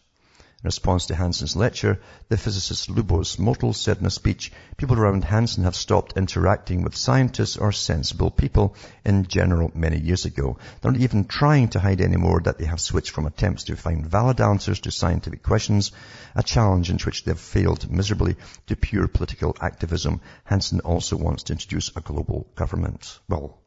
In 0.63 0.69
response 0.69 1.05
to 1.05 1.15
Hansen's 1.15 1.55
lecture, 1.55 2.01
the 2.29 2.37
physicist 2.37 2.89
Lubos 2.89 3.37
Motl 3.37 3.75
said 3.75 3.99
in 3.99 4.07
a 4.07 4.09
speech, 4.09 4.51
people 4.75 4.97
around 4.97 5.23
Hansen 5.23 5.65
have 5.65 5.75
stopped 5.75 6.17
interacting 6.17 6.81
with 6.81 6.95
scientists 6.95 7.57
or 7.57 7.71
sensible 7.71 8.31
people 8.31 8.75
in 9.05 9.27
general 9.27 9.69
many 9.75 9.99
years 9.99 10.25
ago. 10.25 10.57
They're 10.81 10.93
not 10.93 11.01
even 11.01 11.25
trying 11.25 11.67
to 11.69 11.79
hide 11.79 12.01
anymore 12.01 12.41
that 12.43 12.57
they 12.57 12.65
have 12.65 12.81
switched 12.81 13.11
from 13.11 13.27
attempts 13.27 13.65
to 13.65 13.75
find 13.75 14.07
valid 14.07 14.41
answers 14.41 14.79
to 14.79 14.91
scientific 14.91 15.43
questions, 15.43 15.91
a 16.33 16.41
challenge 16.41 16.89
in 16.89 16.97
which 16.97 17.23
they've 17.23 17.39
failed 17.39 17.91
miserably, 17.91 18.35
to 18.65 18.75
pure 18.75 19.07
political 19.07 19.55
activism. 19.61 20.21
Hansen 20.43 20.79
also 20.79 21.17
wants 21.17 21.43
to 21.43 21.53
introduce 21.53 21.95
a 21.95 22.01
global 22.01 22.47
government. 22.55 23.19
Well, 23.29 23.61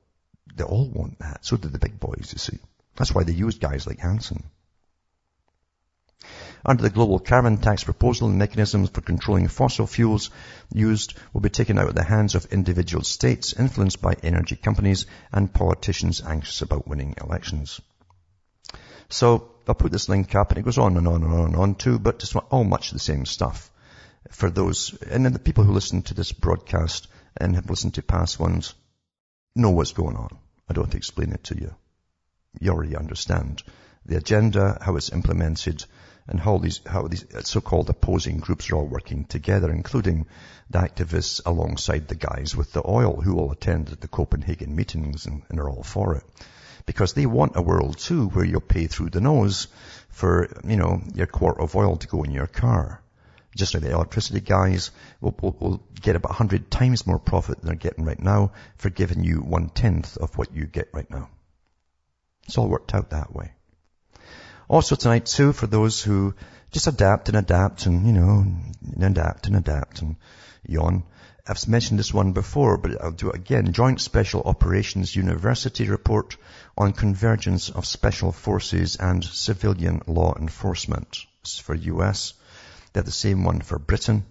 they 0.56 0.64
all 0.64 0.90
want 0.90 1.20
that. 1.20 1.44
So 1.44 1.56
do 1.56 1.68
the 1.68 1.78
big 1.78 2.00
boys, 2.00 2.30
you 2.32 2.38
see. 2.38 2.58
That's 2.96 3.14
why 3.14 3.22
they 3.22 3.32
use 3.32 3.58
guys 3.58 3.86
like 3.86 4.00
Hansen. 4.00 4.42
Under 6.64 6.82
the 6.82 6.90
global 6.90 7.18
carbon 7.18 7.56
tax 7.56 7.84
proposal, 7.84 8.28
the 8.28 8.34
mechanisms 8.34 8.90
for 8.90 9.00
controlling 9.00 9.48
fossil 9.48 9.86
fuels 9.86 10.30
used 10.72 11.14
will 11.32 11.40
be 11.40 11.48
taken 11.48 11.78
out 11.78 11.88
of 11.88 11.94
the 11.94 12.04
hands 12.04 12.34
of 12.34 12.52
individual 12.52 13.02
states 13.02 13.54
influenced 13.54 14.02
by 14.02 14.16
energy 14.22 14.56
companies 14.56 15.06
and 15.32 15.52
politicians 15.52 16.20
anxious 16.20 16.60
about 16.60 16.86
winning 16.86 17.14
elections. 17.20 17.80
So 19.08 19.50
I'll 19.66 19.74
put 19.74 19.90
this 19.90 20.08
link 20.08 20.34
up 20.34 20.50
and 20.50 20.58
it 20.58 20.64
goes 20.64 20.78
on 20.78 20.96
and 20.96 21.08
on 21.08 21.22
and 21.22 21.32
on 21.32 21.46
and 21.46 21.56
on 21.56 21.74
too, 21.76 21.98
but 21.98 22.22
it's 22.22 22.36
all 22.36 22.64
much 22.64 22.90
the 22.90 22.98
same 22.98 23.24
stuff 23.24 23.70
for 24.30 24.50
those, 24.50 24.94
and 25.10 25.24
then 25.24 25.32
the 25.32 25.38
people 25.38 25.64
who 25.64 25.72
listen 25.72 26.02
to 26.02 26.14
this 26.14 26.32
broadcast 26.32 27.08
and 27.36 27.54
have 27.54 27.70
listened 27.70 27.94
to 27.94 28.02
past 28.02 28.38
ones 28.38 28.74
know 29.56 29.70
what's 29.70 29.92
going 29.92 30.16
on. 30.16 30.36
I 30.68 30.74
don't 30.74 30.84
have 30.84 30.92
to 30.92 30.96
explain 30.98 31.32
it 31.32 31.44
to 31.44 31.56
you. 31.56 31.74
You 32.60 32.72
already 32.72 32.96
understand 32.96 33.62
the 34.04 34.16
agenda, 34.16 34.78
how 34.80 34.96
it's 34.96 35.12
implemented, 35.12 35.84
and 36.30 36.38
how 36.38 36.58
these, 36.58 36.80
how 36.86 37.08
these 37.08 37.24
uh, 37.34 37.42
so-called 37.42 37.90
opposing 37.90 38.38
groups 38.38 38.70
are 38.70 38.76
all 38.76 38.86
working 38.86 39.24
together, 39.24 39.70
including 39.70 40.26
the 40.70 40.78
activists 40.78 41.40
alongside 41.44 42.06
the 42.06 42.14
guys 42.14 42.56
with 42.56 42.72
the 42.72 42.82
oil 42.86 43.20
who 43.20 43.36
all 43.36 43.50
attend 43.50 43.88
the 43.88 44.08
Copenhagen 44.08 44.74
meetings 44.74 45.26
and, 45.26 45.42
and 45.48 45.58
are 45.58 45.68
all 45.68 45.82
for 45.82 46.16
it. 46.16 46.24
Because 46.86 47.12
they 47.12 47.26
want 47.26 47.56
a 47.56 47.62
world 47.62 47.98
too 47.98 48.28
where 48.28 48.44
you'll 48.44 48.60
pay 48.60 48.86
through 48.86 49.10
the 49.10 49.20
nose 49.20 49.68
for, 50.08 50.48
you 50.64 50.76
know, 50.76 51.02
your 51.14 51.26
quart 51.26 51.58
of 51.58 51.74
oil 51.74 51.96
to 51.96 52.06
go 52.06 52.22
in 52.22 52.30
your 52.30 52.46
car. 52.46 53.02
Just 53.56 53.74
like 53.74 53.82
the 53.82 53.90
electricity 53.90 54.40
guys 54.40 54.92
will, 55.20 55.34
will, 55.42 55.56
will 55.58 55.82
get 56.00 56.14
about 56.14 56.30
100 56.30 56.70
times 56.70 57.06
more 57.06 57.18
profit 57.18 57.58
than 57.58 57.66
they're 57.66 57.74
getting 57.74 58.04
right 58.04 58.20
now 58.20 58.52
for 58.76 58.90
giving 58.90 59.24
you 59.24 59.40
one 59.40 59.68
tenth 59.68 60.16
of 60.16 60.38
what 60.38 60.54
you 60.54 60.66
get 60.66 60.88
right 60.92 61.10
now. 61.10 61.28
It's 62.46 62.56
all 62.56 62.68
worked 62.68 62.94
out 62.94 63.10
that 63.10 63.34
way. 63.34 63.52
Also 64.70 64.94
tonight 64.94 65.26
too, 65.26 65.52
for 65.52 65.66
those 65.66 66.00
who 66.00 66.32
just 66.70 66.86
adapt 66.86 67.28
and 67.28 67.36
adapt 67.36 67.86
and, 67.86 68.06
you 68.06 68.12
know, 68.12 68.46
adapt 69.02 69.48
and 69.48 69.56
adapt 69.56 70.00
and 70.00 70.14
yawn. 70.64 71.02
I've 71.44 71.66
mentioned 71.66 71.98
this 71.98 72.14
one 72.14 72.34
before, 72.34 72.76
but 72.76 73.02
I'll 73.02 73.10
do 73.10 73.30
it 73.30 73.34
again. 73.34 73.72
Joint 73.72 74.00
Special 74.00 74.42
Operations 74.42 75.16
University 75.16 75.88
report 75.88 76.36
on 76.78 76.92
convergence 76.92 77.68
of 77.68 77.84
special 77.84 78.30
forces 78.30 78.94
and 78.94 79.24
civilian 79.24 80.02
law 80.06 80.36
enforcement. 80.38 81.18
Is 81.44 81.58
for 81.58 81.74
US. 81.74 82.34
They're 82.92 83.02
the 83.02 83.10
same 83.10 83.42
one 83.42 83.62
for 83.62 83.80
Britain. 83.80 84.24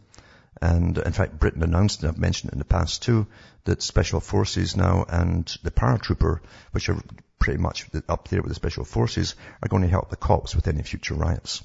And 0.61 0.97
in 0.97 1.13
fact, 1.13 1.39
Britain 1.39 1.63
announced, 1.63 2.01
and 2.01 2.11
I've 2.11 2.17
mentioned 2.17 2.51
in 2.51 2.59
the 2.59 2.65
past 2.65 3.03
too, 3.03 3.27
that 3.63 3.81
special 3.81 4.19
forces 4.19 4.75
now 4.75 5.05
and 5.07 5.45
the 5.63 5.71
paratrooper, 5.71 6.39
which 6.71 6.89
are 6.89 7.01
pretty 7.39 7.59
much 7.59 7.85
up 8.09 8.27
there 8.27 8.41
with 8.41 8.49
the 8.49 8.55
special 8.55 8.83
forces, 8.83 9.35
are 9.63 9.69
going 9.69 9.83
to 9.83 9.89
help 9.89 10.09
the 10.09 10.17
cops 10.17 10.55
with 10.55 10.67
any 10.67 10.83
future 10.83 11.13
riots. 11.13 11.63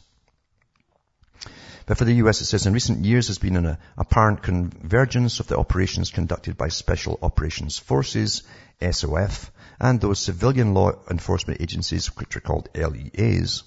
But 1.86 1.98
for 1.98 2.04
the 2.04 2.14
US, 2.14 2.40
it 2.40 2.46
says 2.46 2.66
in 2.66 2.72
recent 2.72 3.04
years 3.04 3.26
there's 3.26 3.38
been 3.38 3.56
an 3.56 3.66
uh, 3.66 3.76
apparent 3.98 4.42
convergence 4.42 5.40
of 5.40 5.48
the 5.48 5.58
operations 5.58 6.10
conducted 6.10 6.56
by 6.56 6.68
Special 6.68 7.18
Operations 7.20 7.78
Forces, 7.78 8.42
SOF, 8.80 9.50
and 9.80 10.00
those 10.00 10.18
civilian 10.18 10.74
law 10.74 10.92
enforcement 11.10 11.60
agencies, 11.60 12.06
which 12.16 12.36
are 12.36 12.40
called 12.40 12.68
LEAs, 12.74 13.62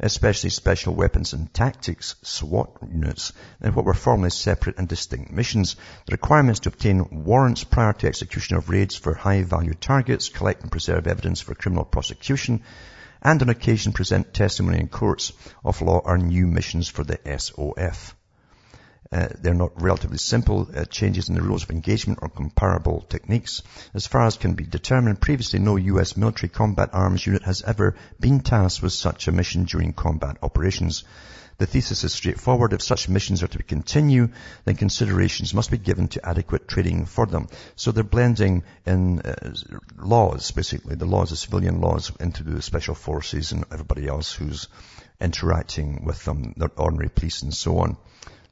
especially 0.00 0.50
Special 0.50 0.94
Weapons 0.94 1.32
and 1.32 1.52
Tactics, 1.52 2.16
SWAT 2.22 2.70
units, 2.90 3.32
and 3.60 3.74
what 3.74 3.84
were 3.84 3.94
formerly 3.94 4.30
separate 4.30 4.78
and 4.78 4.88
distinct 4.88 5.32
missions. 5.32 5.76
The 6.06 6.12
requirements 6.12 6.60
to 6.60 6.68
obtain 6.68 7.24
warrants 7.24 7.64
prior 7.64 7.92
to 7.92 8.06
execution 8.06 8.56
of 8.56 8.68
raids 8.68 8.96
for 8.96 9.14
high-value 9.14 9.74
targets, 9.74 10.28
collect 10.28 10.62
and 10.62 10.70
preserve 10.70 11.06
evidence 11.06 11.40
for 11.40 11.54
criminal 11.54 11.84
prosecution, 11.84 12.62
and 13.22 13.40
on 13.40 13.48
occasion 13.48 13.92
present 13.92 14.34
testimony 14.34 14.80
in 14.80 14.88
courts 14.88 15.32
of 15.64 15.80
law 15.80 16.00
are 16.04 16.18
new 16.18 16.46
missions 16.46 16.88
for 16.88 17.04
the 17.04 17.18
SOF. 17.38 18.16
Uh, 19.12 19.28
they're 19.40 19.52
not 19.52 19.82
relatively 19.82 20.16
simple 20.16 20.68
uh, 20.74 20.84
changes 20.86 21.28
in 21.28 21.34
the 21.34 21.42
rules 21.42 21.64
of 21.64 21.70
engagement 21.70 22.20
or 22.22 22.30
comparable 22.30 23.02
techniques. 23.02 23.62
As 23.92 24.06
far 24.06 24.26
as 24.26 24.38
can 24.38 24.54
be 24.54 24.64
determined, 24.64 25.20
previously 25.20 25.58
no 25.58 25.76
U.S. 25.76 26.16
military 26.16 26.48
combat 26.48 26.90
arms 26.94 27.26
unit 27.26 27.42
has 27.42 27.62
ever 27.62 27.94
been 28.18 28.40
tasked 28.40 28.82
with 28.82 28.92
such 28.92 29.28
a 29.28 29.32
mission 29.32 29.64
during 29.64 29.92
combat 29.92 30.38
operations. 30.42 31.04
The 31.58 31.66
thesis 31.66 32.02
is 32.04 32.14
straightforward. 32.14 32.72
If 32.72 32.82
such 32.82 33.08
missions 33.10 33.42
are 33.42 33.48
to 33.48 33.62
continue, 33.62 34.30
then 34.64 34.76
considerations 34.76 35.52
must 35.52 35.70
be 35.70 35.76
given 35.78 36.08
to 36.08 36.26
adequate 36.26 36.66
training 36.66 37.04
for 37.04 37.26
them. 37.26 37.48
So 37.76 37.92
they're 37.92 38.04
blending 38.04 38.64
in 38.86 39.20
uh, 39.20 39.54
laws, 39.98 40.50
basically, 40.52 40.94
the 40.96 41.04
laws, 41.04 41.30
the 41.30 41.36
civilian 41.36 41.80
laws, 41.82 42.10
into 42.18 42.42
the 42.42 42.62
special 42.62 42.94
forces 42.94 43.52
and 43.52 43.64
everybody 43.70 44.08
else 44.08 44.32
who's 44.32 44.68
interacting 45.20 46.04
with 46.04 46.24
them, 46.24 46.54
the 46.56 46.68
ordinary 46.76 47.10
police 47.10 47.42
and 47.42 47.52
so 47.52 47.78
on. 47.78 47.96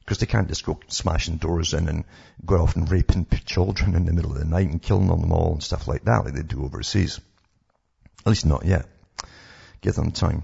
Because 0.01 0.17
they 0.17 0.25
can't 0.25 0.47
just 0.47 0.65
go 0.65 0.79
smashing 0.87 1.37
doors 1.37 1.73
in 1.73 1.87
and 1.87 2.03
go 2.45 2.57
off 2.57 2.75
and 2.75 2.89
raping 2.89 3.27
children 3.45 3.95
in 3.95 4.05
the 4.05 4.13
middle 4.13 4.31
of 4.31 4.39
the 4.39 4.45
night 4.45 4.69
and 4.69 4.81
killing 4.81 5.07
them 5.07 5.31
all 5.31 5.53
and 5.53 5.63
stuff 5.63 5.87
like 5.87 6.03
that 6.05 6.25
like 6.25 6.33
they 6.33 6.41
do 6.41 6.63
overseas. 6.63 7.19
At 8.25 8.29
least 8.29 8.45
not 8.45 8.65
yet. 8.65 8.87
Give 9.81 9.95
them 9.95 10.11
time. 10.11 10.43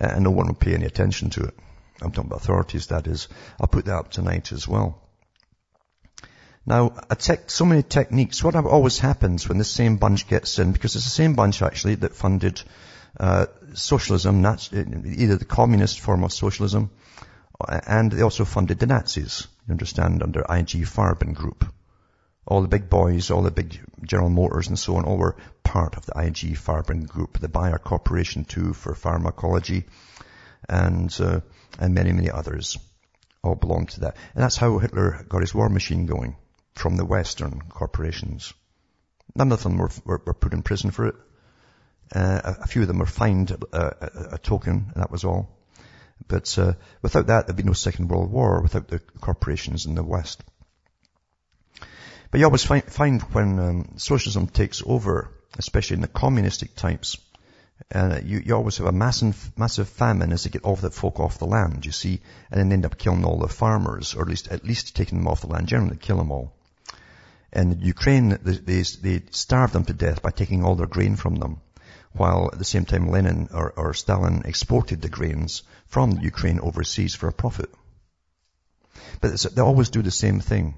Uh, 0.00 0.08
and 0.12 0.24
no 0.24 0.30
one 0.30 0.46
will 0.46 0.54
pay 0.54 0.74
any 0.74 0.86
attention 0.86 1.30
to 1.30 1.44
it. 1.44 1.54
I'm 2.00 2.12
talking 2.12 2.30
about 2.30 2.42
authorities, 2.42 2.88
that 2.88 3.06
is. 3.06 3.28
I'll 3.60 3.66
put 3.66 3.86
that 3.86 3.96
up 3.96 4.10
tonight 4.10 4.52
as 4.52 4.68
well. 4.68 5.02
Now, 6.64 6.90
tech, 7.18 7.50
so 7.50 7.64
many 7.64 7.82
techniques. 7.82 8.44
What 8.44 8.54
always 8.54 8.98
happens 8.98 9.48
when 9.48 9.58
the 9.58 9.64
same 9.64 9.96
bunch 9.96 10.28
gets 10.28 10.58
in, 10.58 10.72
because 10.72 10.96
it's 10.96 11.06
the 11.06 11.10
same 11.10 11.34
bunch 11.34 11.62
actually 11.62 11.96
that 11.96 12.14
funded 12.14 12.62
uh, 13.18 13.46
socialism, 13.72 14.44
either 14.44 15.36
the 15.36 15.46
communist 15.46 16.00
form 16.00 16.24
of 16.24 16.32
socialism 16.32 16.90
and 17.66 18.12
they 18.12 18.22
also 18.22 18.44
funded 18.44 18.78
the 18.78 18.86
Nazis, 18.86 19.48
you 19.66 19.72
understand, 19.72 20.22
under 20.22 20.40
IG 20.40 20.86
Farben 20.86 21.34
Group. 21.34 21.64
All 22.46 22.62
the 22.62 22.68
big 22.68 22.88
boys, 22.88 23.30
all 23.30 23.42
the 23.42 23.50
big 23.50 23.78
General 24.02 24.30
Motors 24.30 24.68
and 24.68 24.78
so 24.78 24.96
on, 24.96 25.04
all 25.04 25.18
were 25.18 25.36
part 25.64 25.96
of 25.96 26.06
the 26.06 26.18
IG 26.18 26.56
Farben 26.56 27.06
Group, 27.06 27.38
the 27.38 27.48
Bayer 27.48 27.78
Corporation 27.78 28.44
too 28.44 28.72
for 28.72 28.94
pharmacology, 28.94 29.84
and, 30.68 31.14
uh, 31.20 31.40
and 31.78 31.94
many, 31.94 32.12
many 32.12 32.30
others 32.30 32.78
all 33.42 33.54
belonged 33.54 33.90
to 33.90 34.00
that. 34.00 34.16
And 34.34 34.44
that's 34.44 34.56
how 34.56 34.78
Hitler 34.78 35.24
got 35.28 35.40
his 35.40 35.54
war 35.54 35.68
machine 35.68 36.06
going, 36.06 36.36
from 36.74 36.96
the 36.96 37.04
Western 37.04 37.60
corporations. 37.68 38.54
None 39.34 39.52
of 39.52 39.62
them 39.62 39.78
were, 39.78 39.90
were, 40.04 40.22
were 40.24 40.34
put 40.34 40.54
in 40.54 40.62
prison 40.62 40.90
for 40.90 41.08
it. 41.08 41.14
Uh, 42.14 42.40
a, 42.44 42.56
a, 42.62 42.66
few 42.66 42.82
of 42.82 42.88
them 42.88 42.98
were 42.98 43.06
fined 43.06 43.50
a, 43.50 43.76
a, 43.76 44.34
a 44.34 44.38
token, 44.38 44.90
and 44.94 45.02
that 45.02 45.10
was 45.10 45.24
all. 45.24 45.57
But 46.26 46.58
uh, 46.58 46.74
without 47.02 47.28
that, 47.28 47.46
there'd 47.46 47.56
be 47.56 47.62
no 47.62 47.72
Second 47.72 48.08
World 48.08 48.30
War 48.30 48.60
without 48.60 48.88
the 48.88 48.98
corporations 49.20 49.86
in 49.86 49.94
the 49.94 50.02
West. 50.02 50.42
But 52.30 52.40
you 52.40 52.46
always 52.46 52.64
find, 52.64 52.84
find 52.84 53.22
when 53.22 53.58
um, 53.58 53.92
socialism 53.96 54.48
takes 54.48 54.82
over, 54.84 55.30
especially 55.58 55.94
in 55.94 56.02
the 56.02 56.08
communistic 56.08 56.74
types, 56.74 57.16
uh, 57.94 58.20
you, 58.22 58.42
you 58.44 58.54
always 58.54 58.76
have 58.78 58.86
a 58.86 58.92
massive, 58.92 59.52
massive 59.56 59.88
famine 59.88 60.32
as 60.32 60.44
they 60.44 60.50
get 60.50 60.64
all 60.64 60.76
the 60.76 60.90
folk 60.90 61.20
off 61.20 61.38
the 61.38 61.46
land, 61.46 61.86
you 61.86 61.92
see, 61.92 62.20
and 62.50 62.60
then 62.60 62.72
end 62.72 62.84
up 62.84 62.98
killing 62.98 63.24
all 63.24 63.38
the 63.38 63.48
farmers, 63.48 64.14
or 64.14 64.22
at 64.22 64.28
least, 64.28 64.48
at 64.48 64.64
least 64.64 64.96
taking 64.96 65.18
them 65.18 65.28
off 65.28 65.40
the 65.40 65.46
land. 65.46 65.68
Generally, 65.68 65.96
kill 65.96 66.18
them 66.18 66.32
all. 66.32 66.52
And 67.52 67.74
in 67.74 67.80
Ukraine, 67.80 68.38
they, 68.42 68.52
they, 68.52 68.82
they 68.82 69.22
starve 69.30 69.72
them 69.72 69.84
to 69.84 69.94
death 69.94 70.20
by 70.20 70.30
taking 70.30 70.64
all 70.64 70.74
their 70.74 70.86
grain 70.86 71.16
from 71.16 71.36
them 71.36 71.60
while 72.12 72.50
at 72.52 72.58
the 72.58 72.64
same 72.64 72.84
time 72.84 73.10
Lenin 73.10 73.48
or, 73.52 73.72
or 73.76 73.94
Stalin 73.94 74.42
exported 74.44 75.02
the 75.02 75.08
grains 75.08 75.62
from 75.86 76.18
Ukraine 76.20 76.60
overseas 76.60 77.14
for 77.14 77.28
a 77.28 77.32
profit. 77.32 77.70
But 79.20 79.40
they 79.54 79.62
always 79.62 79.90
do 79.90 80.02
the 80.02 80.10
same 80.10 80.40
thing. 80.40 80.74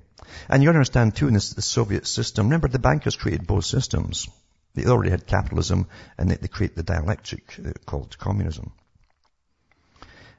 And 0.48 0.62
you 0.62 0.68
understand 0.68 1.16
too 1.16 1.28
in 1.28 1.34
this, 1.34 1.52
the 1.52 1.62
Soviet 1.62 2.06
system, 2.06 2.46
remember 2.46 2.68
the 2.68 2.78
bankers 2.78 3.16
created 3.16 3.46
both 3.46 3.64
systems. 3.64 4.28
They 4.74 4.84
already 4.86 5.10
had 5.10 5.26
capitalism 5.26 5.86
and 6.16 6.30
they, 6.30 6.36
they 6.36 6.48
create 6.48 6.76
the 6.76 6.82
dialectic 6.82 7.56
uh, 7.58 7.72
called 7.86 8.16
communism. 8.18 8.72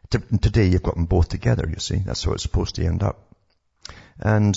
today 0.09 0.67
you've 0.67 0.83
got 0.83 0.95
them 0.95 1.05
both 1.05 1.29
together, 1.29 1.67
you 1.69 1.79
see. 1.79 1.97
That's 1.97 2.23
how 2.23 2.33
it's 2.33 2.43
supposed 2.43 2.75
to 2.75 2.85
end 2.85 3.03
up. 3.03 3.19
And 4.19 4.55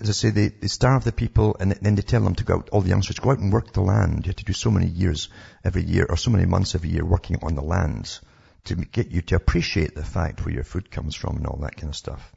as 0.00 0.08
I 0.08 0.12
say, 0.12 0.30
they, 0.30 0.48
they 0.48 0.68
starve 0.68 1.02
the 1.02 1.12
people 1.12 1.56
and 1.58 1.72
then 1.72 1.96
they 1.96 2.02
tell 2.02 2.22
them 2.22 2.36
to 2.36 2.44
go 2.44 2.56
out, 2.56 2.68
all 2.70 2.82
the 2.82 2.88
youngsters, 2.88 3.18
go 3.18 3.32
out 3.32 3.40
and 3.40 3.52
work 3.52 3.72
the 3.72 3.80
land. 3.80 4.24
You 4.24 4.30
have 4.30 4.36
to 4.36 4.44
do 4.44 4.52
so 4.52 4.70
many 4.70 4.86
years 4.86 5.28
every 5.64 5.82
year 5.82 6.06
or 6.08 6.16
so 6.16 6.30
many 6.30 6.46
months 6.46 6.76
every 6.76 6.90
year 6.90 7.04
working 7.04 7.38
on 7.42 7.56
the 7.56 7.62
lands 7.62 8.20
to 8.66 8.76
get 8.76 9.10
you 9.10 9.22
to 9.22 9.34
appreciate 9.34 9.96
the 9.96 10.04
fact 10.04 10.44
where 10.44 10.54
your 10.54 10.62
food 10.62 10.90
comes 10.90 11.16
from 11.16 11.38
and 11.38 11.46
all 11.46 11.58
that 11.62 11.76
kind 11.76 11.88
of 11.88 11.96
stuff. 11.96 12.32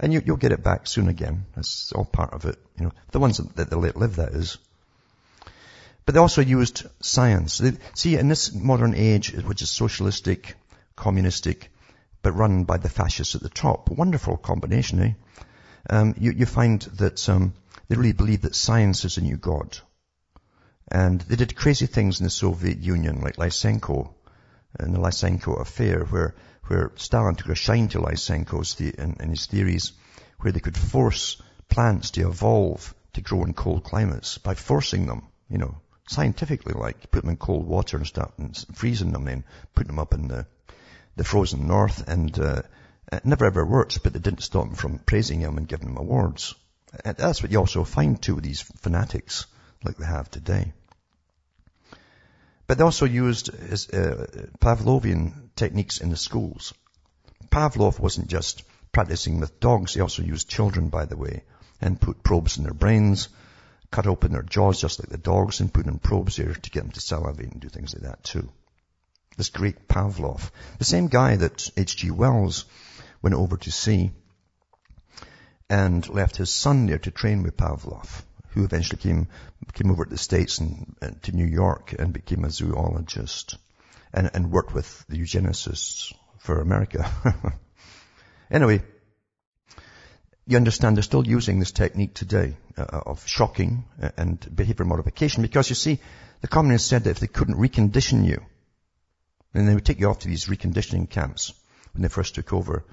And 0.00 0.14
you, 0.14 0.22
will 0.26 0.36
get 0.36 0.52
it 0.52 0.62
back 0.62 0.86
soon 0.86 1.08
again. 1.08 1.44
That's 1.54 1.92
all 1.92 2.06
part 2.06 2.32
of 2.32 2.46
it. 2.46 2.56
You 2.78 2.86
know, 2.86 2.92
the 3.10 3.18
ones 3.18 3.36
that, 3.36 3.56
that 3.56 3.76
live, 3.76 4.16
that 4.16 4.32
is. 4.32 4.56
But 6.06 6.14
they 6.14 6.20
also 6.20 6.40
used 6.40 6.86
science. 7.00 7.58
They, 7.58 7.72
see, 7.94 8.16
in 8.16 8.28
this 8.28 8.54
modern 8.54 8.94
age, 8.94 9.32
which 9.32 9.60
is 9.60 9.68
socialistic, 9.68 10.54
communistic, 10.96 11.70
but 12.22 12.32
run 12.32 12.64
by 12.64 12.78
the 12.78 12.88
fascists 12.88 13.34
at 13.34 13.42
the 13.42 13.50
top, 13.50 13.90
wonderful 13.90 14.38
combination, 14.38 15.02
eh? 15.02 15.12
Um, 15.88 16.14
you, 16.18 16.32
you, 16.32 16.46
find 16.46 16.82
that 16.98 17.28
um, 17.28 17.54
they 17.88 17.96
really 17.96 18.12
believe 18.12 18.42
that 18.42 18.54
science 18.54 19.04
is 19.04 19.16
a 19.16 19.22
new 19.22 19.36
god. 19.36 19.78
And 20.90 21.20
they 21.22 21.36
did 21.36 21.56
crazy 21.56 21.86
things 21.86 22.20
in 22.20 22.24
the 22.24 22.30
Soviet 22.30 22.78
Union, 22.78 23.20
like 23.20 23.36
Lysenko, 23.36 24.12
and 24.78 24.94
the 24.94 24.98
Lysenko 24.98 25.60
affair, 25.60 26.04
where 26.04 26.34
where 26.66 26.92
Stalin 26.96 27.34
took 27.34 27.48
a 27.48 27.54
shine 27.54 27.88
to 27.88 28.00
Lysenko's 28.00 28.74
the, 28.74 28.94
in, 28.98 29.16
in 29.20 29.30
his 29.30 29.46
theories, 29.46 29.92
where 30.40 30.52
they 30.52 30.60
could 30.60 30.76
force 30.76 31.40
plants 31.68 32.10
to 32.12 32.28
evolve 32.28 32.94
to 33.14 33.22
grow 33.22 33.44
in 33.44 33.54
cold 33.54 33.84
climates 33.84 34.36
by 34.38 34.54
forcing 34.54 35.06
them, 35.06 35.22
you 35.48 35.56
know, 35.56 35.80
scientifically, 36.08 36.74
like 36.74 37.10
put 37.10 37.22
them 37.22 37.30
in 37.30 37.36
cold 37.36 37.66
water 37.66 37.96
and 37.96 38.06
start 38.06 38.32
and 38.38 38.56
freezing 38.74 39.12
them, 39.12 39.24
then 39.24 39.44
put 39.74 39.86
them 39.86 39.98
up 39.98 40.12
in 40.12 40.28
the 40.28 40.46
the 41.16 41.24
frozen 41.24 41.66
north, 41.66 42.06
and 42.06 42.38
uh, 42.38 42.62
it 43.12 43.24
never 43.24 43.46
ever 43.46 43.64
works, 43.64 43.98
But 43.98 44.12
they 44.12 44.18
didn't 44.18 44.42
stop 44.42 44.66
them 44.66 44.74
from 44.74 44.98
praising 44.98 45.40
him 45.40 45.58
and 45.58 45.68
giving 45.68 45.88
him 45.88 45.96
awards. 45.96 46.54
And 47.04 47.16
that's 47.16 47.42
what 47.42 47.52
you 47.52 47.58
also 47.58 47.84
find 47.84 48.20
too 48.20 48.34
with 48.34 48.44
these 48.44 48.60
fanatics 48.60 49.46
like 49.84 49.96
they 49.96 50.06
have 50.06 50.30
today. 50.30 50.72
But 52.66 52.78
they 52.78 52.84
also 52.84 53.06
used 53.06 53.48
uh, 53.48 54.26
Pavlovian 54.60 55.50
techniques 55.56 56.00
in 56.00 56.10
the 56.10 56.16
schools. 56.16 56.74
Pavlov 57.50 57.98
wasn't 57.98 58.28
just 58.28 58.62
practicing 58.92 59.40
with 59.40 59.58
dogs, 59.60 59.94
he 59.94 60.00
also 60.00 60.22
used 60.22 60.48
children, 60.48 60.88
by 60.88 61.06
the 61.06 61.16
way, 61.16 61.44
and 61.80 62.00
put 62.00 62.22
probes 62.22 62.58
in 62.58 62.64
their 62.64 62.74
brains, 62.74 63.28
cut 63.90 64.06
open 64.06 64.32
their 64.32 64.42
jaws 64.42 64.80
just 64.80 64.98
like 64.98 65.08
the 65.08 65.16
dogs, 65.16 65.60
and 65.60 65.72
put 65.72 65.86
in 65.86 65.98
probes 65.98 66.36
here 66.36 66.52
to 66.52 66.70
get 66.70 66.82
them 66.82 66.92
to 66.92 67.00
salivate 67.00 67.52
and 67.52 67.60
do 67.60 67.68
things 67.68 67.94
like 67.94 68.02
that 68.02 68.22
too. 68.22 68.50
This 69.38 69.48
great 69.48 69.88
Pavlov. 69.88 70.50
The 70.78 70.84
same 70.84 71.06
guy 71.06 71.36
that 71.36 71.70
H.G. 71.76 72.10
Wells 72.10 72.64
went 73.22 73.34
over 73.34 73.56
to 73.56 73.70
see 73.70 74.12
and 75.70 76.08
left 76.08 76.36
his 76.36 76.50
son 76.50 76.86
there 76.86 76.98
to 76.98 77.10
train 77.10 77.42
with 77.42 77.56
Pavlov 77.56 78.22
who 78.50 78.64
eventually 78.64 79.00
came, 79.00 79.28
came 79.72 79.90
over 79.90 80.04
to 80.04 80.10
the 80.10 80.18
States 80.18 80.58
and, 80.58 80.96
and 81.00 81.22
to 81.22 81.32
New 81.32 81.46
York 81.46 81.94
and 81.98 82.12
became 82.12 82.44
a 82.44 82.50
zoologist 82.50 83.56
and, 84.12 84.30
and 84.34 84.50
worked 84.50 84.74
with 84.74 85.04
the 85.08 85.16
eugenicists 85.16 86.12
for 86.38 86.60
America. 86.60 87.10
anyway, 88.50 88.82
you 90.46 90.56
understand 90.56 90.96
they're 90.96 91.02
still 91.02 91.26
using 91.26 91.58
this 91.58 91.72
technique 91.72 92.14
today 92.14 92.56
uh, 92.76 92.84
of 93.06 93.26
shocking 93.26 93.84
and 94.16 94.56
behavior 94.56 94.86
modification 94.86 95.42
because 95.42 95.68
you 95.68 95.76
see, 95.76 96.00
the 96.40 96.48
communists 96.48 96.88
said 96.88 97.04
that 97.04 97.10
if 97.10 97.20
they 97.20 97.26
couldn't 97.26 97.56
recondition 97.56 98.26
you, 98.26 98.42
then 99.52 99.66
they 99.66 99.74
would 99.74 99.84
take 99.84 100.00
you 100.00 100.08
off 100.08 100.20
to 100.20 100.28
these 100.28 100.46
reconditioning 100.46 101.08
camps 101.08 101.52
when 101.92 102.02
they 102.02 102.08
first 102.08 102.34
took 102.34 102.52
over 102.52 102.84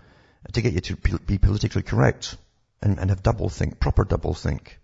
to 0.54 0.62
get 0.62 0.74
you 0.74 0.82
to 0.82 0.96
be 1.20 1.38
politically 1.38 1.84
correct 1.84 2.38
and, 2.82 3.00
and 3.00 3.10
have 3.10 3.24
double 3.24 3.50
think, 3.50 3.80
proper 3.80 4.04
double 4.04 4.34
think 4.34 4.80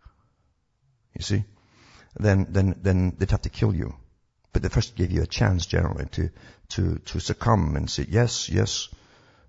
you 1.13 1.23
see, 1.23 1.43
then, 2.19 2.47
then, 2.49 2.79
then 2.81 3.15
they'd 3.17 3.31
have 3.31 3.41
to 3.43 3.49
kill 3.49 3.73
you. 3.73 3.95
But 4.53 4.61
they 4.61 4.69
first 4.69 4.95
give 4.95 5.11
you 5.11 5.21
a 5.21 5.27
chance 5.27 5.65
generally 5.65 6.05
to, 6.07 6.29
to, 6.69 6.97
to 6.97 7.19
succumb 7.19 7.75
and 7.75 7.89
say, 7.89 8.05
yes, 8.09 8.49
yes, 8.49 8.89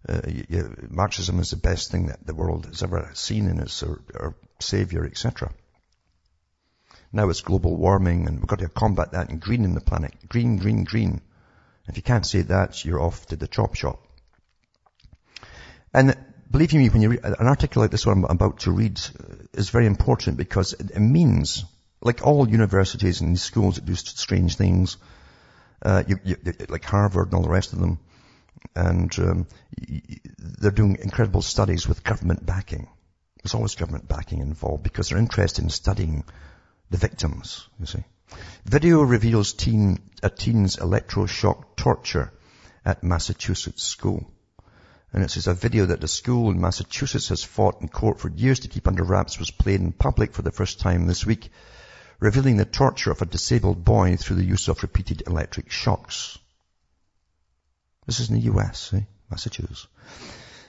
uh, 0.08 0.20
Marxism 0.88 1.40
is 1.40 1.50
the 1.50 1.56
best 1.56 1.90
thing 1.90 2.06
that 2.06 2.24
the 2.24 2.34
world 2.34 2.66
has 2.66 2.82
ever 2.82 3.10
seen 3.14 3.48
in 3.48 3.60
its 3.60 3.82
or, 3.82 4.00
or 4.14 4.34
savior, 4.60 5.04
etc. 5.04 5.52
Now 7.12 7.28
it's 7.28 7.40
global 7.40 7.76
warming 7.76 8.26
and 8.26 8.38
we've 8.38 8.46
got 8.46 8.60
to 8.60 8.68
combat 8.68 9.12
that 9.12 9.28
and 9.28 9.40
greening 9.40 9.74
the 9.74 9.80
planet. 9.80 10.14
Green, 10.28 10.56
green, 10.56 10.84
green. 10.84 11.20
If 11.88 11.96
you 11.96 12.02
can't 12.02 12.26
say 12.26 12.42
that, 12.42 12.84
you're 12.84 13.00
off 13.00 13.26
to 13.26 13.36
the 13.36 13.48
chop 13.48 13.74
shop. 13.74 14.00
And 15.94 16.16
believe 16.50 16.72
me, 16.72 16.88
when 16.88 17.02
you 17.02 17.10
read 17.10 17.24
an 17.24 17.46
article 17.46 17.82
like 17.82 17.90
this 17.90 18.06
one 18.06 18.18
I'm 18.18 18.24
about 18.24 18.60
to 18.60 18.72
read 18.72 19.00
is 19.54 19.70
very 19.70 19.86
important 19.86 20.36
because 20.36 20.72
it, 20.72 20.98
means, 20.98 21.64
like 22.00 22.26
all 22.26 22.48
universities 22.48 23.20
and 23.20 23.38
schools 23.38 23.76
that 23.76 23.84
do 23.84 23.94
strange 23.94 24.56
things, 24.56 24.96
uh, 25.82 26.02
you, 26.06 26.18
you, 26.24 26.36
like 26.68 26.84
Harvard 26.84 27.26
and 27.26 27.34
all 27.34 27.42
the 27.42 27.48
rest 27.48 27.72
of 27.72 27.80
them, 27.80 27.98
and 28.74 29.18
um, 29.18 29.46
they're 30.38 30.70
doing 30.70 30.98
incredible 31.02 31.42
studies 31.42 31.88
with 31.88 32.04
government 32.04 32.46
backing. 32.46 32.88
There's 33.42 33.54
always 33.54 33.74
government 33.74 34.08
backing 34.08 34.40
involved 34.40 34.84
because 34.84 35.08
they're 35.08 35.18
interested 35.18 35.64
in 35.64 35.70
studying 35.70 36.24
the 36.90 36.96
victims, 36.96 37.68
you 37.80 37.86
see. 37.86 38.04
Video 38.64 39.02
reveals 39.02 39.52
teen, 39.52 39.98
a 40.22 40.30
teen's 40.30 40.76
electroshock 40.76 41.76
torture 41.76 42.32
at 42.84 43.02
Massachusetts 43.02 43.82
school. 43.82 44.30
And 45.12 45.22
it 45.22 45.30
says 45.30 45.46
a 45.46 45.52
video 45.52 45.86
that 45.86 46.00
the 46.00 46.08
school 46.08 46.50
in 46.50 46.60
Massachusetts 46.60 47.28
has 47.28 47.44
fought 47.44 47.82
in 47.82 47.88
court 47.88 48.18
for 48.18 48.30
years 48.30 48.60
to 48.60 48.68
keep 48.68 48.88
under 48.88 49.04
wraps 49.04 49.38
was 49.38 49.50
played 49.50 49.80
in 49.80 49.92
public 49.92 50.32
for 50.32 50.40
the 50.40 50.50
first 50.50 50.80
time 50.80 51.06
this 51.06 51.26
week, 51.26 51.50
revealing 52.18 52.56
the 52.56 52.64
torture 52.64 53.10
of 53.10 53.20
a 53.20 53.26
disabled 53.26 53.84
boy 53.84 54.16
through 54.16 54.36
the 54.36 54.44
use 54.44 54.68
of 54.68 54.82
repeated 54.82 55.22
electric 55.26 55.70
shocks. 55.70 56.38
This 58.06 58.20
is 58.20 58.30
in 58.30 58.36
the 58.36 58.52
US, 58.52 58.94
eh? 58.94 59.02
Massachusetts. 59.30 59.86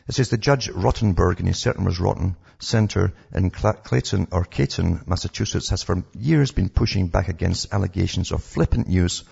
It 0.09 0.15
says 0.15 0.29
the 0.29 0.37
Judge 0.37 0.67
Rotenberg 0.69 1.39
in 1.39 1.45
his 1.45 1.59
Certain 1.59 1.85
was 1.85 2.01
Rotten 2.01 2.35
Center 2.59 3.13
in 3.33 3.49
Clayton 3.49 4.27
or 4.31 4.43
Caton, 4.43 5.03
Massachusetts 5.07 5.69
has 5.69 5.83
for 5.83 6.03
years 6.19 6.51
been 6.51 6.67
pushing 6.67 7.07
back 7.07 7.29
against 7.29 7.73
allegations 7.73 8.33
of 8.33 8.43
flippant 8.43 8.89
use 8.89 9.23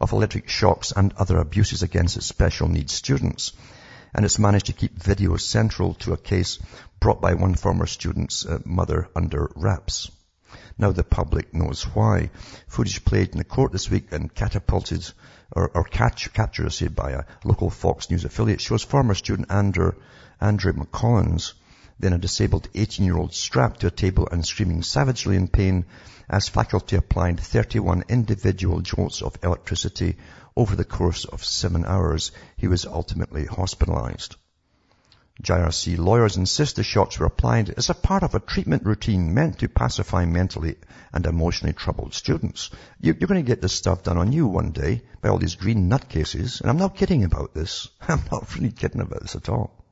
of 0.00 0.12
electric 0.12 0.48
shocks 0.48 0.92
and 0.94 1.12
other 1.14 1.38
abuses 1.38 1.82
against 1.82 2.16
its 2.16 2.26
special 2.26 2.68
needs 2.68 2.92
students 2.92 3.52
and 4.14 4.24
it's 4.24 4.38
managed 4.38 4.66
to 4.66 4.72
keep 4.72 5.02
video 5.02 5.36
central 5.36 5.94
to 5.94 6.12
a 6.12 6.16
case 6.16 6.58
brought 7.00 7.20
by 7.20 7.34
one 7.34 7.54
former 7.54 7.86
student's 7.86 8.46
uh, 8.46 8.58
mother 8.64 9.08
under 9.16 9.50
wraps. 9.56 10.10
Now 10.78 10.92
the 10.92 11.04
public 11.04 11.54
knows 11.54 11.82
why. 11.82 12.30
Footage 12.68 13.04
played 13.04 13.30
in 13.30 13.38
the 13.38 13.44
court 13.44 13.72
this 13.72 13.90
week 13.90 14.12
and 14.12 14.34
catapulted 14.34 15.10
or, 15.50 15.70
or 15.74 15.84
catch, 15.84 16.32
captured, 16.32 16.70
say, 16.72 16.88
by 16.88 17.12
a 17.12 17.24
local 17.44 17.70
Fox 17.70 18.10
News 18.10 18.24
affiliate 18.24 18.60
shows 18.60 18.82
former 18.82 19.14
student 19.14 19.50
Andrew, 19.50 19.92
Andrew 20.40 20.72
McCollins, 20.72 21.52
then 21.98 22.12
a 22.12 22.18
disabled 22.18 22.68
18-year-old 22.72 23.34
strapped 23.34 23.80
to 23.80 23.86
a 23.86 23.90
table 23.90 24.28
and 24.30 24.44
screaming 24.44 24.82
savagely 24.82 25.36
in 25.36 25.48
pain 25.48 25.84
as 26.28 26.48
faculty 26.48 26.96
applied 26.96 27.38
31 27.38 28.04
individual 28.08 28.80
jolts 28.80 29.22
of 29.22 29.36
electricity 29.42 30.16
over 30.56 30.76
the 30.76 30.84
course 30.84 31.24
of 31.24 31.44
seven 31.44 31.84
hours, 31.84 32.32
he 32.56 32.68
was 32.68 32.84
ultimately 32.84 33.46
hospitalized. 33.46 34.36
JRC 35.42 35.98
lawyers 35.98 36.36
insist 36.36 36.76
the 36.76 36.82
shots 36.82 37.18
were 37.18 37.26
applied 37.26 37.70
as 37.70 37.88
a 37.88 37.94
part 37.94 38.22
of 38.22 38.34
a 38.34 38.40
treatment 38.40 38.84
routine 38.84 39.32
meant 39.32 39.58
to 39.58 39.68
pacify 39.68 40.26
mentally 40.26 40.76
and 41.12 41.26
emotionally 41.26 41.72
troubled 41.72 42.14
students. 42.14 42.70
You, 43.00 43.12
are 43.12 43.26
going 43.26 43.42
to 43.42 43.48
get 43.48 43.62
this 43.62 43.72
stuff 43.72 44.02
done 44.02 44.18
on 44.18 44.30
you 44.30 44.46
one 44.46 44.72
day 44.72 45.02
by 45.20 45.30
all 45.30 45.38
these 45.38 45.56
green 45.56 45.88
nutcases, 45.88 46.60
and 46.60 46.68
I'm 46.68 46.76
not 46.76 46.96
kidding 46.96 47.24
about 47.24 47.54
this. 47.54 47.88
I'm 48.02 48.22
not 48.30 48.54
really 48.54 48.70
kidding 48.70 49.00
about 49.00 49.22
this 49.22 49.34
at 49.34 49.48
all. 49.48 49.82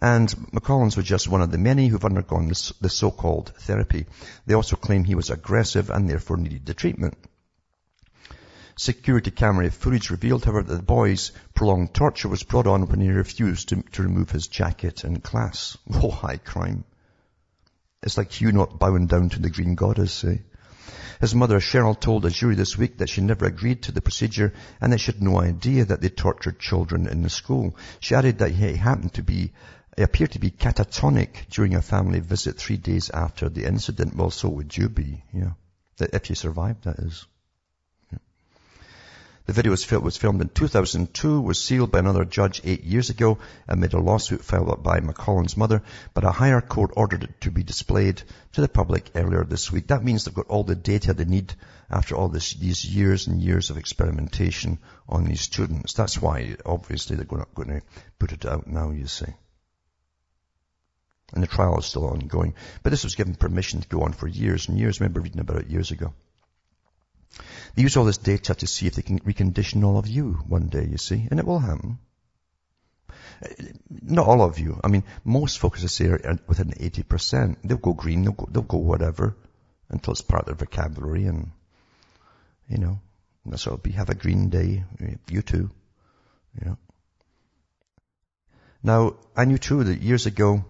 And 0.00 0.30
McCollins 0.52 0.96
was 0.96 1.04
just 1.04 1.28
one 1.28 1.42
of 1.42 1.50
the 1.50 1.58
many 1.58 1.88
who've 1.88 2.04
undergone 2.04 2.48
this, 2.48 2.72
the 2.80 2.88
so-called 2.88 3.52
therapy. 3.58 4.06
They 4.46 4.54
also 4.54 4.76
claim 4.76 5.04
he 5.04 5.14
was 5.14 5.28
aggressive 5.28 5.90
and 5.90 6.08
therefore 6.08 6.38
needed 6.38 6.64
the 6.64 6.74
treatment. 6.74 7.18
Security 8.76 9.30
camera 9.30 9.70
footage 9.70 10.10
revealed, 10.10 10.44
however, 10.44 10.62
that 10.62 10.76
the 10.76 10.82
boy's 10.82 11.32
prolonged 11.54 11.92
torture 11.92 12.28
was 12.28 12.42
brought 12.42 12.66
on 12.66 12.86
when 12.86 13.00
he 13.00 13.10
refused 13.10 13.68
to, 13.68 13.82
to 13.92 14.02
remove 14.02 14.30
his 14.30 14.48
jacket 14.48 15.04
in 15.04 15.20
class. 15.20 15.76
Oh, 15.92 16.10
high 16.10 16.38
crime. 16.38 16.84
It's 18.02 18.16
like 18.16 18.32
Hugh 18.32 18.52
not 18.52 18.78
bowing 18.78 19.06
down 19.06 19.28
to 19.30 19.40
the 19.40 19.50
green 19.50 19.74
goddess, 19.74 20.24
eh? 20.24 20.38
His 21.20 21.34
mother, 21.34 21.60
Cheryl, 21.60 22.00
told 22.00 22.24
a 22.24 22.30
jury 22.30 22.54
this 22.54 22.78
week 22.78 22.96
that 22.98 23.10
she 23.10 23.20
never 23.20 23.44
agreed 23.44 23.82
to 23.82 23.92
the 23.92 24.00
procedure 24.00 24.54
and 24.80 24.90
that 24.92 24.98
she 24.98 25.12
had 25.12 25.22
no 25.22 25.38
idea 25.38 25.84
that 25.84 26.00
they 26.00 26.08
tortured 26.08 26.58
children 26.58 27.06
in 27.06 27.22
the 27.22 27.28
school. 27.28 27.76
She 28.00 28.14
added 28.14 28.38
that 28.38 28.52
he 28.52 28.74
happened 28.76 29.12
to 29.14 29.22
be, 29.22 29.52
he 29.96 30.02
appeared 30.02 30.32
to 30.32 30.38
be 30.38 30.50
catatonic 30.50 31.50
during 31.50 31.74
a 31.74 31.82
family 31.82 32.20
visit 32.20 32.56
three 32.56 32.78
days 32.78 33.10
after 33.10 33.50
the 33.50 33.66
incident. 33.66 34.16
Well, 34.16 34.30
so 34.30 34.48
would 34.48 34.74
you 34.74 34.88
be, 34.88 35.22
yeah. 35.32 35.52
If 35.98 36.30
you 36.30 36.36
survived, 36.36 36.84
that 36.84 36.98
is. 37.00 37.26
The 39.50 39.54
video 39.54 39.72
was, 39.72 40.16
filmed 40.16 40.40
in 40.40 40.48
2002, 40.48 41.40
was 41.40 41.60
sealed 41.60 41.90
by 41.90 41.98
another 41.98 42.24
judge 42.24 42.60
eight 42.62 42.84
years 42.84 43.10
ago 43.10 43.38
amid 43.66 43.94
a 43.94 43.98
lawsuit 43.98 44.44
filed 44.44 44.84
by 44.84 45.00
McCollin's 45.00 45.56
mother, 45.56 45.82
but 46.14 46.22
a 46.22 46.30
higher 46.30 46.60
court 46.60 46.92
ordered 46.96 47.24
it 47.24 47.40
to 47.40 47.50
be 47.50 47.64
displayed 47.64 48.22
to 48.52 48.60
the 48.60 48.68
public 48.68 49.10
earlier 49.16 49.42
this 49.42 49.72
week. 49.72 49.88
That 49.88 50.04
means 50.04 50.24
they've 50.24 50.32
got 50.32 50.46
all 50.46 50.62
the 50.62 50.76
data 50.76 51.14
they 51.14 51.24
need 51.24 51.52
after 51.90 52.14
all 52.14 52.28
this, 52.28 52.54
these 52.54 52.84
years 52.84 53.26
and 53.26 53.42
years 53.42 53.70
of 53.70 53.76
experimentation 53.76 54.78
on 55.08 55.24
these 55.24 55.40
students. 55.40 55.94
That's 55.94 56.22
why, 56.22 56.54
obviously, 56.64 57.16
they're 57.16 57.26
not 57.36 57.52
going 57.52 57.70
to 57.70 57.82
put 58.20 58.30
it 58.30 58.46
out 58.46 58.68
now, 58.68 58.92
you 58.92 59.08
see. 59.08 59.34
And 61.32 61.42
the 61.42 61.48
trial 61.48 61.76
is 61.80 61.86
still 61.86 62.06
ongoing. 62.06 62.54
But 62.84 62.90
this 62.90 63.02
was 63.02 63.16
given 63.16 63.34
permission 63.34 63.80
to 63.80 63.88
go 63.88 64.02
on 64.02 64.12
for 64.12 64.28
years 64.28 64.68
and 64.68 64.78
years. 64.78 65.00
I 65.00 65.02
remember 65.02 65.22
reading 65.22 65.40
about 65.40 65.62
it 65.62 65.70
years 65.70 65.90
ago. 65.90 66.14
They 67.74 67.82
use 67.82 67.96
all 67.96 68.04
this 68.04 68.18
data 68.18 68.54
to 68.54 68.66
see 68.66 68.86
if 68.86 68.94
they 68.94 69.02
can 69.02 69.20
recondition 69.20 69.84
all 69.84 69.98
of 69.98 70.08
you 70.08 70.32
one 70.46 70.68
day, 70.68 70.86
you 70.90 70.98
see, 70.98 71.26
and 71.30 71.38
it 71.38 71.46
will 71.46 71.58
happen. 71.58 71.98
Not 73.88 74.26
all 74.26 74.42
of 74.42 74.58
you. 74.58 74.80
I 74.84 74.88
mean, 74.88 75.04
most 75.24 75.58
folks, 75.58 75.82
I 75.82 75.86
say, 75.86 76.06
are 76.06 76.38
within 76.46 76.70
80%. 76.70 77.56
They'll 77.64 77.78
go 77.78 77.94
green, 77.94 78.22
they'll 78.22 78.32
go, 78.32 78.48
they'll 78.50 78.62
go 78.62 78.78
whatever 78.78 79.36
until 79.88 80.12
it's 80.12 80.20
part 80.20 80.42
of 80.42 80.58
their 80.58 80.66
vocabulary 80.66 81.24
and, 81.24 81.50
you 82.68 82.78
know, 82.78 83.00
that's 83.46 83.66
what 83.66 83.74
it'll 83.74 83.82
be. 83.82 83.92
Have 83.92 84.10
a 84.10 84.14
green 84.14 84.50
day. 84.50 84.84
You 85.28 85.42
too. 85.42 85.70
You 86.60 86.66
know. 86.66 86.78
Now, 88.82 89.16
I 89.36 89.44
knew 89.44 89.58
too 89.58 89.84
that 89.84 90.02
years 90.02 90.26
ago, 90.26 90.64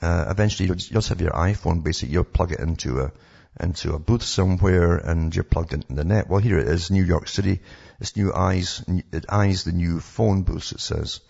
uh, 0.00 0.26
eventually 0.28 0.66
you'll 0.66 0.76
just 0.76 1.08
have 1.08 1.20
your 1.20 1.30
iPhone, 1.30 1.82
basically 1.82 2.12
you'll 2.12 2.24
plug 2.24 2.52
it 2.52 2.60
into 2.60 3.00
a, 3.00 3.12
into 3.60 3.94
a 3.94 3.98
booth 3.98 4.22
somewhere 4.22 4.96
and 4.96 5.34
you're 5.34 5.44
plugged 5.44 5.72
into 5.72 5.94
the 5.94 6.04
net. 6.04 6.28
Well, 6.28 6.40
here 6.40 6.58
it 6.58 6.68
is, 6.68 6.90
New 6.90 7.04
York 7.04 7.28
City. 7.28 7.60
It's 8.00 8.16
new 8.16 8.32
eyes, 8.32 8.82
it 9.12 9.26
eyes 9.28 9.64
the 9.64 9.72
new 9.72 10.00
phone 10.00 10.42
booths, 10.42 10.72
it 10.72 10.80
says. 10.80 11.20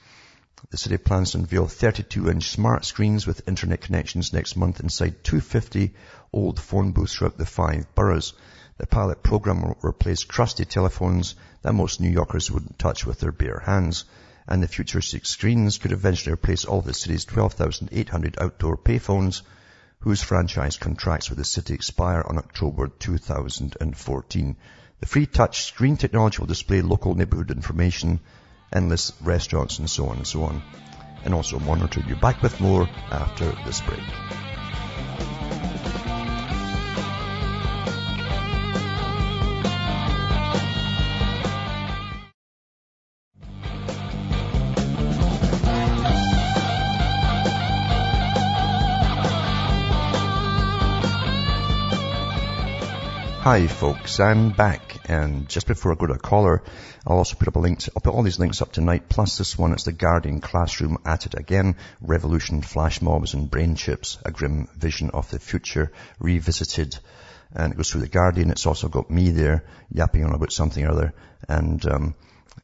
The 0.70 0.76
city 0.76 0.96
plans 0.96 1.32
to 1.32 1.38
unveil 1.38 1.66
32-inch 1.66 2.48
smart 2.48 2.84
screens 2.84 3.26
with 3.26 3.48
internet 3.48 3.80
connections 3.80 4.32
next 4.32 4.54
month 4.54 4.78
inside 4.78 5.24
250 5.24 5.92
old 6.32 6.60
phone 6.60 6.92
booths 6.92 7.14
throughout 7.14 7.36
the 7.36 7.44
five 7.44 7.92
boroughs. 7.96 8.32
The 8.78 8.86
pilot 8.86 9.22
program 9.22 9.62
will 9.62 9.76
replace 9.82 10.22
crusty 10.22 10.64
telephones 10.64 11.34
that 11.62 11.74
most 11.74 12.00
New 12.00 12.08
Yorkers 12.10 12.50
wouldn't 12.50 12.78
touch 12.78 13.04
with 13.04 13.18
their 13.18 13.32
bare 13.32 13.58
hands. 13.58 14.04
And 14.46 14.62
the 14.62 14.68
futuristic 14.68 15.26
screens 15.26 15.78
could 15.78 15.92
eventually 15.92 16.32
replace 16.32 16.64
all 16.64 16.80
the 16.80 16.94
city's 16.94 17.24
12,800 17.24 18.38
outdoor 18.40 18.76
payphones 18.76 19.42
whose 20.02 20.22
franchise 20.22 20.76
contracts 20.76 21.30
with 21.30 21.38
the 21.38 21.44
city 21.44 21.74
expire 21.74 22.24
on 22.26 22.38
October 22.38 22.88
2014. 22.88 24.56
The 25.00 25.06
free 25.06 25.26
touch 25.26 25.62
screen 25.62 25.96
technology 25.96 26.38
will 26.38 26.46
display 26.46 26.82
local 26.82 27.14
neighborhood 27.14 27.50
information, 27.50 28.20
endless 28.72 29.12
restaurants 29.22 29.78
and 29.78 29.88
so 29.88 30.08
on 30.08 30.16
and 30.16 30.26
so 30.26 30.44
on, 30.44 30.62
and 31.24 31.34
also 31.34 31.58
monitor 31.58 32.00
you. 32.06 32.16
Back 32.16 32.42
with 32.42 32.60
more 32.60 32.88
after 33.10 33.52
this 33.64 33.80
break. 33.80 34.51
Hi 53.42 53.66
folks, 53.66 54.20
I'm 54.20 54.50
back 54.50 55.00
and 55.10 55.48
just 55.48 55.66
before 55.66 55.90
I 55.90 55.96
go 55.96 56.06
to 56.06 56.12
a 56.12 56.18
caller, 56.18 56.62
I'll 57.04 57.16
also 57.16 57.34
put 57.34 57.48
up 57.48 57.56
a 57.56 57.58
link, 57.58 57.80
to, 57.80 57.92
I'll 57.96 58.00
put 58.00 58.14
all 58.14 58.22
these 58.22 58.38
links 58.38 58.62
up 58.62 58.70
tonight, 58.70 59.08
plus 59.08 59.36
this 59.36 59.58
one, 59.58 59.72
it's 59.72 59.82
the 59.82 59.90
Guardian 59.90 60.40
Classroom 60.40 60.98
at 61.04 61.26
it 61.26 61.34
again, 61.34 61.74
Revolution, 62.00 62.62
Flash 62.62 63.02
Mobs 63.02 63.34
and 63.34 63.50
Brain 63.50 63.74
Chips, 63.74 64.16
a 64.24 64.30
grim 64.30 64.68
vision 64.76 65.10
of 65.10 65.28
the 65.28 65.40
future, 65.40 65.90
revisited. 66.20 66.96
And 67.52 67.72
it 67.72 67.76
goes 67.76 67.90
through 67.90 68.02
the 68.02 68.08
Guardian, 68.08 68.52
it's 68.52 68.64
also 68.64 68.86
got 68.86 69.10
me 69.10 69.32
there, 69.32 69.64
yapping 69.90 70.24
on 70.24 70.36
about 70.36 70.52
something 70.52 70.86
or 70.86 70.92
other, 70.92 71.12
and 71.48 71.84
um, 71.86 72.14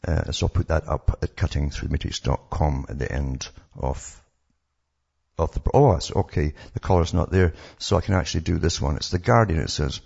uh, 0.07 0.31
so 0.31 0.47
I'll 0.47 0.51
put 0.51 0.69
that 0.69 0.87
up 0.87 1.19
at 1.23 1.35
cuttingthroughthematrix.com 1.35 2.87
at 2.89 2.99
the 3.01 3.11
end 3.11 3.49
of 3.77 4.23
of 5.37 5.53
the, 5.55 5.61
oh, 5.75 5.99
okay, 6.21 6.55
the 6.75 6.81
caller's 6.81 7.15
not 7.15 7.33
there, 7.33 7.55
so 7.79 7.97
I 7.97 8.01
can 8.01 8.15
actually 8.15 8.43
do 8.43 8.59
this 8.59 8.81
one. 8.81 8.97
It's 8.97 9.11
the 9.11 9.19
Guardian, 9.19 9.61
it 9.61 9.71
says, 9.71 10.01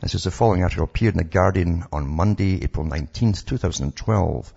this 0.00 0.14
is 0.14 0.24
the 0.24 0.30
following 0.30 0.62
article 0.62 0.84
appeared 0.84 1.12
in 1.12 1.18
The 1.18 1.24
Guardian 1.24 1.84
on 1.92 2.08
Monday, 2.08 2.62
April 2.62 2.86
19th, 2.86 3.44
2012. 3.44 4.52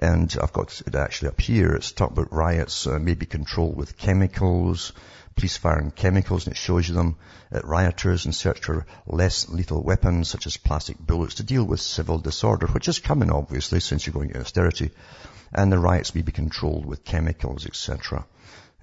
And 0.00 0.36
I've 0.40 0.52
got 0.52 0.80
it 0.86 0.94
actually 0.94 1.30
up 1.30 1.40
here. 1.40 1.72
It's 1.74 1.90
talking 1.90 2.16
about 2.16 2.32
riots 2.32 2.86
uh, 2.86 3.00
may 3.00 3.14
be 3.14 3.26
controlled 3.26 3.76
with 3.76 3.96
chemicals, 3.96 4.92
police 5.34 5.56
firing 5.56 5.90
chemicals, 5.90 6.46
and 6.46 6.54
it 6.54 6.58
shows 6.58 6.88
you 6.88 6.94
them 6.94 7.16
at 7.50 7.64
rioters 7.64 8.26
in 8.26 8.32
search 8.32 8.60
for 8.60 8.86
less 9.04 9.48
lethal 9.48 9.82
weapons, 9.82 10.28
such 10.28 10.46
as 10.46 10.56
plastic 10.56 10.96
bullets, 10.98 11.34
to 11.36 11.42
deal 11.42 11.64
with 11.64 11.80
civil 11.80 12.18
disorder, 12.18 12.68
which 12.68 12.86
is 12.86 13.00
coming, 13.00 13.32
obviously, 13.32 13.80
since 13.80 14.06
you're 14.06 14.14
going 14.14 14.30
to 14.30 14.40
austerity. 14.40 14.92
And 15.52 15.72
the 15.72 15.78
riots 15.78 16.14
may 16.14 16.22
be 16.22 16.30
controlled 16.30 16.86
with 16.86 17.04
chemicals, 17.04 17.66
etc. 17.66 18.26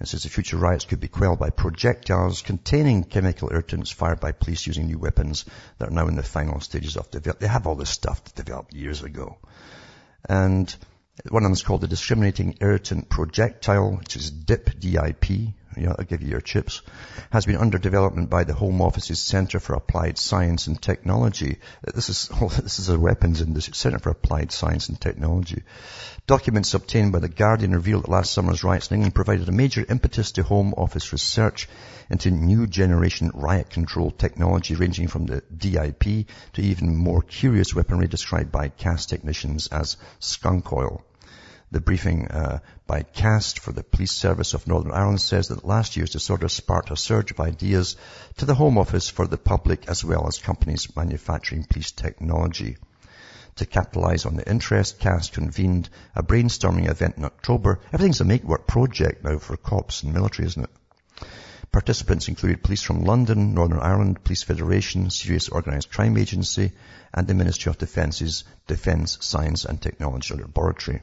It 0.02 0.08
says 0.08 0.24
the 0.24 0.30
future 0.30 0.56
riots 0.56 0.84
could 0.84 0.98
be 0.98 1.06
quelled 1.06 1.38
by 1.38 1.50
projectiles 1.50 2.42
containing 2.42 3.04
chemical 3.04 3.50
irritants 3.52 3.92
fired 3.92 4.18
by 4.18 4.32
police 4.32 4.66
using 4.66 4.86
new 4.86 4.98
weapons 4.98 5.44
that 5.78 5.88
are 5.88 5.92
now 5.92 6.08
in 6.08 6.16
the 6.16 6.24
final 6.24 6.60
stages 6.60 6.96
of 6.96 7.08
development. 7.12 7.38
They 7.38 7.46
have 7.46 7.68
all 7.68 7.76
this 7.76 7.90
stuff 7.90 8.24
that 8.24 8.34
developed 8.34 8.74
years 8.74 9.04
ago. 9.04 9.38
And 10.28 10.74
one 11.28 11.44
of 11.44 11.46
them 11.46 11.52
is 11.52 11.62
called 11.62 11.82
the 11.82 11.86
discriminating 11.86 12.58
irritant 12.60 13.10
projectile, 13.10 13.92
which 13.92 14.16
is 14.16 14.32
DIP, 14.32 14.80
D-I-P, 14.80 15.54
I'll 15.76 16.04
give 16.04 16.22
you 16.22 16.28
your 16.28 16.40
chips, 16.40 16.82
has 17.30 17.46
been 17.46 17.56
under 17.56 17.78
development 17.78 18.30
by 18.30 18.44
the 18.44 18.54
Home 18.54 18.82
Office's 18.82 19.20
Center 19.20 19.58
for 19.60 19.74
Applied 19.74 20.18
Science 20.18 20.66
and 20.66 20.80
Technology. 20.80 21.58
This 21.94 22.08
is, 22.08 22.28
this 22.62 22.78
is 22.78 22.88
a 22.88 22.98
weapons 22.98 23.40
industry, 23.40 23.74
Center 23.74 23.98
for 23.98 24.10
Applied 24.10 24.52
Science 24.52 24.88
and 24.88 25.00
Technology. 25.00 25.62
Documents 26.26 26.74
obtained 26.74 27.12
by 27.12 27.18
The 27.18 27.28
Guardian 27.28 27.72
revealed 27.72 28.04
that 28.04 28.10
last 28.10 28.32
summer's 28.32 28.62
riots 28.62 28.90
in 28.90 28.96
England 28.96 29.14
provided 29.14 29.48
a 29.48 29.52
major 29.52 29.84
impetus 29.88 30.32
to 30.32 30.42
Home 30.42 30.74
Office 30.76 31.12
research 31.12 31.68
into 32.10 32.30
new 32.30 32.66
generation 32.66 33.30
riot 33.34 33.70
control 33.70 34.10
technology 34.10 34.74
ranging 34.74 35.08
from 35.08 35.26
the 35.26 35.42
DIP 35.56 36.26
to 36.52 36.62
even 36.62 36.96
more 36.96 37.22
curious 37.22 37.74
weaponry 37.74 38.08
described 38.08 38.52
by 38.52 38.68
CAST 38.68 39.08
technicians 39.08 39.66
as 39.68 39.96
skunk 40.20 40.72
oil. 40.72 41.04
The 41.72 41.80
briefing 41.80 42.28
uh, 42.28 42.58
by 42.86 43.02
CAST 43.02 43.58
for 43.58 43.72
the 43.72 43.82
Police 43.82 44.12
Service 44.12 44.52
of 44.52 44.66
Northern 44.66 44.92
Ireland 44.92 45.22
says 45.22 45.48
that 45.48 45.64
last 45.64 45.96
year's 45.96 46.10
disorder 46.10 46.50
sparked 46.50 46.90
a 46.90 46.98
surge 46.98 47.30
of 47.30 47.40
ideas 47.40 47.96
to 48.36 48.44
the 48.44 48.54
Home 48.54 48.76
Office 48.76 49.08
for 49.08 49.26
the 49.26 49.38
public 49.38 49.88
as 49.88 50.04
well 50.04 50.28
as 50.28 50.36
companies 50.36 50.94
manufacturing 50.94 51.64
police 51.64 51.90
technology. 51.90 52.76
To 53.56 53.64
capitalize 53.64 54.26
on 54.26 54.36
the 54.36 54.46
interest, 54.46 54.98
CAST 55.00 55.32
convened 55.32 55.88
a 56.14 56.22
brainstorming 56.22 56.90
event 56.90 57.16
in 57.16 57.24
October. 57.24 57.80
Everything's 57.90 58.20
a 58.20 58.26
make-work 58.26 58.66
project 58.66 59.24
now 59.24 59.38
for 59.38 59.56
cops 59.56 60.02
and 60.02 60.12
military, 60.12 60.48
isn't 60.48 60.64
it? 60.64 61.26
Participants 61.72 62.28
included 62.28 62.62
police 62.62 62.82
from 62.82 63.04
London, 63.04 63.54
Northern 63.54 63.80
Ireland, 63.80 64.22
Police 64.22 64.42
Federation, 64.42 65.08
Serious 65.08 65.48
Organised 65.48 65.90
Crime 65.90 66.18
Agency, 66.18 66.72
and 67.14 67.26
the 67.26 67.32
Ministry 67.32 67.70
of 67.70 67.78
Defence's 67.78 68.44
Defence 68.66 69.16
Science 69.22 69.64
and 69.64 69.80
Technology 69.80 70.34
Laboratory. 70.34 71.00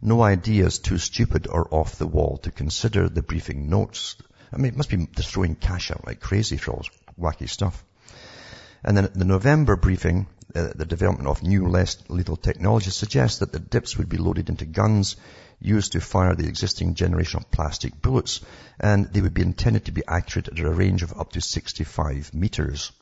No 0.00 0.22
idea 0.22 0.66
is 0.66 0.78
too 0.78 0.98
stupid 0.98 1.48
or 1.48 1.72
off 1.74 1.96
the 1.96 2.06
wall 2.06 2.38
to 2.42 2.52
consider 2.52 3.08
the 3.08 3.22
briefing 3.22 3.68
notes. 3.68 4.16
I 4.52 4.56
mean, 4.56 4.72
it 4.72 4.76
must 4.76 4.90
be 4.90 5.08
just 5.16 5.30
throwing 5.30 5.56
cash 5.56 5.90
out 5.90 6.06
like 6.06 6.20
crazy 6.20 6.56
for 6.56 6.72
all 6.72 6.78
this 6.78 6.90
wacky 7.18 7.48
stuff. 7.48 7.84
And 8.84 8.96
then 8.96 9.10
the 9.12 9.24
November 9.24 9.74
briefing, 9.74 10.28
uh, 10.54 10.68
the 10.74 10.86
development 10.86 11.28
of 11.28 11.42
new 11.42 11.66
less 11.68 11.96
lethal 12.08 12.36
technology 12.36 12.90
suggests 12.90 13.40
that 13.40 13.52
the 13.52 13.58
dips 13.58 13.98
would 13.98 14.08
be 14.08 14.18
loaded 14.18 14.48
into 14.48 14.66
guns 14.66 15.16
used 15.60 15.92
to 15.92 16.00
fire 16.00 16.36
the 16.36 16.46
existing 16.46 16.94
generation 16.94 17.40
of 17.40 17.50
plastic 17.50 18.00
bullets, 18.00 18.40
and 18.78 19.12
they 19.12 19.20
would 19.20 19.34
be 19.34 19.42
intended 19.42 19.86
to 19.86 19.92
be 19.92 20.04
accurate 20.06 20.48
at 20.48 20.58
a 20.60 20.70
range 20.70 21.02
of 21.02 21.18
up 21.18 21.32
to 21.32 21.40
65 21.40 22.32
meters. 22.32 22.92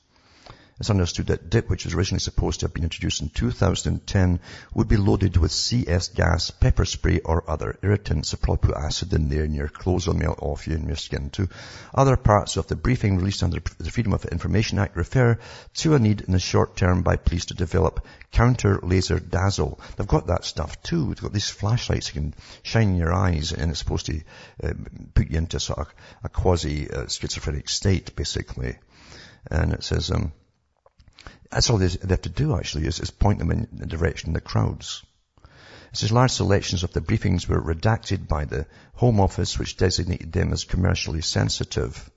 It's 0.79 0.91
understood 0.91 1.29
that 1.29 1.49
DIP, 1.49 1.70
which 1.70 1.87
was 1.87 1.95
originally 1.95 2.20
supposed 2.20 2.61
to 2.61 2.66
have 2.66 2.74
been 2.74 2.85
introduced 2.85 3.22
in 3.22 3.31
2010, 3.31 4.41
would 4.74 4.89
be 4.89 4.99
loaded 4.99 5.39
with 5.39 5.51
CS 5.51 6.09
gas, 6.09 6.51
pepper 6.51 6.85
spray, 6.85 7.20
or 7.20 7.49
other 7.49 7.79
irritants. 7.83 8.29
So 8.29 8.37
probably 8.37 8.68
put 8.68 8.77
acid 8.77 9.11
in 9.14 9.31
there 9.31 9.45
and 9.45 9.55
your 9.55 9.68
clothes 9.68 10.07
will 10.07 10.12
melt 10.12 10.39
off 10.43 10.66
you 10.66 10.74
and 10.74 10.87
your 10.87 10.97
skin 10.97 11.31
too. 11.31 11.49
Other 11.95 12.18
parts 12.18 12.59
of 12.59 12.66
the 12.66 12.77
briefing 12.77 13.16
released 13.16 13.43
under 13.43 13.61
the 13.79 13.91
Freedom 13.91 14.12
of 14.12 14.27
Information 14.27 14.79
Act 14.79 14.97
refer 14.97 15.39
to 15.77 15.95
a 15.95 15.99
need 15.99 16.20
in 16.20 16.33
the 16.33 16.39
short 16.39 16.77
term 16.77 17.01
by 17.01 17.16
police 17.16 17.47
to 17.47 17.55
develop 17.55 18.07
counter 18.31 18.79
laser 18.83 19.18
dazzle. 19.18 19.81
They've 19.97 20.07
got 20.07 20.27
that 20.27 20.45
stuff 20.45 20.83
too. 20.83 21.07
They've 21.07 21.22
got 21.22 21.33
these 21.33 21.49
flashlights 21.49 22.14
you 22.14 22.20
can 22.20 22.35
shine 22.62 22.91
in 22.91 22.97
your 22.97 23.14
eyes 23.14 23.53
and 23.53 23.70
it's 23.70 23.79
supposed 23.79 24.07
to 24.07 24.20
uh, 24.62 24.74
put 25.14 25.31
you 25.31 25.39
into 25.39 25.59
sort 25.59 25.79
of 25.79 25.95
a 26.22 26.29
quasi 26.29 26.91
uh, 26.91 27.07
schizophrenic 27.07 27.70
state 27.70 28.14
basically. 28.14 28.77
And 29.51 29.72
it 29.72 29.83
says, 29.83 30.11
um, 30.11 30.33
That's 31.51 31.70
all 31.70 31.78
they 31.78 31.88
have 31.88 32.22
to 32.22 32.28
do 32.28 32.57
actually 32.57 32.86
is, 32.86 33.01
is 33.01 33.11
point 33.11 33.38
them 33.38 33.51
in 33.51 33.68
the 33.72 33.86
direction 33.86 34.30
of 34.30 34.34
the 34.34 34.40
crowds. 34.40 35.05
It 35.92 35.97
says 35.99 36.12
large 36.12 36.32
selections 36.32 36.82
of 36.82 36.92
the 36.92 37.01
briefings 37.01 37.49
were 37.49 37.61
redacted 37.61 38.28
by 38.28 38.44
the 38.44 38.66
Home 38.94 39.20
Office, 39.20 39.59
which 39.59 39.76
designated 39.76 40.32
them 40.32 40.53
as 40.53 40.64
commercially 40.64 41.22
sensitive. 41.22 42.11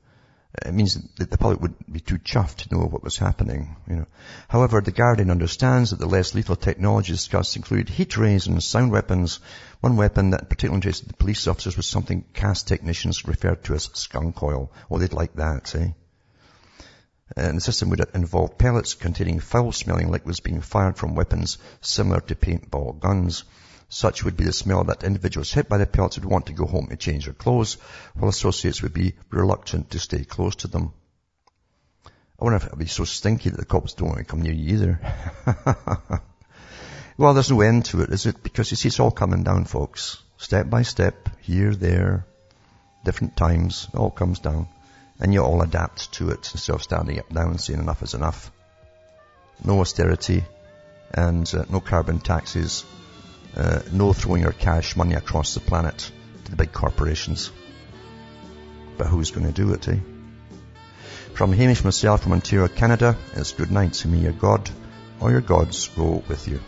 It 0.65 0.73
means 0.73 0.95
that 1.17 1.29
the 1.29 1.37
public 1.37 1.61
would 1.61 1.75
be 1.91 1.99
too 1.99 2.17
chuffed 2.17 2.63
to 2.63 2.73
know 2.73 2.81
what 2.85 3.03
was 3.03 3.17
happening, 3.17 3.75
you 3.87 3.97
know. 3.97 4.07
However, 4.47 4.81
the 4.81 4.91
Guardian 4.91 5.29
understands 5.29 5.91
that 5.91 5.99
the 5.99 6.07
less 6.07 6.33
lethal 6.33 6.55
technologies 6.55 7.17
discussed 7.17 7.55
include 7.55 7.87
heat 7.87 8.17
rays 8.17 8.47
and 8.47 8.61
sound 8.63 8.91
weapons. 8.91 9.39
One 9.79 9.95
weapon 9.95 10.31
that 10.31 10.49
particularly 10.49 10.77
interested 10.77 11.07
the 11.07 11.13
police 11.13 11.47
officers 11.47 11.77
was 11.77 11.85
something 11.85 12.25
CAST 12.33 12.67
technicians 12.67 13.27
referred 13.27 13.63
to 13.65 13.75
as 13.75 13.91
skunk 13.93 14.41
oil. 14.41 14.71
Oh, 14.89 14.97
they'd 14.97 15.13
like 15.13 15.35
that, 15.35 15.75
eh? 15.75 15.91
And 17.35 17.57
the 17.57 17.61
system 17.61 17.89
would 17.89 18.03
involve 18.13 18.57
pellets 18.57 18.95
containing 18.95 19.39
foul-smelling 19.39 20.09
liquids 20.09 20.39
being 20.39 20.61
fired 20.61 20.97
from 20.97 21.15
weapons 21.15 21.57
similar 21.81 22.21
to 22.21 22.35
paintball 22.35 22.99
guns. 22.99 23.43
Such 23.89 24.23
would 24.23 24.37
be 24.37 24.43
the 24.43 24.53
smell 24.53 24.83
that 24.85 25.03
individuals 25.03 25.51
hit 25.51 25.67
by 25.67 25.77
the 25.77 25.85
pellets 25.87 26.17
would 26.17 26.29
want 26.29 26.47
to 26.47 26.53
go 26.53 26.65
home 26.65 26.87
to 26.87 26.95
change 26.95 27.25
their 27.25 27.33
clothes, 27.33 27.77
while 28.15 28.29
associates 28.29 28.81
would 28.81 28.93
be 28.93 29.13
reluctant 29.31 29.91
to 29.91 29.99
stay 29.99 30.23
close 30.23 30.55
to 30.57 30.67
them. 30.67 30.93
I 32.39 32.45
wonder 32.45 32.57
if 32.57 32.65
it 32.65 32.71
would 32.71 32.79
be 32.79 32.85
so 32.85 33.03
stinky 33.03 33.49
that 33.49 33.57
the 33.57 33.65
cops 33.65 33.93
don't 33.93 34.09
want 34.09 34.19
to 34.19 34.25
come 34.25 34.41
near 34.41 34.53
you 34.53 34.75
either. 34.75 35.01
well, 37.17 37.33
there's 37.33 37.51
no 37.51 37.61
end 37.61 37.85
to 37.85 38.01
it, 38.01 38.11
is 38.11 38.25
it? 38.25 38.41
Because 38.41 38.71
you 38.71 38.77
see, 38.77 38.87
it's 38.87 38.99
all 38.99 39.11
coming 39.11 39.43
down, 39.43 39.65
folks. 39.65 40.23
Step 40.37 40.69
by 40.69 40.83
step, 40.83 41.29
here, 41.41 41.75
there, 41.75 42.25
different 43.03 43.35
times, 43.35 43.87
it 43.93 43.97
all 43.97 44.11
comes 44.11 44.39
down. 44.39 44.67
And 45.19 45.33
you 45.33 45.43
all 45.43 45.61
adapt 45.61 46.13
to 46.13 46.29
it 46.29 46.49
instead 46.53 46.75
of 46.75 46.83
standing 46.83 47.19
up 47.19 47.31
now 47.31 47.49
and 47.49 47.59
saying 47.59 47.79
enough 47.79 48.03
is 48.03 48.13
enough. 48.13 48.51
No 49.63 49.81
austerity 49.81 50.45
and 51.13 51.51
uh, 51.53 51.65
no 51.69 51.79
carbon 51.79 52.19
taxes 52.19 52.85
uh, 53.55 53.81
no 53.91 54.13
throwing 54.13 54.41
your 54.41 54.51
cash 54.51 54.95
money 54.95 55.15
across 55.15 55.53
the 55.53 55.59
planet 55.59 56.11
to 56.45 56.51
the 56.51 56.57
big 56.57 56.71
corporations. 56.71 57.51
But 58.97 59.07
who's 59.07 59.31
going 59.31 59.47
to 59.47 59.53
do 59.53 59.73
it, 59.73 59.87
eh? 59.87 59.97
From 61.33 61.53
Hamish 61.53 61.83
myself 61.83 62.23
from 62.23 62.33
Ontario, 62.33 62.67
Canada, 62.67 63.17
it's 63.33 63.53
good 63.53 63.71
night 63.71 63.93
to 63.93 64.07
me, 64.07 64.19
your 64.19 64.33
God, 64.33 64.69
or 65.19 65.31
your 65.31 65.41
gods 65.41 65.87
go 65.89 66.23
with 66.27 66.47
you. 66.47 66.59